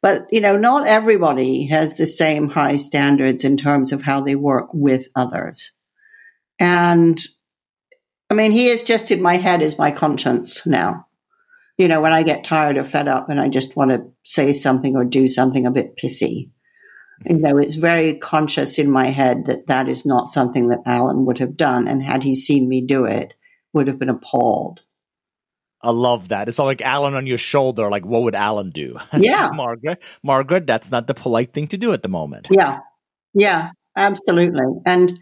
But, 0.00 0.26
you 0.30 0.40
know, 0.40 0.56
not 0.56 0.86
everybody 0.86 1.66
has 1.66 1.96
the 1.96 2.06
same 2.06 2.48
high 2.48 2.76
standards 2.76 3.44
in 3.44 3.56
terms 3.56 3.92
of 3.92 4.00
how 4.00 4.20
they 4.20 4.36
work 4.36 4.68
with 4.72 5.08
others. 5.16 5.72
And 6.60 7.20
I 8.30 8.34
mean, 8.34 8.52
he 8.52 8.68
is 8.68 8.84
just 8.84 9.10
in 9.10 9.20
my 9.20 9.38
head 9.38 9.60
as 9.60 9.76
my 9.76 9.90
conscience 9.90 10.64
now. 10.64 11.06
You 11.78 11.88
know, 11.88 12.00
when 12.00 12.12
I 12.12 12.22
get 12.22 12.44
tired 12.44 12.76
or 12.76 12.84
fed 12.84 13.08
up 13.08 13.28
and 13.28 13.40
I 13.40 13.48
just 13.48 13.76
want 13.76 13.90
to 13.90 14.04
say 14.24 14.52
something 14.52 14.94
or 14.94 15.04
do 15.04 15.26
something 15.26 15.66
a 15.66 15.70
bit 15.72 15.96
pissy, 15.96 16.50
you 17.26 17.38
know, 17.38 17.58
it's 17.58 17.74
very 17.74 18.18
conscious 18.18 18.78
in 18.78 18.90
my 18.90 19.06
head 19.06 19.46
that 19.46 19.66
that 19.66 19.88
is 19.88 20.06
not 20.06 20.30
something 20.30 20.68
that 20.68 20.82
Alan 20.86 21.24
would 21.26 21.38
have 21.38 21.56
done. 21.56 21.88
And 21.88 22.02
had 22.02 22.22
he 22.22 22.36
seen 22.36 22.68
me 22.68 22.82
do 22.82 23.04
it, 23.04 23.34
would 23.72 23.88
have 23.88 23.98
been 23.98 24.08
appalled. 24.08 24.80
I 25.82 25.90
love 25.90 26.28
that. 26.28 26.48
It's 26.48 26.58
all 26.58 26.66
like 26.66 26.82
Alan 26.82 27.14
on 27.14 27.26
your 27.26 27.38
shoulder. 27.38 27.88
Like, 27.88 28.04
what 28.04 28.22
would 28.22 28.34
Alan 28.34 28.70
do? 28.70 28.98
Yeah. 29.18 29.50
Margaret, 29.52 30.02
Margaret, 30.22 30.66
that's 30.66 30.90
not 30.90 31.06
the 31.06 31.14
polite 31.14 31.52
thing 31.52 31.68
to 31.68 31.78
do 31.78 31.92
at 31.92 32.02
the 32.02 32.08
moment. 32.08 32.48
Yeah. 32.50 32.80
Yeah, 33.34 33.70
absolutely. 33.96 34.64
And 34.86 35.18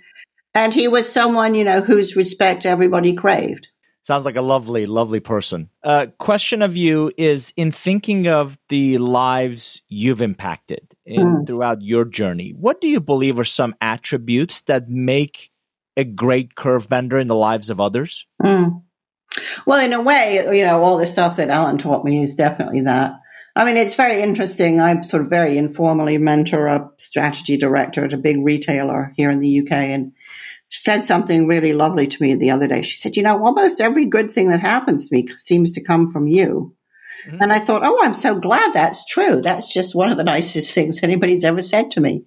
and 0.54 0.72
he 0.72 0.88
was 0.88 1.10
someone, 1.10 1.54
you 1.54 1.64
know, 1.64 1.82
whose 1.82 2.16
respect 2.16 2.64
everybody 2.64 3.12
craved. 3.12 3.68
Sounds 4.00 4.24
like 4.24 4.36
a 4.36 4.42
lovely, 4.42 4.86
lovely 4.86 5.20
person. 5.20 5.68
Uh, 5.82 6.06
question 6.18 6.62
of 6.62 6.76
you 6.76 7.12
is 7.18 7.52
in 7.56 7.72
thinking 7.72 8.28
of 8.28 8.56
the 8.68 8.98
lives 8.98 9.82
you've 9.88 10.22
impacted 10.22 10.94
in, 11.04 11.26
mm. 11.26 11.46
throughout 11.46 11.82
your 11.82 12.04
journey, 12.04 12.54
what 12.56 12.80
do 12.80 12.86
you 12.86 13.00
believe 13.00 13.38
are 13.38 13.44
some 13.44 13.74
attributes 13.80 14.62
that 14.62 14.88
make 14.88 15.50
a 15.96 16.04
great 16.04 16.54
curve 16.54 16.88
bender 16.88 17.18
in 17.18 17.26
the 17.26 17.34
lives 17.34 17.68
of 17.68 17.80
others? 17.80 18.26
Mm. 18.42 18.82
Well, 19.66 19.84
in 19.84 19.92
a 19.92 20.00
way, 20.00 20.56
you 20.56 20.64
know, 20.64 20.82
all 20.82 20.98
the 20.98 21.06
stuff 21.06 21.36
that 21.36 21.50
Alan 21.50 21.78
taught 21.78 22.04
me 22.04 22.22
is 22.22 22.34
definitely 22.34 22.82
that. 22.82 23.12
I 23.56 23.64
mean, 23.64 23.78
it's 23.78 23.94
very 23.94 24.20
interesting. 24.20 24.80
I 24.80 25.00
sort 25.00 25.22
of 25.22 25.30
very 25.30 25.56
informally 25.56 26.18
mentor 26.18 26.66
a 26.66 26.90
strategy 26.98 27.56
director 27.56 28.04
at 28.04 28.12
a 28.12 28.18
big 28.18 28.44
retailer 28.44 29.12
here 29.16 29.30
in 29.30 29.40
the 29.40 29.60
UK. 29.60 29.72
And 29.72 30.12
she 30.68 30.82
said 30.82 31.06
something 31.06 31.46
really 31.46 31.72
lovely 31.72 32.06
to 32.06 32.22
me 32.22 32.34
the 32.34 32.50
other 32.50 32.66
day. 32.66 32.82
She 32.82 32.98
said, 32.98 33.16
You 33.16 33.22
know, 33.22 33.42
almost 33.42 33.80
every 33.80 34.04
good 34.04 34.30
thing 34.30 34.50
that 34.50 34.60
happens 34.60 35.08
to 35.08 35.16
me 35.16 35.28
seems 35.38 35.72
to 35.72 35.82
come 35.82 36.12
from 36.12 36.26
you. 36.26 36.74
Mm-hmm. 37.26 37.42
And 37.42 37.50
I 37.50 37.58
thought, 37.58 37.82
Oh, 37.82 37.98
I'm 38.02 38.12
so 38.12 38.38
glad 38.38 38.74
that's 38.74 39.06
true. 39.06 39.40
That's 39.40 39.72
just 39.72 39.94
one 39.94 40.10
of 40.10 40.18
the 40.18 40.24
nicest 40.34 40.74
things 40.74 41.02
anybody's 41.02 41.44
ever 41.44 41.62
said 41.62 41.92
to 41.92 42.00
me. 42.02 42.24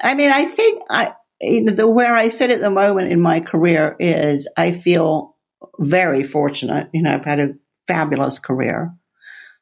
I 0.00 0.14
mean, 0.14 0.30
I 0.30 0.44
think 0.44 0.84
I, 0.88 1.14
you 1.40 1.62
know, 1.62 1.72
the 1.72 1.88
where 1.88 2.14
I 2.14 2.28
sit 2.28 2.50
at 2.50 2.60
the 2.60 2.70
moment 2.70 3.10
in 3.10 3.20
my 3.20 3.40
career 3.40 3.96
is 3.98 4.46
I 4.56 4.70
feel 4.70 5.34
very 5.80 6.22
fortunate. 6.22 6.88
You 6.92 7.02
know, 7.02 7.14
I've 7.14 7.24
had 7.24 7.40
a 7.40 7.54
fabulous 7.86 8.38
career. 8.38 8.92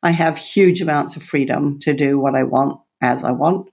I 0.02 0.10
have 0.10 0.36
huge 0.36 0.82
amounts 0.82 1.16
of 1.16 1.22
freedom 1.22 1.78
to 1.80 1.94
do 1.94 2.18
what 2.18 2.34
I 2.34 2.42
want 2.42 2.80
as 3.00 3.24
I 3.24 3.30
want. 3.30 3.70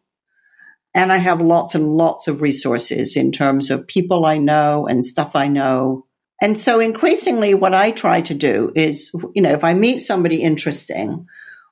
And 0.94 1.12
I 1.12 1.18
have 1.18 1.42
lots 1.42 1.76
and 1.76 1.98
lots 1.98 2.28
of 2.28 2.42
resources 2.42 3.18
in 3.18 3.32
terms 3.32 3.70
of 3.70 3.88
people 3.88 4.26
I 4.26 4.38
know 4.38 4.88
and 4.88 5.06
stuff 5.06 5.36
I 5.36 5.48
know. 5.48 6.04
And 6.42 6.58
so 6.58 6.80
increasingly 6.80 7.54
what 7.54 7.74
I 7.74 7.92
try 7.92 8.22
to 8.22 8.34
do 8.34 8.72
is, 8.76 9.12
you 9.34 9.42
know, 9.42 9.52
if 9.52 9.64
I 9.64 9.74
meet 9.74 10.00
somebody 10.00 10.42
interesting 10.42 11.26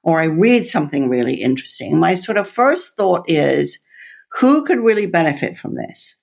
or 0.04 0.20
I 0.20 0.26
read 0.26 0.66
something 0.66 1.08
really 1.08 1.36
interesting, 1.36 2.00
my 2.00 2.16
sort 2.16 2.38
of 2.38 2.50
first 2.50 2.98
thought 2.98 3.30
is, 3.30 3.80
who 4.40 4.66
could 4.66 4.80
really 4.80 5.06
benefit 5.06 5.58
from 5.58 5.76
this? 5.76 6.16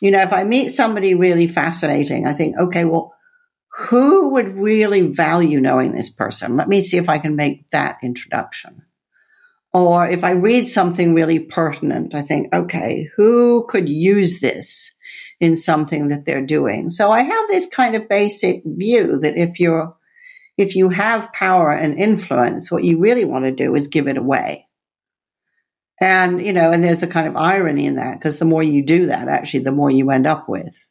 You 0.00 0.10
know, 0.10 0.22
if 0.22 0.32
I 0.32 0.44
meet 0.44 0.70
somebody 0.70 1.14
really 1.14 1.46
fascinating, 1.46 2.26
I 2.26 2.32
think, 2.32 2.56
okay, 2.56 2.84
well, 2.84 3.13
who 3.76 4.30
would 4.30 4.56
really 4.56 5.02
value 5.02 5.60
knowing 5.60 5.92
this 5.92 6.10
person? 6.10 6.56
Let 6.56 6.68
me 6.68 6.82
see 6.82 6.96
if 6.96 7.08
I 7.08 7.18
can 7.18 7.34
make 7.34 7.68
that 7.70 7.98
introduction. 8.02 8.82
Or 9.72 10.08
if 10.08 10.22
I 10.22 10.30
read 10.30 10.68
something 10.68 11.14
really 11.14 11.40
pertinent, 11.40 12.14
I 12.14 12.22
think, 12.22 12.54
okay, 12.54 13.10
who 13.16 13.66
could 13.68 13.88
use 13.88 14.38
this 14.38 14.92
in 15.40 15.56
something 15.56 16.08
that 16.08 16.24
they're 16.24 16.46
doing? 16.46 16.88
So 16.88 17.10
I 17.10 17.22
have 17.22 17.48
this 17.48 17.66
kind 17.66 17.96
of 17.96 18.08
basic 18.08 18.62
view 18.64 19.18
that 19.18 19.36
if 19.36 19.58
you're, 19.58 19.96
if 20.56 20.76
you 20.76 20.90
have 20.90 21.32
power 21.32 21.72
and 21.72 21.98
influence, 21.98 22.70
what 22.70 22.84
you 22.84 23.00
really 23.00 23.24
want 23.24 23.44
to 23.46 23.50
do 23.50 23.74
is 23.74 23.88
give 23.88 24.06
it 24.06 24.16
away. 24.16 24.68
And, 26.00 26.44
you 26.44 26.52
know, 26.52 26.70
and 26.70 26.84
there's 26.84 27.02
a 27.02 27.08
kind 27.08 27.26
of 27.26 27.36
irony 27.36 27.86
in 27.86 27.96
that 27.96 28.20
because 28.20 28.38
the 28.38 28.44
more 28.44 28.62
you 28.62 28.84
do 28.84 29.06
that, 29.06 29.26
actually, 29.26 29.64
the 29.64 29.72
more 29.72 29.90
you 29.90 30.10
end 30.12 30.28
up 30.28 30.48
with. 30.48 30.88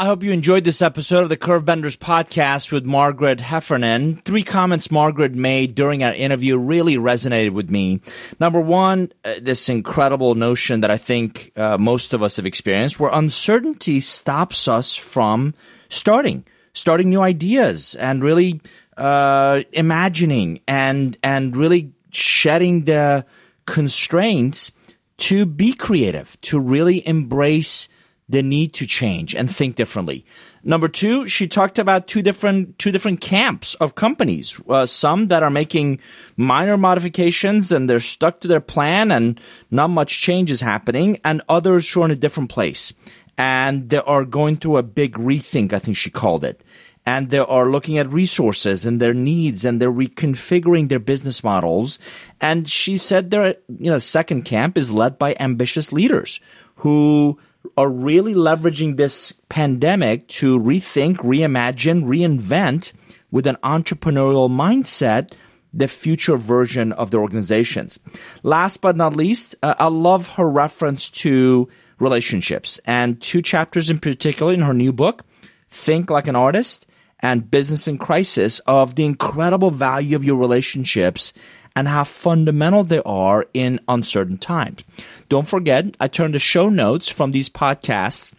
I 0.00 0.04
hope 0.04 0.22
you 0.22 0.30
enjoyed 0.30 0.62
this 0.62 0.80
episode 0.80 1.24
of 1.24 1.28
the 1.28 1.36
Curvebenders 1.36 1.98
podcast 1.98 2.70
with 2.70 2.84
Margaret 2.84 3.40
Heffernan. 3.40 4.18
Three 4.18 4.44
comments 4.44 4.92
Margaret 4.92 5.34
made 5.34 5.74
during 5.74 6.04
our 6.04 6.14
interview 6.14 6.56
really 6.56 6.98
resonated 6.98 7.50
with 7.50 7.68
me. 7.68 8.00
Number 8.38 8.60
one, 8.60 9.10
uh, 9.24 9.34
this 9.42 9.68
incredible 9.68 10.36
notion 10.36 10.82
that 10.82 10.92
I 10.92 10.98
think 10.98 11.50
uh, 11.56 11.78
most 11.78 12.14
of 12.14 12.22
us 12.22 12.36
have 12.36 12.46
experienced 12.46 13.00
where 13.00 13.10
uncertainty 13.12 13.98
stops 13.98 14.68
us 14.68 14.94
from 14.94 15.52
starting, 15.88 16.44
starting 16.74 17.10
new 17.10 17.20
ideas 17.20 17.96
and 17.96 18.22
really 18.22 18.60
uh, 18.96 19.62
imagining 19.72 20.60
and, 20.68 21.18
and 21.24 21.56
really 21.56 21.92
shedding 22.12 22.84
the 22.84 23.26
constraints 23.66 24.70
to 25.16 25.44
be 25.44 25.72
creative, 25.72 26.40
to 26.42 26.60
really 26.60 27.04
embrace 27.04 27.88
the 28.28 28.42
need 28.42 28.74
to 28.74 28.86
change 28.86 29.34
and 29.34 29.50
think 29.50 29.76
differently. 29.76 30.24
Number 30.64 30.88
two, 30.88 31.28
she 31.28 31.48
talked 31.48 31.78
about 31.78 32.08
two 32.08 32.20
different 32.20 32.78
two 32.78 32.90
different 32.90 33.20
camps 33.20 33.74
of 33.76 33.94
companies. 33.94 34.60
Uh, 34.68 34.86
some 34.86 35.28
that 35.28 35.42
are 35.42 35.50
making 35.50 36.00
minor 36.36 36.76
modifications 36.76 37.72
and 37.72 37.88
they're 37.88 38.00
stuck 38.00 38.40
to 38.40 38.48
their 38.48 38.60
plan 38.60 39.10
and 39.10 39.40
not 39.70 39.88
much 39.90 40.20
change 40.20 40.50
is 40.50 40.60
happening, 40.60 41.18
and 41.24 41.42
others 41.48 41.88
who 41.88 42.02
are 42.02 42.06
in 42.06 42.10
a 42.10 42.16
different 42.16 42.50
place 42.50 42.92
and 43.38 43.88
they 43.88 43.98
are 43.98 44.24
going 44.24 44.56
through 44.56 44.76
a 44.76 44.82
big 44.82 45.14
rethink. 45.14 45.72
I 45.72 45.78
think 45.78 45.96
she 45.96 46.10
called 46.10 46.44
it, 46.44 46.62
and 47.06 47.30
they 47.30 47.38
are 47.38 47.70
looking 47.70 47.96
at 47.96 48.12
resources 48.12 48.84
and 48.84 49.00
their 49.00 49.14
needs 49.14 49.64
and 49.64 49.80
they're 49.80 49.92
reconfiguring 49.92 50.88
their 50.88 50.98
business 50.98 51.42
models. 51.44 52.00
And 52.40 52.68
she 52.68 52.98
said 52.98 53.30
their 53.30 53.54
you 53.68 53.90
know 53.90 53.98
second 53.98 54.42
camp 54.42 54.76
is 54.76 54.92
led 54.92 55.18
by 55.18 55.36
ambitious 55.38 55.92
leaders 55.92 56.40
who 56.74 57.38
are 57.76 57.88
really 57.88 58.34
leveraging 58.34 58.96
this 58.96 59.32
pandemic 59.48 60.28
to 60.28 60.58
rethink, 60.58 61.16
reimagine, 61.16 62.04
reinvent 62.04 62.92
with 63.30 63.46
an 63.46 63.56
entrepreneurial 63.62 64.48
mindset 64.50 65.32
the 65.72 65.88
future 65.88 66.36
version 66.36 66.92
of 66.92 67.10
their 67.10 67.20
organizations. 67.20 67.98
Last 68.42 68.78
but 68.78 68.96
not 68.96 69.14
least, 69.14 69.54
uh, 69.62 69.74
I 69.78 69.88
love 69.88 70.28
her 70.28 70.48
reference 70.48 71.10
to 71.10 71.68
relationships 71.98 72.80
and 72.86 73.20
two 73.20 73.42
chapters 73.42 73.90
in 73.90 73.98
particular 73.98 74.54
in 74.54 74.60
her 74.60 74.74
new 74.74 74.92
book, 74.92 75.24
Think 75.68 76.10
Like 76.10 76.28
an 76.28 76.36
Artist 76.36 76.86
and 77.20 77.50
Business 77.50 77.88
in 77.88 77.98
Crisis, 77.98 78.60
of 78.60 78.94
the 78.94 79.04
incredible 79.04 79.70
value 79.70 80.16
of 80.16 80.24
your 80.24 80.36
relationships 80.36 81.32
and 81.74 81.86
how 81.86 82.04
fundamental 82.04 82.84
they 82.84 83.02
are 83.04 83.46
in 83.54 83.80
uncertain 83.88 84.38
times. 84.38 84.84
Don't 85.28 85.48
forget, 85.48 85.96
I 86.00 86.08
turn 86.08 86.32
the 86.32 86.38
show 86.38 86.68
notes 86.68 87.08
from 87.08 87.32
these 87.32 87.48
podcasts 87.48 88.32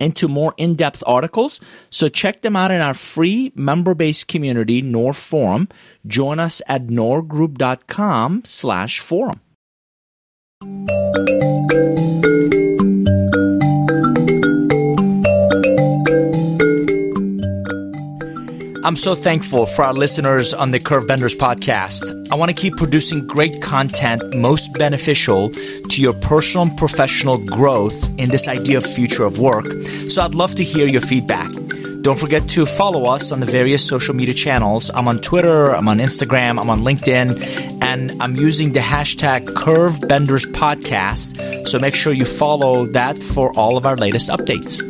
into 0.00 0.28
more 0.28 0.54
in-depth 0.56 1.02
articles. 1.06 1.60
So 1.90 2.08
check 2.08 2.40
them 2.40 2.56
out 2.56 2.70
in 2.70 2.80
our 2.80 2.94
free 2.94 3.52
member-based 3.54 4.26
community, 4.28 4.82
Nour 4.82 5.12
Forum. 5.12 5.68
Join 6.06 6.40
us 6.40 6.62
at 6.66 6.86
nourgroup.com 6.86 8.42
slash 8.44 9.00
forum. 9.00 9.40
I'm 18.86 18.94
so 18.94 19.16
thankful 19.16 19.66
for 19.66 19.82
our 19.82 19.92
listeners 19.92 20.54
on 20.54 20.70
the 20.70 20.78
Curve 20.78 21.08
Benders 21.08 21.34
podcast. 21.34 22.30
I 22.30 22.36
want 22.36 22.50
to 22.50 22.54
keep 22.54 22.76
producing 22.76 23.26
great 23.26 23.60
content 23.60 24.22
most 24.36 24.72
beneficial 24.74 25.50
to 25.50 26.00
your 26.00 26.12
personal 26.12 26.68
and 26.68 26.78
professional 26.78 27.36
growth 27.36 28.08
in 28.16 28.28
this 28.28 28.46
idea 28.46 28.78
of 28.78 28.86
future 28.86 29.24
of 29.24 29.40
work. 29.40 29.66
So 30.08 30.22
I'd 30.22 30.36
love 30.36 30.54
to 30.54 30.62
hear 30.62 30.86
your 30.86 31.00
feedback. 31.00 31.50
Don't 32.02 32.16
forget 32.16 32.48
to 32.50 32.64
follow 32.64 33.06
us 33.06 33.32
on 33.32 33.40
the 33.40 33.46
various 33.46 33.84
social 33.84 34.14
media 34.14 34.34
channels. 34.34 34.88
I'm 34.94 35.08
on 35.08 35.18
Twitter, 35.18 35.74
I'm 35.74 35.88
on 35.88 35.98
Instagram, 35.98 36.60
I'm 36.60 36.70
on 36.70 36.82
LinkedIn, 36.82 37.82
and 37.82 38.22
I'm 38.22 38.36
using 38.36 38.70
the 38.70 38.78
hashtag 38.78 39.52
Curve 39.56 40.00
Benders 40.06 40.46
Podcast. 40.46 41.66
So 41.66 41.80
make 41.80 41.96
sure 41.96 42.12
you 42.12 42.24
follow 42.24 42.86
that 42.86 43.18
for 43.18 43.52
all 43.58 43.76
of 43.76 43.84
our 43.84 43.96
latest 43.96 44.28
updates. 44.28 44.80